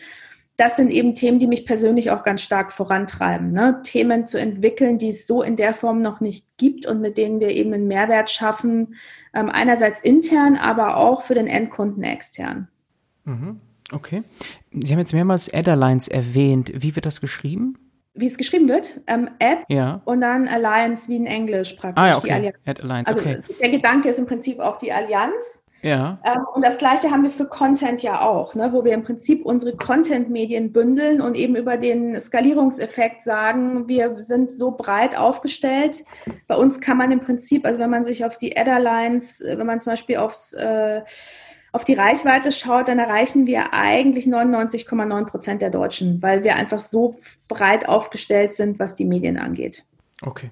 das 0.57 0.77
sind 0.77 0.91
eben 0.91 1.15
Themen, 1.15 1.39
die 1.39 1.47
mich 1.47 1.67
persönlich 1.67 2.11
auch 2.11 2.23
ganz 2.23 2.41
stark 2.41 2.73
vorantreiben. 2.73 3.53
Ne? 3.53 3.81
Themen 3.83 4.27
zu 4.27 4.41
entwickeln, 4.41 4.97
die 4.97 5.11
es 5.11 5.27
so 5.27 5.43
in 5.43 5.57
der 5.57 5.75
Form 5.75 6.01
noch 6.01 6.21
nicht 6.21 6.47
gibt 6.57 6.87
und 6.87 7.03
mit 7.03 7.19
denen 7.19 7.41
wir 7.41 7.51
eben 7.51 7.75
einen 7.75 7.89
Mehrwert 7.89 8.31
schaffen, 8.31 8.95
ähm, 9.35 9.51
einerseits 9.51 10.01
intern, 10.01 10.57
aber 10.57 10.97
auch 10.97 11.23
für 11.23 11.35
den 11.35 11.47
Endkunden 11.47 12.03
extern. 12.03 12.69
Mhm. 13.25 13.61
Okay. 13.93 14.23
Sie 14.73 14.93
haben 14.93 14.99
jetzt 14.99 15.13
mehrmals 15.13 15.53
Ad-Alliance 15.53 16.11
erwähnt. 16.13 16.73
Wie 16.75 16.97
wird 16.97 17.07
das 17.07 17.21
geschrieben? 17.21 17.79
Wie 18.15 18.27
es 18.27 18.39
geschrieben 18.39 18.69
wird, 18.69 19.01
ähm, 19.07 19.29
Ad 19.41 19.65
ja. 19.69 20.01
und 20.07 20.23
dann 20.23 20.49
Alliance 20.49 21.09
wie 21.11 21.17
in 21.17 21.27
Englisch 21.27 21.75
praktisch. 21.75 22.03
Ah, 22.03 22.09
ja, 22.09 22.17
okay. 22.17 22.53
Ad 22.65 22.83
Alliance, 22.83 23.09
also 23.09 23.21
okay. 23.21 23.41
der 23.61 23.69
Gedanke 23.69 24.09
ist 24.09 24.19
im 24.19 24.27
Prinzip 24.27 24.59
auch 24.59 24.79
die 24.79 24.91
Allianz. 24.91 25.35
Ja. 25.83 26.19
Ähm, 26.25 26.45
und 26.55 26.65
das 26.65 26.79
Gleiche 26.79 27.11
haben 27.11 27.23
wir 27.23 27.31
für 27.31 27.47
Content 27.47 28.03
ja 28.03 28.23
auch, 28.23 28.55
ne, 28.55 28.73
wo 28.73 28.85
wir 28.85 28.93
im 28.93 29.03
Prinzip 29.03 29.45
unsere 29.45 29.77
Content-Medien 29.77 30.73
bündeln 30.73 31.21
und 31.21 31.35
eben 31.35 31.55
über 31.55 31.77
den 31.77 32.19
Skalierungseffekt 32.19 33.23
sagen, 33.23 33.87
wir 33.87 34.19
sind 34.19 34.51
so 34.51 34.73
breit 34.73 35.17
aufgestellt. 35.17 36.05
Bei 36.49 36.57
uns 36.57 36.81
kann 36.81 36.97
man 36.97 37.13
im 37.13 37.21
Prinzip, 37.21 37.67
also 37.67 37.79
wenn 37.79 37.91
man 37.91 38.05
sich 38.05 38.25
auf 38.25 38.39
die 38.39 38.57
Adderlines, 38.57 39.43
äh, 39.43 39.59
wenn 39.59 39.67
man 39.67 39.81
zum 39.81 39.93
Beispiel 39.93 40.17
aufs 40.17 40.55
äh, 40.55 41.03
auf 41.73 41.85
die 41.85 41.95
Reichweite 41.95 42.53
schaut, 42.53 42.89
dann 42.89 42.99
erreichen 42.99 43.47
wir 43.47 43.73
eigentlich 43.73 44.27
99,9 44.27 45.27
Prozent 45.27 45.63
der 45.63 45.71
Deutschen, 45.71 46.23
weil 46.23 46.43
wir 46.45 46.57
einfach 46.57 46.81
so 46.81 47.19
breit 47.49 47.89
aufgestellt 47.89 48.55
sind, 48.55 48.79
was 48.79 48.95
die 48.95 49.05
Medien 49.05 49.37
angeht. 49.37 49.85
Okay. 50.23 50.51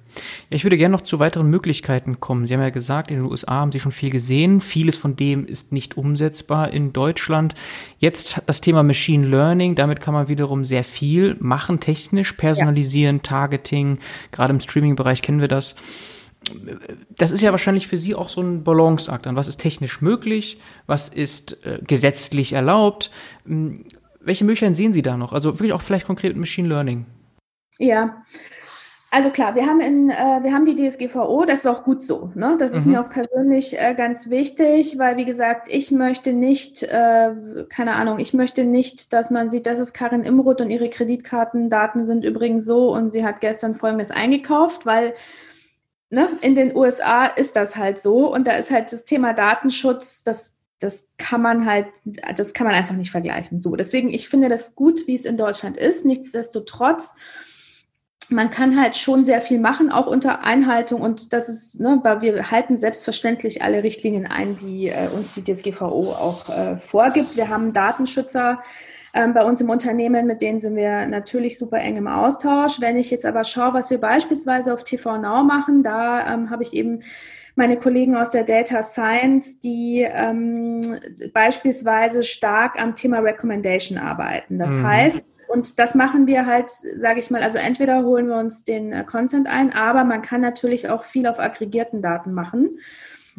Ja, 0.51 0.57
ich 0.57 0.65
würde 0.65 0.77
gerne 0.77 0.93
noch 0.93 1.01
zu 1.01 1.21
weiteren 1.21 1.49
Möglichkeiten 1.49 2.21
kommen. 2.21 2.45
Sie 2.45 2.53
haben 2.53 2.61
ja 2.61 2.69
gesagt, 2.69 3.11
in 3.11 3.17
den 3.17 3.25
USA 3.25 3.53
haben 3.53 3.73
Sie 3.73 3.81
schon 3.81 3.93
viel 3.93 4.11
gesehen. 4.11 4.61
Vieles 4.61 4.99
von 4.99 5.17
dem 5.17 5.47
ist 5.47 5.73
nicht 5.73 5.97
umsetzbar 5.97 6.71
in 6.71 6.93
Deutschland. 6.93 7.55
Jetzt 7.99 8.43
das 8.45 8.61
Thema 8.61 8.83
Machine 8.83 9.27
Learning. 9.27 9.75
Damit 9.75 10.03
kann 10.03 10.13
man 10.13 10.29
wiederum 10.29 10.67
sehr 10.67 10.85
viel 10.85 11.37
machen, 11.41 11.81
technisch, 11.81 12.33
personalisieren, 12.33 13.17
ja. 13.17 13.23
Targeting. 13.23 14.01
Gerade 14.33 14.53
im 14.53 14.61
Streaming-Bereich 14.61 15.23
kennen 15.23 15.41
wir 15.41 15.49
das. 15.49 15.77
Das 17.11 17.31
ist 17.31 17.41
ja 17.41 17.51
wahrscheinlich 17.51 17.87
für 17.87 17.99
Sie 17.99 18.15
auch 18.15 18.29
so 18.29 18.41
ein 18.41 18.65
Balanceakt 18.65 19.27
an. 19.27 19.37
Was 19.37 19.49
ist 19.49 19.61
technisch 19.61 20.01
möglich? 20.01 20.61
Was 20.87 21.09
ist 21.09 21.65
äh, 21.67 21.81
gesetzlich 21.87 22.53
erlaubt? 22.53 23.11
Hm, 23.47 23.85
welche 24.21 24.45
Möglichkeiten 24.45 24.75
sehen 24.75 24.93
Sie 24.93 25.03
da 25.03 25.17
noch? 25.17 25.33
Also 25.33 25.55
wirklich 25.55 25.73
auch 25.73 25.83
vielleicht 25.83 26.07
konkret 26.07 26.33
mit 26.33 26.39
Machine 26.39 26.69
Learning. 26.69 27.07
Ja, 27.79 28.23
also 29.15 29.31
klar, 29.31 29.55
wir 29.55 29.65
haben 29.67 29.79
in, 29.79 30.11
äh, 30.11 30.43
wir 30.43 30.53
haben 30.53 30.65
die 30.65 30.75
DSGVO, 30.75 31.45
das 31.45 31.59
ist 31.59 31.67
auch 31.69 31.85
gut 31.85 32.03
so. 32.03 32.33
Ne? 32.35 32.57
Das 32.59 32.73
ist 32.75 32.85
mhm. 32.85 32.93
mir 32.93 33.01
auch 33.01 33.11
persönlich 33.11 33.79
äh, 33.79 33.95
ganz 33.95 34.29
wichtig, 34.29 34.99
weil 34.99 35.17
wie 35.17 35.25
gesagt, 35.25 35.69
ich 35.71 35.93
möchte 35.93 36.33
nicht, 36.33 36.83
äh, 36.83 37.31
keine 37.69 37.95
Ahnung, 37.95 38.19
ich 38.19 38.35
möchte 38.35 38.65
nicht, 38.65 39.13
dass 39.13 39.31
man 39.31 39.51
sieht, 39.51 39.67
das 39.67 39.79
ist 39.79 39.93
Karin 39.93 40.25
Imroth 40.25 40.61
und 40.61 40.69
ihre 40.69 40.91
Kreditkartendaten 40.91 42.05
sind 42.07 42.25
übrigens 42.25 42.65
so 42.65 42.93
und 42.93 43.11
sie 43.11 43.25
hat 43.25 43.41
gestern 43.41 43.77
folgendes 43.77 44.11
eingekauft, 44.11 44.85
weil 44.85 45.15
ne, 46.15 46.37
in 46.41 46.55
den 46.55 46.75
USA 46.75 47.27
ist 47.27 47.57
das 47.57 47.77
halt 47.77 48.01
so 48.01 48.33
und 48.33 48.47
da 48.47 48.53
ist 48.53 48.71
halt 48.71 48.93
das 48.93 49.05
Thema 49.05 49.33
Datenschutz, 49.35 50.23
das 50.23 50.53
das 50.81 51.09
kann 51.17 51.41
man 51.41 51.65
halt, 51.65 51.87
das 52.37 52.53
kann 52.53 52.67
man 52.67 52.75
einfach 52.75 52.97
nicht 52.97 53.11
vergleichen. 53.11 53.59
So, 53.59 53.75
deswegen, 53.75 54.13
ich 54.13 54.29
finde 54.29 54.51
das 54.51 54.75
gut, 54.75 55.07
wie 55.07 55.15
es 55.15 55.25
in 55.25 55.39
Deutschland 55.39 55.79
ist. 55.79 56.05
Nichtsdestotrotz 56.05 57.15
man 58.31 58.51
kann 58.51 58.81
halt 58.81 58.97
schon 58.97 59.25
sehr 59.25 59.41
viel 59.41 59.59
machen, 59.59 59.91
auch 59.91 60.07
unter 60.07 60.45
Einhaltung. 60.45 61.01
Und 61.01 61.33
das 61.33 61.49
ist, 61.49 61.81
ne, 61.81 62.01
weil 62.03 62.21
wir 62.21 62.51
halten 62.51 62.77
selbstverständlich 62.77 63.63
alle 63.63 63.83
Richtlinien 63.83 64.27
ein, 64.27 64.57
die 64.57 64.89
äh, 64.89 65.09
uns 65.09 65.33
die 65.33 65.45
DSGVO 65.45 66.13
auch 66.13 66.49
äh, 66.49 66.77
vorgibt. 66.77 67.37
Wir 67.37 67.49
haben 67.49 67.73
Datenschützer 67.73 68.63
ähm, 69.15 69.33
bei 69.33 69.45
uns 69.45 69.61
im 69.61 69.71
Unternehmen, 69.71 70.27
mit 70.27 70.43
denen 70.43 70.59
sind 70.59 70.75
wir 70.75 71.07
natürlich 71.07 71.57
super 71.59 71.79
eng 71.79 71.97
im 71.97 72.09
Austausch. 72.09 72.81
Wenn 72.81 72.97
ich 72.97 73.11
jetzt 73.11 73.25
aber 73.25 73.45
schaue, 73.45 73.73
was 73.73 73.89
wir 73.89 73.99
beispielsweise 73.99 74.75
auf 74.75 74.83
TV 74.83 75.19
Now 75.19 75.45
machen, 75.45 75.83
da 75.85 76.35
ähm, 76.35 76.51
habe 76.51 76.65
ich 76.65 76.73
eben 76.73 77.01
meine 77.57 77.79
Kollegen 77.79 78.17
aus 78.17 78.33
der 78.33 78.43
Data 78.43 78.83
Science, 78.83 79.61
die 79.61 80.05
ähm, 80.11 80.81
beispielsweise 81.33 82.25
stark 82.25 82.81
am 82.81 82.97
Thema 82.97 83.21
Recommendation 83.21 83.97
arbeiten. 83.97 84.59
Das 84.59 84.73
mhm. 84.73 84.85
heißt, 84.85 85.25
und 85.47 85.79
das 85.79 85.95
machen 85.95 86.27
wir 86.27 86.47
halt, 86.47 86.69
sage 86.69 87.21
ich 87.21 87.31
mal, 87.31 87.45
also 87.45 87.59
entweder 87.59 88.03
holen 88.03 88.27
wir 88.27 88.39
uns 88.39 88.65
den 88.65 88.93
äh, 88.93 89.05
Consent 89.05 89.47
ein, 89.47 89.73
aber 89.73 90.03
man 90.03 90.23
kann 90.23 90.41
natürlich 90.41 90.89
auch 90.89 91.05
viel 91.05 91.29
auf 91.29 91.39
aggregierten 91.39 92.03
Daten 92.03 92.33
machen 92.33 92.79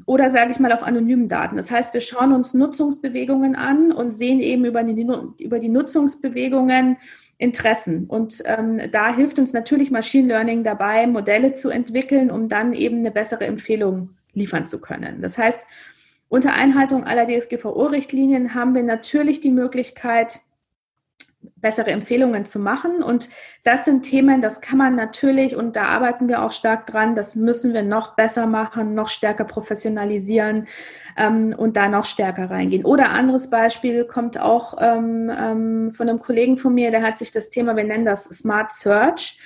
oder 0.05 0.29
sage 0.29 0.51
ich 0.51 0.59
mal 0.59 0.71
auf 0.71 0.83
anonymen 0.83 1.27
Daten. 1.27 1.57
Das 1.57 1.71
heißt, 1.71 1.93
wir 1.93 2.01
schauen 2.01 2.33
uns 2.33 2.53
Nutzungsbewegungen 2.53 3.55
an 3.55 3.91
und 3.91 4.11
sehen 4.11 4.39
eben 4.39 4.65
über 4.65 4.83
die, 4.83 5.07
über 5.39 5.59
die 5.59 5.69
Nutzungsbewegungen, 5.69 6.97
Interessen. 7.37 8.05
Und 8.05 8.41
ähm, 8.45 8.79
da 8.91 9.13
hilft 9.13 9.39
uns 9.39 9.51
natürlich 9.51 9.91
Machine 9.91 10.29
Learning 10.29 10.63
dabei, 10.63 11.05
Modelle 11.05 11.53
zu 11.53 11.69
entwickeln, 11.69 12.31
um 12.31 12.47
dann 12.47 12.73
eben 12.73 12.99
eine 12.99 13.11
bessere 13.11 13.45
Empfehlung 13.45 14.11
liefern 14.33 14.67
zu 14.67 14.79
können. 14.79 15.21
Das 15.21 15.37
heißt, 15.37 15.67
unter 16.29 16.53
Einhaltung 16.53 17.03
aller 17.03 17.25
DSGVO-Richtlinien 17.25 18.53
haben 18.53 18.73
wir 18.73 18.83
natürlich 18.83 19.41
die 19.41 19.51
Möglichkeit, 19.51 20.39
bessere 21.55 21.91
Empfehlungen 21.91 22.45
zu 22.45 22.59
machen. 22.59 23.03
Und 23.03 23.29
das 23.63 23.85
sind 23.85 24.03
Themen, 24.03 24.41
das 24.41 24.61
kann 24.61 24.77
man 24.77 24.95
natürlich, 24.95 25.55
und 25.55 25.75
da 25.75 25.85
arbeiten 25.85 26.27
wir 26.27 26.43
auch 26.43 26.51
stark 26.51 26.87
dran, 26.87 27.15
das 27.15 27.35
müssen 27.35 27.73
wir 27.73 27.83
noch 27.83 28.15
besser 28.15 28.47
machen, 28.47 28.93
noch 28.93 29.09
stärker 29.09 29.45
professionalisieren 29.45 30.67
ähm, 31.17 31.55
und 31.57 31.77
da 31.77 31.87
noch 31.87 32.05
stärker 32.05 32.49
reingehen. 32.49 32.85
Oder 32.85 33.09
anderes 33.09 33.49
Beispiel 33.49 34.05
kommt 34.05 34.39
auch 34.39 34.75
ähm, 34.79 35.31
ähm, 35.35 35.93
von 35.93 36.09
einem 36.09 36.19
Kollegen 36.19 36.57
von 36.57 36.73
mir, 36.73 36.91
der 36.91 37.01
hat 37.01 37.17
sich 37.17 37.31
das 37.31 37.49
Thema, 37.49 37.75
wir 37.75 37.83
nennen 37.83 38.05
das 38.05 38.25
Smart 38.25 38.71
Search 38.71 39.39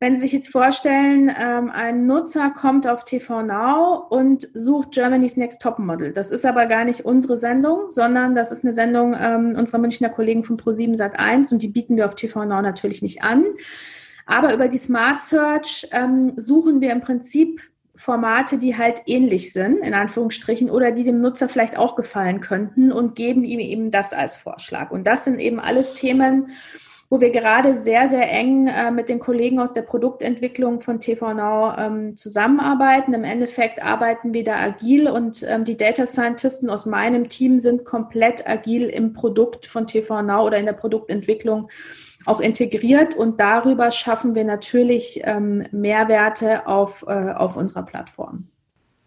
wenn 0.00 0.14
Sie 0.14 0.22
sich 0.22 0.32
jetzt 0.32 0.50
vorstellen, 0.50 1.30
ähm, 1.38 1.70
ein 1.70 2.06
Nutzer 2.06 2.50
kommt 2.50 2.88
auf 2.88 3.04
TV 3.04 3.42
Now 3.42 4.06
und 4.08 4.48
sucht 4.54 4.92
Germany's 4.92 5.36
Next 5.36 5.60
Top 5.60 5.78
Model. 5.78 6.14
Das 6.14 6.30
ist 6.30 6.46
aber 6.46 6.64
gar 6.66 6.86
nicht 6.86 7.04
unsere 7.04 7.36
Sendung, 7.36 7.90
sondern 7.90 8.34
das 8.34 8.50
ist 8.50 8.64
eine 8.64 8.72
Sendung 8.72 9.14
ähm, 9.18 9.56
unserer 9.58 9.78
Münchner 9.78 10.08
Kollegen 10.08 10.42
von 10.42 10.56
Pro7 10.56 10.96
Sat1 10.96 11.52
und 11.52 11.62
die 11.62 11.68
bieten 11.68 11.96
wir 11.96 12.06
auf 12.06 12.14
TV 12.14 12.46
Now 12.46 12.62
natürlich 12.62 13.02
nicht 13.02 13.22
an. 13.22 13.44
Aber 14.24 14.54
über 14.54 14.68
die 14.68 14.78
Smart 14.78 15.20
Search 15.20 15.86
ähm, 15.92 16.32
suchen 16.36 16.80
wir 16.80 16.92
im 16.92 17.02
Prinzip 17.02 17.60
Formate, 17.94 18.56
die 18.56 18.78
halt 18.78 19.02
ähnlich 19.04 19.52
sind, 19.52 19.80
in 19.80 19.92
Anführungsstrichen, 19.92 20.70
oder 20.70 20.92
die 20.92 21.04
dem 21.04 21.20
Nutzer 21.20 21.50
vielleicht 21.50 21.76
auch 21.76 21.94
gefallen 21.94 22.40
könnten 22.40 22.90
und 22.90 23.16
geben 23.16 23.44
ihm 23.44 23.60
eben 23.60 23.90
das 23.90 24.14
als 24.14 24.36
Vorschlag. 24.36 24.90
Und 24.90 25.06
das 25.06 25.26
sind 25.26 25.38
eben 25.38 25.60
alles 25.60 25.92
Themen, 25.92 26.48
wo 27.10 27.20
wir 27.20 27.30
gerade 27.30 27.76
sehr, 27.76 28.06
sehr 28.06 28.30
eng 28.30 28.68
äh, 28.68 28.92
mit 28.92 29.08
den 29.08 29.18
Kollegen 29.18 29.58
aus 29.58 29.72
der 29.72 29.82
Produktentwicklung 29.82 30.80
von 30.80 31.00
TV 31.00 31.74
ähm, 31.76 32.16
zusammenarbeiten. 32.16 33.12
Im 33.12 33.24
Endeffekt 33.24 33.82
arbeiten 33.82 34.32
wir 34.32 34.44
da 34.44 34.56
agil 34.56 35.08
und 35.08 35.42
ähm, 35.42 35.64
die 35.64 35.76
Data 35.76 36.06
Scientisten 36.06 36.70
aus 36.70 36.86
meinem 36.86 37.28
Team 37.28 37.58
sind 37.58 37.84
komplett 37.84 38.48
agil 38.48 38.84
im 38.84 39.12
Produkt 39.12 39.66
von 39.66 39.88
TV 39.88 40.20
oder 40.20 40.56
in 40.56 40.66
der 40.66 40.72
Produktentwicklung 40.72 41.68
auch 42.26 42.38
integriert 42.38 43.14
und 43.14 43.40
darüber 43.40 43.90
schaffen 43.90 44.36
wir 44.36 44.44
natürlich 44.44 45.20
ähm, 45.24 45.66
Mehrwerte 45.72 46.68
auf, 46.68 47.04
äh, 47.08 47.32
auf 47.32 47.56
unserer 47.56 47.82
Plattform. 47.82 48.46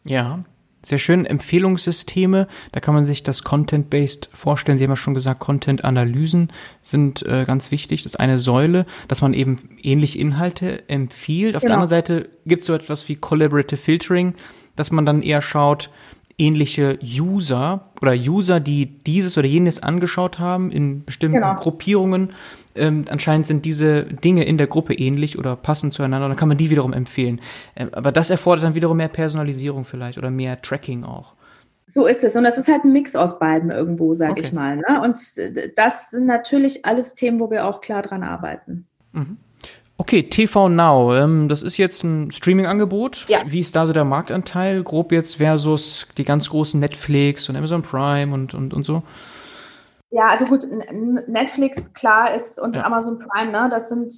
Ja, 0.03 0.43
sehr 0.85 0.97
schön. 0.97 1.25
Empfehlungssysteme, 1.25 2.47
da 2.71 2.79
kann 2.79 2.93
man 2.93 3.05
sich 3.05 3.23
das 3.23 3.43
Content-Based 3.43 4.29
vorstellen. 4.33 4.77
Sie 4.77 4.83
haben 4.83 4.91
ja 4.91 4.97
schon 4.97 5.13
gesagt, 5.13 5.39
Content-Analysen 5.39 6.51
sind 6.81 7.23
äh, 7.23 7.45
ganz 7.45 7.71
wichtig. 7.71 8.03
Das 8.03 8.13
ist 8.13 8.19
eine 8.19 8.39
Säule, 8.39 8.85
dass 9.07 9.21
man 9.21 9.33
eben 9.33 9.77
ähnliche 9.81 10.19
Inhalte 10.19 10.87
empfiehlt. 10.89 11.55
Auf 11.55 11.61
genau. 11.61 11.69
der 11.71 11.75
anderen 11.77 11.89
Seite 11.89 12.29
gibt 12.45 12.61
es 12.61 12.67
so 12.67 12.73
etwas 12.73 13.07
wie 13.07 13.15
Collaborative 13.15 13.77
Filtering, 13.77 14.35
dass 14.75 14.91
man 14.91 15.05
dann 15.05 15.21
eher 15.21 15.41
schaut, 15.41 15.89
ähnliche 16.37 16.99
User 17.01 17.91
oder 18.01 18.13
User, 18.13 18.59
die 18.59 18.85
dieses 18.85 19.37
oder 19.37 19.47
jenes 19.47 19.81
angeschaut 19.81 20.39
haben 20.39 20.71
in 20.71 21.05
bestimmten 21.05 21.37
genau. 21.37 21.55
Gruppierungen. 21.55 22.33
Ähm, 22.75 23.05
anscheinend 23.09 23.45
sind 23.47 23.65
diese 23.65 24.03
Dinge 24.03 24.45
in 24.45 24.57
der 24.57 24.67
Gruppe 24.67 24.93
ähnlich 24.93 25.37
oder 25.37 25.55
passen 25.55 25.91
zueinander. 25.91 26.27
Dann 26.27 26.37
kann 26.37 26.47
man 26.47 26.57
die 26.57 26.69
wiederum 26.69 26.93
empfehlen. 26.93 27.39
Ähm, 27.75 27.89
aber 27.91 28.11
das 28.11 28.29
erfordert 28.29 28.65
dann 28.65 28.75
wiederum 28.75 28.97
mehr 28.97 29.09
Personalisierung 29.09 29.85
vielleicht 29.85 30.17
oder 30.17 30.31
mehr 30.31 30.61
Tracking 30.61 31.03
auch. 31.03 31.33
So 31.85 32.07
ist 32.07 32.23
es. 32.23 32.35
Und 32.35 32.43
das 32.43 32.57
ist 32.57 32.67
halt 32.67 32.85
ein 32.85 32.93
Mix 32.93 33.15
aus 33.15 33.39
beiden 33.39 33.69
irgendwo, 33.69 34.13
sage 34.13 34.33
okay. 34.33 34.41
ich 34.41 34.53
mal. 34.53 34.77
Ne? 34.77 35.01
Und 35.03 35.19
das 35.77 36.11
sind 36.11 36.25
natürlich 36.25 36.85
alles 36.85 37.13
Themen, 37.13 37.39
wo 37.39 37.51
wir 37.51 37.65
auch 37.65 37.81
klar 37.81 38.01
dran 38.01 38.23
arbeiten. 38.23 38.87
Mhm. 39.11 39.37
Okay, 39.97 40.23
TV 40.23 40.69
Now, 40.69 41.15
ähm, 41.15 41.47
das 41.47 41.61
ist 41.61 41.77
jetzt 41.77 42.03
ein 42.03 42.31
Streaming-Angebot. 42.31 43.25
Ja. 43.27 43.41
Wie 43.45 43.59
ist 43.59 43.75
da 43.75 43.85
so 43.85 43.93
der 43.93 44.05
Marktanteil, 44.05 44.83
grob 44.83 45.11
jetzt 45.11 45.35
versus 45.37 46.07
die 46.17 46.23
ganz 46.25 46.49
großen 46.49 46.79
Netflix 46.79 47.47
und 47.47 47.55
Amazon 47.55 47.83
Prime 47.83 48.33
und, 48.33 48.53
und, 48.53 48.73
und 48.73 48.85
so? 48.85 49.03
Ja, 50.09 50.27
also 50.27 50.45
gut, 50.45 50.63
Netflix, 51.27 51.91
klar, 51.93 52.35
ist 52.35 52.59
und 52.59 52.75
ja. 52.75 52.83
Amazon 52.83 53.17
Prime, 53.17 53.51
ne, 53.51 53.67
das 53.71 53.89
sind 53.89 54.13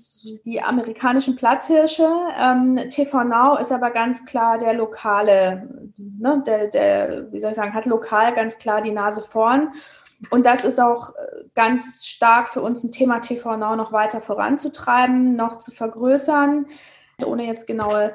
die 0.45 0.61
amerikanischen 0.61 1.37
Platzhirsche. 1.37 2.09
Ähm, 2.37 2.79
TV 2.89 3.23
Now 3.23 3.57
ist 3.57 3.71
aber 3.71 3.91
ganz 3.91 4.25
klar 4.25 4.57
der 4.57 4.73
lokale, 4.73 5.69
ne, 5.97 6.43
der, 6.45 6.67
der, 6.67 7.31
wie 7.31 7.39
soll 7.39 7.51
ich 7.51 7.55
sagen, 7.55 7.73
hat 7.73 7.85
lokal 7.85 8.33
ganz 8.33 8.57
klar 8.57 8.81
die 8.81 8.91
Nase 8.91 9.21
vorn. 9.21 9.69
Und 10.29 10.45
das 10.45 10.63
ist 10.63 10.79
auch 10.79 11.09
äh, 11.11 11.43
ganz 11.53 12.05
stark 12.05 12.49
für 12.49 12.61
uns 12.61 12.83
ein 12.83 12.91
Thema 12.91 13.19
TV 13.19 13.57
Now 13.57 13.75
noch 13.75 13.91
weiter 13.91 14.21
voranzutreiben, 14.21 15.35
noch 15.35 15.57
zu 15.59 15.71
vergrößern, 15.71 16.67
ohne 17.23 17.45
jetzt 17.45 17.67
genaue 17.67 18.13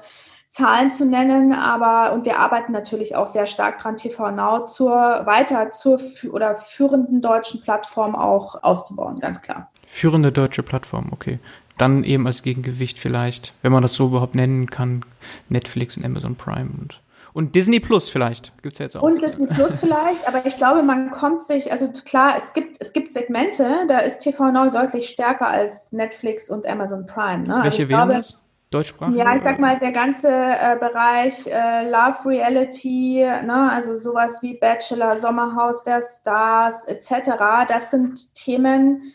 Zahlen 0.51 0.91
zu 0.91 1.05
nennen, 1.05 1.53
aber 1.53 2.13
und 2.13 2.25
wir 2.25 2.41
arbeiten 2.41 2.73
natürlich 2.73 3.15
auch 3.15 3.29
sehr 3.29 3.47
stark 3.47 3.79
dran, 3.79 3.97
TV 3.97 4.33
Now 4.33 4.67
zur 4.67 4.91
weiter 4.91 5.71
zur 5.71 6.01
oder 6.33 6.57
führenden 6.57 7.23
deutschen 7.23 7.61
Plattform 7.61 8.17
auch 8.17 8.61
auszubauen, 8.65 9.17
ganz 9.21 9.43
klar. 9.43 9.71
Führende 9.87 10.33
deutsche 10.33 10.65
Plattform, 10.65 11.11
okay. 11.13 11.39
Dann 11.79 12.03
eben 12.03 12.27
als 12.27 12.43
Gegengewicht 12.43 12.99
vielleicht, 12.99 13.55
wenn 13.63 13.71
man 13.71 13.83
das 13.83 13.95
so 13.95 14.09
überhaupt 14.09 14.35
nennen 14.35 14.69
kann, 14.69 15.05
Netflix 15.49 15.97
und 15.97 16.05
Amazon 16.05 16.35
Prime 16.35 16.71
und 16.81 17.01
und 17.33 17.55
Disney 17.55 17.81
Plus 17.81 18.11
vielleicht 18.11 18.53
gibt 18.63 18.75
es 18.75 18.79
ja 18.79 18.85
jetzt 18.85 18.97
auch. 18.97 19.03
Und 19.03 19.23
Disney 19.23 19.47
Plus 19.47 19.79
vielleicht, 19.79 20.27
aber 20.27 20.45
ich 20.45 20.57
glaube, 20.57 20.83
man 20.83 21.11
kommt 21.11 21.43
sich, 21.43 21.71
also 21.71 21.89
klar, 22.05 22.35
es 22.37 22.53
gibt, 22.53 22.77
es 22.81 22.93
gibt 22.93 23.13
Segmente, 23.13 23.87
da 23.89 23.99
ist 24.01 24.19
TV 24.19 24.51
Now 24.51 24.71
deutlich 24.71 25.09
stärker 25.09 25.47
als 25.47 25.93
Netflix 25.93 26.51
und 26.51 26.67
Amazon 26.67 27.07
Prime. 27.07 27.45
Ne? 27.45 27.55
Also 27.57 27.65
Welche 27.65 27.79
also 27.79 27.89
wären 27.89 28.09
glaube, 28.09 28.15
das? 28.15 28.41
Deutschsprachig? 28.71 29.17
Ja, 29.17 29.35
ich 29.35 29.43
sag 29.43 29.59
mal, 29.59 29.79
der 29.81 29.91
ganze 29.91 30.29
äh, 30.29 30.77
Bereich 30.79 31.47
äh, 31.47 31.91
Love 31.91 32.25
Reality, 32.25 33.25
ne, 33.45 33.71
also 33.71 33.97
sowas 33.97 34.43
wie 34.43 34.59
Bachelor, 34.59 35.19
Sommerhaus 35.19 35.83
der 35.83 36.01
Stars 36.03 36.85
etc., 36.85 37.31
das 37.69 37.91
sind 37.91 38.35
Themen, 38.35 39.13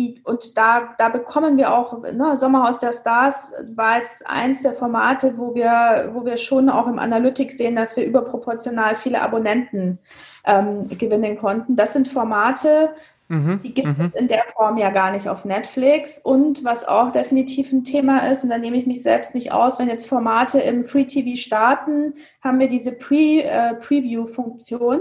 die, 0.00 0.20
und 0.24 0.56
da, 0.56 0.94
da 0.96 1.08
bekommen 1.10 1.58
wir 1.58 1.74
auch, 1.74 2.02
ne, 2.02 2.36
Sommerhaus 2.36 2.78
der 2.78 2.92
Stars 2.92 3.52
war 3.74 3.98
jetzt 3.98 4.26
eins 4.26 4.62
der 4.62 4.72
Formate, 4.72 5.34
wo 5.36 5.54
wir, 5.54 6.10
wo 6.14 6.24
wir 6.24 6.38
schon 6.38 6.70
auch 6.70 6.86
im 6.86 6.98
Analytics 6.98 7.58
sehen, 7.58 7.76
dass 7.76 7.96
wir 7.96 8.04
überproportional 8.04 8.96
viele 8.96 9.20
Abonnenten 9.20 9.98
ähm, 10.46 10.88
gewinnen 10.88 11.36
konnten. 11.36 11.76
Das 11.76 11.92
sind 11.92 12.08
Formate, 12.08 12.94
mhm, 13.28 13.60
die 13.62 13.74
gibt 13.74 13.88
es 13.88 13.98
mhm. 13.98 14.12
in 14.14 14.28
der 14.28 14.44
Form 14.56 14.78
ja 14.78 14.90
gar 14.90 15.12
nicht 15.12 15.28
auf 15.28 15.44
Netflix. 15.44 16.18
Und 16.18 16.64
was 16.64 16.88
auch 16.88 17.12
definitiv 17.12 17.70
ein 17.72 17.84
Thema 17.84 18.30
ist, 18.30 18.42
und 18.42 18.50
da 18.50 18.56
nehme 18.56 18.78
ich 18.78 18.86
mich 18.86 19.02
selbst 19.02 19.34
nicht 19.34 19.52
aus, 19.52 19.78
wenn 19.78 19.88
jetzt 19.88 20.08
Formate 20.08 20.60
im 20.60 20.84
Free 20.84 21.04
TV 21.04 21.36
starten, 21.36 22.14
haben 22.42 22.58
wir 22.58 22.68
diese 22.68 22.92
Pre, 22.92 23.42
äh, 23.44 23.74
Preview-Funktion. 23.74 25.00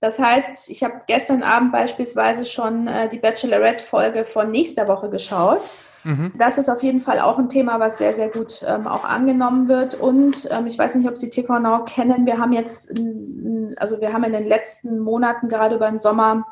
Das 0.00 0.18
heißt, 0.18 0.70
ich 0.70 0.84
habe 0.84 1.02
gestern 1.06 1.42
Abend 1.42 1.72
beispielsweise 1.72 2.44
schon 2.44 2.86
äh, 2.86 3.08
die 3.08 3.18
Bachelorette-Folge 3.18 4.24
von 4.24 4.50
nächster 4.50 4.86
Woche 4.86 5.10
geschaut. 5.10 5.72
Mhm. 6.04 6.32
Das 6.36 6.56
ist 6.56 6.68
auf 6.68 6.82
jeden 6.82 7.00
Fall 7.00 7.18
auch 7.18 7.38
ein 7.38 7.48
Thema, 7.48 7.80
was 7.80 7.98
sehr, 7.98 8.14
sehr 8.14 8.28
gut 8.28 8.64
ähm, 8.66 8.86
auch 8.86 9.04
angenommen 9.04 9.68
wird. 9.68 9.94
Und 9.94 10.48
ähm, 10.56 10.66
ich 10.66 10.78
weiß 10.78 10.94
nicht, 10.94 11.08
ob 11.08 11.16
Sie 11.16 11.30
TV 11.30 11.58
Now 11.58 11.84
kennen. 11.84 12.26
Wir 12.26 12.38
haben 12.38 12.52
jetzt, 12.52 12.92
also 13.76 14.00
wir 14.00 14.12
haben 14.12 14.24
in 14.24 14.32
den 14.32 14.46
letzten 14.46 15.00
Monaten 15.00 15.48
gerade 15.48 15.74
über 15.74 15.90
den 15.90 15.98
Sommer 15.98 16.46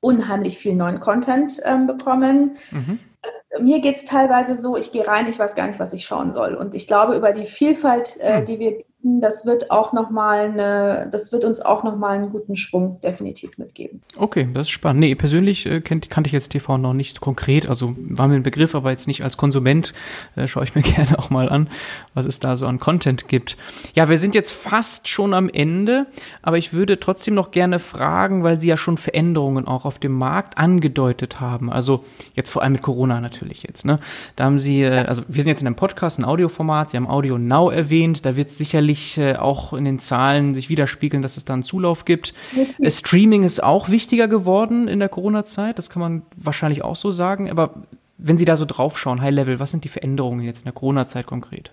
unheimlich 0.00 0.58
viel 0.58 0.74
neuen 0.74 1.00
Content 1.00 1.60
ähm, 1.64 1.88
bekommen. 1.88 2.56
Mhm. 2.70 3.00
Also, 3.22 3.64
mir 3.64 3.80
geht 3.80 3.96
es 3.96 4.04
teilweise 4.04 4.56
so, 4.56 4.76
ich 4.76 4.92
gehe 4.92 5.06
rein, 5.06 5.26
ich 5.26 5.38
weiß 5.38 5.56
gar 5.56 5.66
nicht, 5.66 5.80
was 5.80 5.92
ich 5.92 6.04
schauen 6.04 6.32
soll. 6.32 6.54
Und 6.54 6.76
ich 6.76 6.86
glaube, 6.86 7.16
über 7.16 7.32
die 7.32 7.46
Vielfalt, 7.46 8.16
äh, 8.20 8.40
mhm. 8.40 8.44
die 8.44 8.58
wir 8.60 8.84
das 9.02 9.46
wird 9.46 9.70
auch 9.70 9.92
noch 9.92 10.10
mal 10.10 10.46
eine, 10.46 11.08
das 11.12 11.30
wird 11.30 11.44
uns 11.44 11.60
auch 11.60 11.84
noch 11.84 11.96
mal 11.96 12.16
einen 12.16 12.30
guten 12.30 12.56
Schwung 12.56 13.00
definitiv 13.02 13.56
mitgeben. 13.56 14.02
Okay, 14.16 14.48
das 14.52 14.66
ist 14.66 14.70
spannend. 14.70 15.00
Nee, 15.00 15.14
persönlich 15.14 15.66
äh, 15.66 15.80
kennt, 15.80 16.10
kannte 16.10 16.28
ich 16.28 16.32
jetzt 16.32 16.48
TV 16.48 16.76
noch 16.78 16.92
nicht 16.92 17.20
konkret, 17.20 17.68
also 17.68 17.94
war 17.96 18.26
mir 18.26 18.34
ein 18.34 18.42
Begriff, 18.42 18.74
aber 18.74 18.90
jetzt 18.90 19.06
nicht 19.06 19.22
als 19.22 19.36
Konsument 19.36 19.94
äh, 20.34 20.48
schaue 20.48 20.64
ich 20.64 20.74
mir 20.74 20.82
gerne 20.82 21.18
auch 21.18 21.30
mal 21.30 21.48
an, 21.48 21.68
was 22.14 22.26
es 22.26 22.40
da 22.40 22.56
so 22.56 22.66
an 22.66 22.80
Content 22.80 23.28
gibt. 23.28 23.56
Ja, 23.94 24.08
wir 24.08 24.18
sind 24.18 24.34
jetzt 24.34 24.50
fast 24.50 25.08
schon 25.08 25.34
am 25.34 25.48
Ende, 25.48 26.06
aber 26.42 26.58
ich 26.58 26.72
würde 26.72 26.98
trotzdem 26.98 27.34
noch 27.34 27.52
gerne 27.52 27.78
fragen, 27.78 28.42
weil 28.42 28.60
Sie 28.60 28.68
ja 28.68 28.76
schon 28.76 28.98
Veränderungen 28.98 29.68
auch 29.68 29.84
auf 29.84 29.98
dem 29.98 30.12
Markt 30.12 30.58
angedeutet 30.58 31.40
haben. 31.40 31.70
Also 31.70 32.02
jetzt 32.34 32.50
vor 32.50 32.62
allem 32.62 32.72
mit 32.72 32.82
Corona 32.82 33.20
natürlich 33.20 33.62
jetzt. 33.62 33.84
Ne? 33.84 34.00
Da 34.34 34.44
haben 34.44 34.58
Sie, 34.58 34.82
äh, 34.82 35.04
also 35.04 35.22
wir 35.28 35.42
sind 35.42 35.48
jetzt 35.48 35.60
in 35.60 35.68
einem 35.68 35.76
Podcast, 35.76 36.18
ein 36.18 36.24
Audioformat. 36.24 36.90
Sie 36.90 36.96
haben 36.96 37.06
Audio 37.06 37.38
Now 37.38 37.70
erwähnt. 37.70 38.26
Da 38.26 38.34
wird 38.36 38.50
sicherlich 38.50 38.85
sicherlich 38.86 39.18
äh, 39.18 39.36
auch 39.36 39.72
in 39.72 39.84
den 39.84 39.98
Zahlen 39.98 40.54
sich 40.54 40.68
widerspiegeln, 40.68 41.22
dass 41.22 41.36
es 41.36 41.44
da 41.44 41.54
einen 41.54 41.62
Zulauf 41.62 42.04
gibt. 42.04 42.34
Mhm. 42.52 42.88
Streaming 42.88 43.42
ist 43.44 43.62
auch 43.62 43.88
wichtiger 43.88 44.28
geworden 44.28 44.88
in 44.88 44.98
der 44.98 45.08
Corona-Zeit, 45.08 45.78
das 45.78 45.90
kann 45.90 46.00
man 46.00 46.22
wahrscheinlich 46.36 46.82
auch 46.82 46.96
so 46.96 47.10
sagen. 47.10 47.50
Aber 47.50 47.74
wenn 48.18 48.38
Sie 48.38 48.44
da 48.44 48.56
so 48.56 48.64
draufschauen, 48.64 49.20
High 49.20 49.34
Level, 49.34 49.60
was 49.60 49.70
sind 49.70 49.84
die 49.84 49.88
Veränderungen 49.88 50.40
jetzt 50.40 50.60
in 50.60 50.64
der 50.64 50.72
Corona-Zeit 50.72 51.26
konkret? 51.26 51.72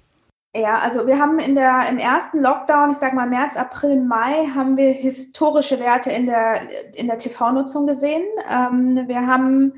Ja, 0.55 0.79
also 0.79 1.07
wir 1.07 1.17
haben 1.17 1.39
in 1.39 1.55
der, 1.55 1.89
im 1.89 1.97
ersten 1.97 2.39
Lockdown, 2.39 2.91
ich 2.91 2.97
sage 2.97 3.15
mal 3.15 3.27
März, 3.27 3.57
April, 3.57 3.99
Mai, 3.99 4.45
haben 4.53 4.77
wir 4.77 4.91
historische 4.91 5.79
Werte 5.79 6.11
in 6.11 6.27
der, 6.27 6.61
in 6.93 7.07
der 7.07 7.17
TV-Nutzung 7.17 7.87
gesehen. 7.87 8.21
Ähm, 8.47 9.07
wir 9.07 9.25
haben 9.25 9.73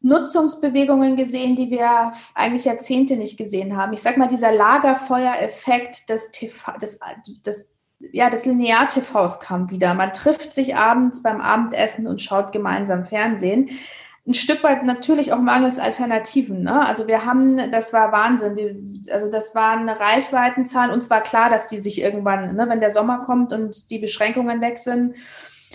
Nutzungsbewegungen 0.00 1.16
gesehen, 1.16 1.56
die 1.56 1.70
wir 1.70 2.12
eigentlich 2.34 2.64
Jahrzehnte 2.64 3.16
nicht 3.16 3.36
gesehen 3.36 3.76
haben. 3.76 3.92
Ich 3.92 4.02
sage 4.02 4.18
mal, 4.18 4.28
dieser 4.28 4.52
Lagerfeuereffekt 4.52 6.08
des 6.08 6.30
TV, 6.30 6.72
des, 6.78 7.00
des, 7.44 7.74
ja, 8.12 8.30
des 8.30 8.46
Linear-TVs 8.46 9.40
kam 9.40 9.70
wieder. 9.70 9.94
Man 9.94 10.12
trifft 10.12 10.52
sich 10.52 10.76
abends 10.76 11.22
beim 11.22 11.40
Abendessen 11.40 12.06
und 12.06 12.22
schaut 12.22 12.52
gemeinsam 12.52 13.06
Fernsehen. 13.06 13.70
Ein 14.24 14.34
Stück 14.34 14.62
weit 14.62 14.84
natürlich 14.84 15.32
auch 15.32 15.40
mangels 15.40 15.78
Alternativen. 15.78 16.62
Ne? 16.62 16.86
Also 16.86 17.08
wir 17.08 17.24
haben, 17.24 17.70
das 17.72 17.92
war 17.92 18.12
Wahnsinn. 18.12 18.56
Wir, 18.56 18.76
also 19.12 19.30
das 19.30 19.54
waren 19.54 19.88
Reichweitenzahlen. 19.88 20.92
Uns 20.92 21.08
war 21.10 21.22
klar, 21.22 21.50
dass 21.50 21.66
die 21.66 21.78
sich 21.78 22.00
irgendwann, 22.00 22.54
ne, 22.54 22.68
wenn 22.68 22.80
der 22.80 22.90
Sommer 22.90 23.24
kommt 23.24 23.52
und 23.54 23.90
die 23.90 23.98
Beschränkungen 23.98 24.60
weg 24.60 24.78
sind, 24.78 25.14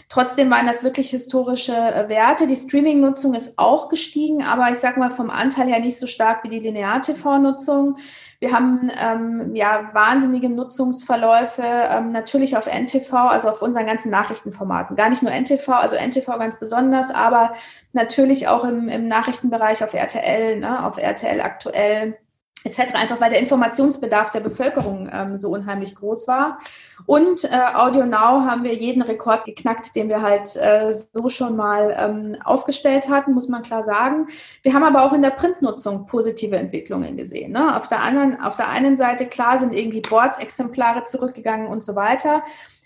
Trotzdem 0.09 0.49
waren 0.49 0.67
das 0.67 0.83
wirklich 0.83 1.09
historische 1.09 1.73
äh, 1.73 2.09
Werte. 2.09 2.47
Die 2.47 2.55
Streaming-Nutzung 2.55 3.33
ist 3.33 3.57
auch 3.57 3.89
gestiegen, 3.89 4.43
aber 4.43 4.71
ich 4.71 4.79
sage 4.79 4.99
mal 4.99 5.09
vom 5.09 5.29
Anteil 5.29 5.67
her 5.67 5.79
nicht 5.79 5.99
so 5.99 6.07
stark 6.07 6.43
wie 6.43 6.49
die 6.49 6.59
Linear-TV-Nutzung. 6.59 7.97
Wir 8.39 8.51
haben 8.51 8.91
ähm, 8.97 9.55
ja 9.55 9.89
wahnsinnige 9.93 10.49
Nutzungsverläufe 10.49 11.63
ähm, 11.63 12.11
natürlich 12.11 12.57
auf 12.57 12.67
NTV, 12.67 13.13
also 13.13 13.49
auf 13.49 13.61
unseren 13.61 13.85
ganzen 13.85 14.11
Nachrichtenformaten. 14.11 14.95
Gar 14.95 15.09
nicht 15.09 15.23
nur 15.23 15.31
NTV, 15.31 15.69
also 15.69 15.95
NTV 15.95 16.27
ganz 16.37 16.59
besonders, 16.59 17.09
aber 17.09 17.53
natürlich 17.93 18.47
auch 18.47 18.65
im, 18.65 18.89
im 18.89 19.07
Nachrichtenbereich 19.07 19.83
auf 19.83 19.93
RTL, 19.93 20.59
ne, 20.59 20.85
auf 20.85 20.97
RTL 20.97 21.39
aktuell 21.41 22.17
etc. 22.63 22.93
Einfach 22.95 23.19
weil 23.19 23.29
der 23.29 23.39
Informationsbedarf 23.39 24.31
der 24.31 24.39
Bevölkerung 24.39 25.09
ähm, 25.11 25.37
so 25.37 25.49
unheimlich 25.49 25.95
groß 25.95 26.27
war. 26.27 26.59
Und 27.05 27.43
äh, 27.43 27.49
Audio 27.73 28.05
Now 28.05 28.45
haben 28.45 28.63
wir 28.63 28.73
jeden 28.73 29.01
Rekord 29.01 29.45
geknackt, 29.45 29.95
den 29.95 30.09
wir 30.09 30.21
halt 30.21 30.55
äh, 30.55 30.93
so 30.93 31.29
schon 31.29 31.55
mal 31.55 31.95
ähm, 31.97 32.37
aufgestellt 32.43 33.09
hatten, 33.09 33.33
muss 33.33 33.49
man 33.49 33.61
klar 33.61 33.83
sagen. 33.83 34.27
Wir 34.61 34.73
haben 34.73 34.83
aber 34.83 35.03
auch 35.03 35.13
in 35.13 35.21
der 35.21 35.31
Printnutzung 35.31 36.05
positive 36.05 36.55
Entwicklungen 36.55 37.17
gesehen. 37.17 37.51
Ne? 37.51 37.75
Auf, 37.75 37.87
der 37.87 38.01
anderen, 38.01 38.39
auf 38.39 38.55
der 38.55 38.69
einen 38.69 38.97
Seite, 38.97 39.25
klar, 39.25 39.57
sind 39.57 39.75
irgendwie 39.75 40.01
Bordexemplare 40.01 41.05
zurückgegangen 41.05 41.67
und 41.67 41.83
so 41.83 41.95
weiter. 41.95 42.43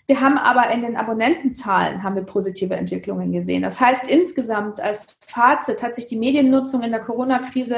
Wir 0.08 0.22
haben 0.22 0.38
aber 0.38 0.70
in 0.70 0.80
den 0.80 0.96
Abonnentenzahlen 0.96 2.02
haben 2.02 2.14
wir 2.14 2.22
positive 2.22 2.74
Entwicklungen 2.74 3.30
gesehen. 3.30 3.60
Das 3.60 3.78
heißt, 3.78 4.06
insgesamt 4.06 4.80
als 4.80 5.18
Fazit 5.20 5.82
hat 5.82 5.94
sich 5.94 6.06
die 6.06 6.16
Mediennutzung 6.16 6.82
in 6.82 6.92
der 6.92 7.00
Corona-Krise 7.00 7.76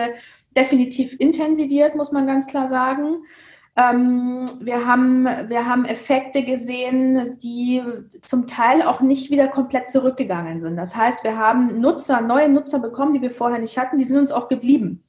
definitiv 0.56 1.18
intensiviert, 1.18 1.94
muss 1.94 2.12
man 2.12 2.26
ganz 2.26 2.46
klar 2.46 2.68
sagen. 2.68 3.24
Ähm, 3.76 4.46
wir, 4.60 4.84
haben, 4.86 5.24
wir 5.24 5.66
haben 5.66 5.84
Effekte 5.84 6.42
gesehen, 6.42 7.38
die 7.38 7.82
zum 8.22 8.46
Teil 8.46 8.82
auch 8.82 9.00
nicht 9.00 9.30
wieder 9.30 9.48
komplett 9.48 9.90
zurückgegangen 9.90 10.60
sind. 10.60 10.76
Das 10.76 10.96
heißt, 10.96 11.22
wir 11.24 11.36
haben 11.36 11.80
Nutzer, 11.80 12.20
neue 12.20 12.48
Nutzer 12.48 12.80
bekommen, 12.80 13.14
die 13.14 13.22
wir 13.22 13.30
vorher 13.30 13.60
nicht 13.60 13.78
hatten, 13.78 13.98
die 13.98 14.04
sind 14.04 14.18
uns 14.18 14.32
auch 14.32 14.48
geblieben. 14.48 15.04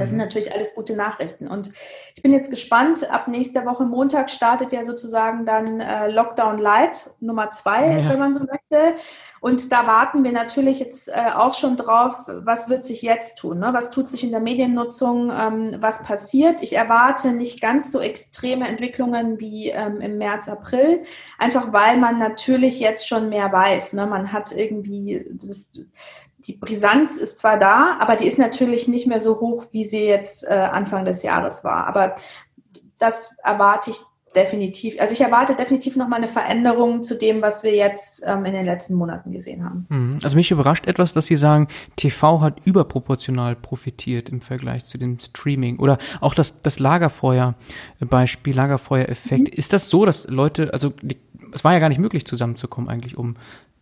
Das 0.00 0.08
sind 0.08 0.18
mhm. 0.18 0.24
natürlich 0.24 0.52
alles 0.52 0.74
gute 0.74 0.96
Nachrichten. 0.96 1.46
Und 1.46 1.70
ich 2.14 2.22
bin 2.22 2.32
jetzt 2.32 2.50
gespannt. 2.50 3.08
Ab 3.10 3.28
nächster 3.28 3.64
Woche 3.66 3.84
Montag 3.84 4.30
startet 4.30 4.72
ja 4.72 4.84
sozusagen 4.84 5.46
dann 5.46 5.80
äh, 5.80 6.10
Lockdown 6.10 6.58
Light 6.58 7.10
Nummer 7.20 7.50
zwei, 7.50 7.98
ja. 7.98 8.10
wenn 8.10 8.18
man 8.18 8.34
so 8.34 8.40
möchte. 8.40 8.94
Und 9.40 9.72
da 9.72 9.86
warten 9.86 10.22
wir 10.22 10.32
natürlich 10.32 10.80
jetzt 10.80 11.08
äh, 11.08 11.30
auch 11.34 11.54
schon 11.54 11.76
drauf, 11.76 12.14
was 12.26 12.68
wird 12.68 12.84
sich 12.84 13.02
jetzt 13.02 13.38
tun? 13.38 13.58
Ne? 13.58 13.70
Was 13.72 13.90
tut 13.90 14.10
sich 14.10 14.22
in 14.22 14.30
der 14.30 14.40
Mediennutzung? 14.40 15.30
Ähm, 15.30 15.76
was 15.80 16.02
passiert? 16.02 16.62
Ich 16.62 16.74
erwarte 16.74 17.32
nicht 17.32 17.60
ganz 17.60 17.90
so 17.90 18.00
extreme 18.00 18.68
Entwicklungen 18.68 19.40
wie 19.40 19.70
ähm, 19.70 20.00
im 20.00 20.18
März, 20.18 20.48
April, 20.48 21.02
einfach 21.38 21.72
weil 21.72 21.96
man 21.96 22.18
natürlich 22.18 22.80
jetzt 22.80 23.08
schon 23.08 23.28
mehr 23.28 23.50
weiß. 23.52 23.94
Ne? 23.94 24.06
Man 24.06 24.32
hat 24.32 24.52
irgendwie 24.52 25.24
das 25.30 25.72
die 26.50 26.56
Brisanz 26.56 27.16
ist 27.16 27.38
zwar 27.38 27.58
da, 27.58 27.96
aber 28.00 28.16
die 28.16 28.26
ist 28.26 28.38
natürlich 28.38 28.88
nicht 28.88 29.06
mehr 29.06 29.20
so 29.20 29.38
hoch, 29.38 29.66
wie 29.70 29.84
sie 29.84 30.04
jetzt 30.04 30.42
äh, 30.44 30.48
Anfang 30.48 31.04
des 31.04 31.22
Jahres 31.22 31.62
war. 31.62 31.86
Aber 31.86 32.16
das 32.98 33.30
erwarte 33.44 33.90
ich 33.90 34.00
definitiv. 34.34 34.96
Also 35.00 35.12
ich 35.12 35.20
erwarte 35.20 35.54
definitiv 35.54 35.94
nochmal 35.94 36.18
eine 36.18 36.28
Veränderung 36.28 37.04
zu 37.04 37.16
dem, 37.16 37.40
was 37.40 37.62
wir 37.62 37.74
jetzt 37.74 38.24
ähm, 38.26 38.44
in 38.44 38.52
den 38.52 38.64
letzten 38.64 38.94
Monaten 38.94 39.30
gesehen 39.30 39.64
haben. 39.64 39.86
Mhm. 39.88 40.18
Also 40.24 40.36
mich 40.36 40.50
überrascht 40.50 40.88
etwas, 40.88 41.12
dass 41.12 41.26
Sie 41.26 41.36
sagen, 41.36 41.68
TV 41.94 42.40
hat 42.40 42.58
überproportional 42.64 43.54
profitiert 43.54 44.28
im 44.28 44.40
Vergleich 44.40 44.84
zu 44.84 44.98
dem 44.98 45.20
Streaming. 45.20 45.78
Oder 45.78 45.98
auch 46.20 46.34
das, 46.34 46.60
das 46.62 46.80
Lagerfeuer-Beispiel, 46.80 48.56
Lagerfeuer-Effekt. 48.56 49.52
Mhm. 49.52 49.56
Ist 49.56 49.72
das 49.72 49.88
so, 49.88 50.04
dass 50.04 50.26
Leute, 50.26 50.72
also 50.72 50.92
es 51.52 51.62
war 51.62 51.72
ja 51.72 51.78
gar 51.78 51.88
nicht 51.88 52.00
möglich 52.00 52.26
zusammenzukommen 52.26 52.90
eigentlich, 52.90 53.16
um 53.16 53.36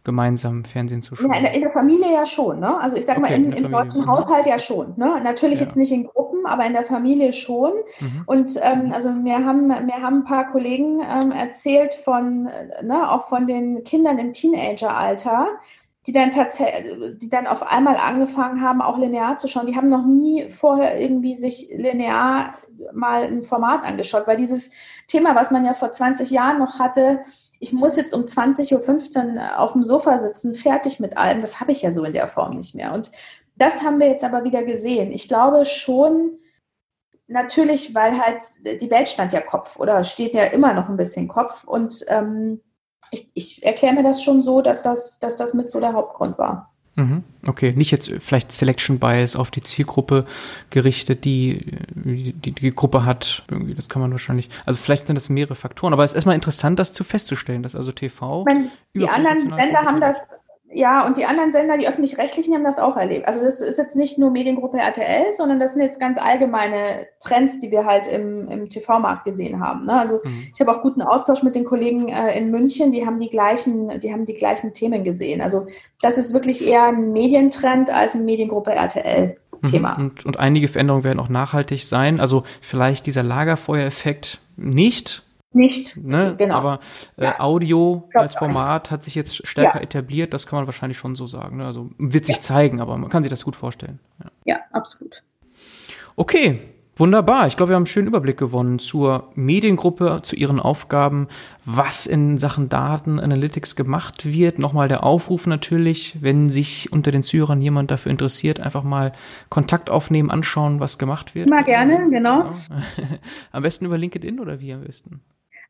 gemeinsam 0.09 0.65
Fernsehen 0.65 1.03
zu 1.03 1.15
schauen? 1.15 1.31
Ja, 1.31 1.37
in, 1.37 1.45
der, 1.45 1.55
in, 1.55 1.61
der, 1.61 1.71
Familie 1.71 2.11
ja 2.11 2.25
schon. 2.25 2.61
Ne? 2.61 2.81
Also 2.81 2.97
ich 2.97 3.05
sage 3.05 3.21
okay, 3.21 3.39
mal, 3.39 3.45
in, 3.45 3.53
im 3.53 3.71
deutschen 3.71 4.01
mhm. 4.01 4.07
Haushalt 4.07 4.47
ja 4.47 4.59
schon. 4.59 4.95
Ne? 4.97 5.21
Natürlich 5.23 5.59
ja. 5.59 5.67
jetzt 5.67 5.77
nicht 5.77 5.93
in 5.93 6.07
Gruppen, 6.07 6.47
aber 6.47 6.65
in 6.65 6.73
der 6.73 6.85
Familie 6.85 7.35
schon. 7.35 7.73
Mhm. 8.01 8.23
Und 8.25 8.59
ähm, 8.63 8.91
also 8.95 9.11
mir 9.11 9.45
haben, 9.45 9.67
mir 9.67 10.01
haben 10.01 10.21
ein 10.21 10.25
paar 10.25 10.51
Kollegen 10.51 11.01
ähm, 11.01 11.31
erzählt 11.31 11.93
von, 11.93 12.45
ne, 12.83 13.11
auch 13.11 13.29
von 13.29 13.47
den 13.47 13.85
Kindern 13.85 14.17
im 14.17 14.33
Teenageralter, 14.33 15.47
die 16.07 16.13
dann 16.13 16.31
tatsächlich, 16.31 17.19
die 17.19 17.29
dann 17.29 17.47
auf 17.47 17.63
einmal 17.63 17.99
angefangen 17.99 18.63
haben, 18.63 18.81
auch 18.81 18.97
linear 18.97 19.37
zu 19.37 19.47
schauen. 19.47 19.67
Die 19.67 19.77
haben 19.77 19.91
noch 19.91 20.07
nie 20.07 20.49
vorher 20.49 20.99
irgendwie 20.99 21.37
sich 21.37 21.69
linear 21.71 22.55
mal 22.95 23.25
ein 23.25 23.45
Format 23.45 23.85
angeschaut, 23.85 24.27
weil 24.27 24.39
dieses 24.39 24.71
Thema, 25.07 25.35
was 25.35 25.51
man 25.51 25.67
ja 25.67 25.75
vor 25.75 25.93
20 25.93 26.31
Jahren 26.31 26.59
noch 26.59 26.79
hatte, 26.79 27.21
ich 27.61 27.73
muss 27.73 27.97
jetzt 27.97 28.15
um 28.15 28.23
20.15 28.23 29.37
Uhr 29.37 29.59
auf 29.59 29.73
dem 29.73 29.83
Sofa 29.83 30.19
sitzen, 30.19 30.55
fertig 30.55 31.01
mit 31.01 31.17
allem. 31.17 31.41
Das 31.41 31.61
habe 31.61 31.73
ich 31.73 31.83
ja 31.83 31.93
so 31.93 32.05
in 32.05 32.13
der 32.13 32.29
Form 32.29 32.57
nicht 32.57 32.75
mehr. 32.75 32.93
Und 32.93 33.11
das 33.57 33.83
haben 33.83 33.99
wir 33.99 34.09
jetzt 34.09 34.25
aber 34.25 34.45
wieder 34.45 34.63
gesehen. 34.63 35.11
Ich 35.11 35.29
glaube 35.29 35.65
schon, 35.65 36.39
natürlich, 37.27 37.95
weil 37.95 38.19
halt 38.19 38.43
die 38.65 38.91
Welt 38.91 39.09
stand 39.09 39.33
ja 39.33 39.41
Kopf 39.41 39.79
oder 39.79 40.05
steht 40.05 40.35
ja 40.35 40.45
immer 40.45 40.73
noch 40.73 40.89
ein 40.89 40.97
bisschen 40.97 41.27
Kopf. 41.27 41.65
Und 41.65 42.05
ähm, 42.09 42.61
ich, 43.11 43.31
ich 43.35 43.63
erkläre 43.65 43.95
mir 43.95 44.05
das 44.05 44.23
schon 44.23 44.43
so, 44.43 44.63
dass 44.63 44.83
das, 44.83 45.19
dass 45.19 45.37
das 45.37 45.55
mit 45.55 45.71
so 45.71 45.81
der 45.81 45.93
Hauptgrund 45.93 46.39
war. 46.39 46.73
Mhm. 46.99 47.23
Okay, 47.47 47.73
nicht 47.77 47.93
jetzt 47.93 48.13
vielleicht 48.19 48.51
Selection 48.51 48.99
Bias 48.99 49.37
auf 49.37 49.53
die 49.53 49.61
Zielgruppe 49.61 50.27
gerichtet, 50.71 51.25
die 51.25 51.79
die, 51.95 52.33
die 52.53 52.75
Gruppe 52.75 53.05
hat. 53.05 53.45
Irgendwie, 53.49 53.75
das 53.75 53.89
kann 53.89 54.03
man 54.03 54.11
wahrscheinlich. 54.11 54.51
Also 54.67 54.81
vielleicht 54.81 55.07
sind 55.07 55.15
das 55.15 55.29
mehrere 55.29 55.55
Faktoren, 55.55 55.93
aber 55.93 56.03
es 56.03 56.11
ist 56.11 56.17
erstmal 56.17 56.35
interessant, 56.35 56.81
das 56.81 56.93
zu 56.93 57.05
festzustellen, 57.05 57.63
dass 57.63 57.77
also 57.77 57.93
TV. 57.93 58.43
Meine, 58.45 58.69
die 58.97 59.09
anderen 59.09 59.39
Sender 59.39 59.79
haben 59.79 60.01
das 60.01 60.29
ja, 60.71 61.07
und 61.07 61.17
die 61.17 61.25
anderen 61.25 61.51
Sender, 61.51 61.79
die 61.79 61.89
öffentlich-rechtlichen, 61.89 62.55
haben 62.55 62.65
das 62.65 62.79
auch 62.79 62.97
erlebt. 62.97 63.27
Also 63.27 63.43
das 63.43 63.63
ist 63.63 63.79
jetzt 63.79 63.97
nicht 63.97 64.19
nur 64.19 64.31
Mediengruppe 64.31 64.77
RTL, 64.79 65.33
sondern 65.33 65.59
das 65.59 65.73
sind 65.73 65.83
jetzt 65.83 65.99
ganz 65.99 66.19
allgemeine 66.19 67.07
Trends, 67.21 67.59
die 67.59 67.71
wir 67.71 67.87
halt 67.87 68.07
im, 68.07 68.49
im 68.49 68.69
TV-Markt 68.69 69.25
gesehen 69.25 69.61
haben. 69.61 69.87
Ne? 69.87 69.95
Also 69.95 70.21
mhm. 70.23 70.49
ich 70.53 70.61
habe 70.61 70.71
auch 70.71 70.83
guten 70.83 71.01
Austausch 71.01 71.43
mit 71.43 71.55
den 71.55 71.65
Kollegen 71.65 72.09
äh, 72.09 72.39
in 72.39 72.51
München, 72.51 72.93
die 72.93 73.07
haben 73.07 73.19
die 73.19 73.31
gleichen, 73.31 73.99
die 74.01 74.13
haben 74.13 74.27
die 74.27 74.35
gleichen 74.35 74.75
Themen 74.75 75.05
gesehen. 75.05 75.41
Also 75.41 75.67
das 76.03 76.19
ist 76.19 76.35
wirklich 76.35 76.67
eher 76.67 76.85
ein 76.85 77.13
Medientrend 77.13 77.91
als 77.91 78.15
ein 78.15 78.25
Mediengruppe 78.25 78.73
RTL. 78.73 79.37
Thema. 79.69 79.99
Mhm. 79.99 80.05
Und, 80.05 80.27
und 80.27 80.37
einige 80.39 80.69
Veränderungen 80.69 81.03
werden 81.03 81.19
auch 81.19 81.29
nachhaltig 81.29 81.85
sein. 81.85 82.21
Also 82.21 82.45
vielleicht 82.61 83.07
dieser 83.07 83.25
Lagerfeuereffekt 83.25 84.39
nicht, 84.57 85.25
nicht. 85.59 85.99
Ne? 85.99 86.35
Genau. 86.39 86.55
Aber 86.55 86.81
äh, 87.17 87.25
ja. 87.25 87.41
Audio 87.41 88.09
als 88.15 88.35
Format 88.35 88.91
hat 88.91 89.05
sich 89.05 89.15
jetzt 89.15 89.47
stärker 89.47 89.79
ja. 89.79 89.85
etabliert, 89.85 90.33
das 90.33 90.47
kann 90.47 90.59
man 90.59 90.67
wahrscheinlich 90.67 90.97
schon 90.97 91.15
so 91.17 91.27
sagen. 91.27 91.59
Ne? 91.59 91.67
Also 91.67 91.91
wird 91.99 92.27
sich 92.27 92.37
ja. 92.37 92.43
zeigen, 92.43 92.81
aber 92.81 92.97
man 92.97 93.11
kann 93.11 93.23
sich 93.23 93.31
das 93.31 93.45
gut 93.45 93.57
vorstellen. 93.57 93.99
Ja, 94.45 94.61
absolut. 94.73 95.23
Okay, 96.17 96.59
wunderbar. 96.97 97.47
Ich 97.47 97.57
glaube, 97.57 97.71
wir 97.71 97.77
haben 97.77 97.83
einen 97.83 97.87
schönen 97.87 98.09
Überblick 98.09 98.39
gewonnen 98.39 98.79
zur 98.79 99.31
Mediengruppe, 99.35 100.21
zu 100.25 100.35
ihren 100.35 100.59
Aufgaben, 100.59 101.29
was 101.65 102.07
in 102.07 102.39
Sachen 102.39 102.69
Daten 102.69 103.21
Analytics 103.21 103.77
gemacht 103.77 104.27
wird. 104.27 104.59
Nochmal 104.59 104.89
der 104.89 105.05
Aufruf 105.05 105.47
natürlich, 105.47 106.17
wenn 106.21 106.51
sich 106.51 106.93
unter 106.93 107.11
den 107.11 107.23
Zuhörern 107.23 107.63
jemand 107.63 107.91
dafür 107.91 108.11
interessiert, 108.11 108.59
einfach 108.59 108.83
mal 108.83 109.13
Kontakt 109.49 109.91
aufnehmen, 109.91 110.31
anschauen, 110.31 110.81
was 110.81 110.99
gemacht 110.99 111.35
wird. 111.35 111.49
Mal 111.49 111.63
gerne, 111.65 112.11
genau. 112.11 112.51
Am 113.53 113.63
besten 113.63 113.85
über 113.85 113.97
LinkedIn 113.97 114.41
oder 114.41 114.61
wie 114.61 114.73
am 114.73 114.81
besten? 114.81 115.21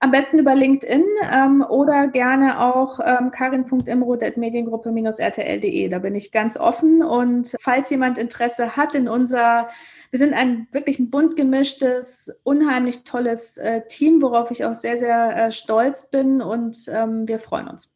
Am 0.01 0.12
besten 0.12 0.38
über 0.38 0.55
LinkedIn 0.55 1.05
ähm, 1.28 1.61
oder 1.68 2.07
gerne 2.07 2.61
auch 2.61 3.01
ähm, 3.05 3.32
karin.imroth.mediengruppe-rtl.de. 3.32 5.88
Da 5.88 5.99
bin 5.99 6.14
ich 6.14 6.30
ganz 6.30 6.57
offen. 6.57 7.03
Und 7.03 7.57
falls 7.61 7.90
jemand 7.90 8.16
Interesse 8.16 8.76
hat 8.76 8.94
in 8.94 9.09
unser, 9.09 9.68
wir 10.11 10.18
sind 10.20 10.34
ein 10.34 10.68
wirklich 10.70 11.01
ein 11.01 11.11
bunt 11.11 11.34
gemischtes, 11.34 12.32
unheimlich 12.44 13.03
tolles 13.03 13.57
äh, 13.57 13.80
Team, 13.88 14.22
worauf 14.22 14.53
ich 14.53 14.64
auch 14.64 14.74
sehr, 14.74 14.99
sehr 14.99 15.36
äh, 15.36 15.53
stolz 15.53 16.11
bin 16.11 16.42
und 16.42 16.76
ähm, 16.88 17.26
wir 17.26 17.40
freuen 17.40 17.66
uns. 17.66 17.92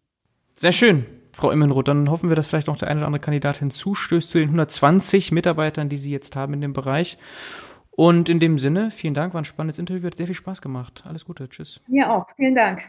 Sehr 0.54 0.72
schön. 0.72 1.06
Frau 1.32 1.50
Immenroth, 1.50 1.88
dann 1.88 2.10
hoffen 2.10 2.28
wir, 2.28 2.36
dass 2.36 2.46
vielleicht 2.46 2.66
noch 2.66 2.76
der 2.76 2.88
eine 2.88 3.00
oder 3.00 3.06
andere 3.06 3.22
Kandidat 3.22 3.58
hinzustößt 3.58 4.28
zu 4.28 4.38
den 4.38 4.48
120 4.48 5.32
Mitarbeitern, 5.32 5.88
die 5.88 5.96
Sie 5.96 6.10
jetzt 6.10 6.36
haben 6.36 6.52
in 6.52 6.60
dem 6.60 6.74
Bereich. 6.74 7.16
Und 8.04 8.28
in 8.28 8.40
dem 8.40 8.58
Sinne, 8.58 8.90
vielen 8.90 9.14
Dank, 9.14 9.32
war 9.32 9.40
ein 9.40 9.44
spannendes 9.44 9.78
Interview, 9.78 10.08
hat 10.08 10.16
sehr 10.16 10.26
viel 10.26 10.34
Spaß 10.34 10.60
gemacht. 10.60 11.04
Alles 11.06 11.24
Gute, 11.24 11.48
tschüss. 11.48 11.80
Mir 11.86 12.12
auch, 12.12 12.26
vielen 12.34 12.56
Dank. 12.56 12.82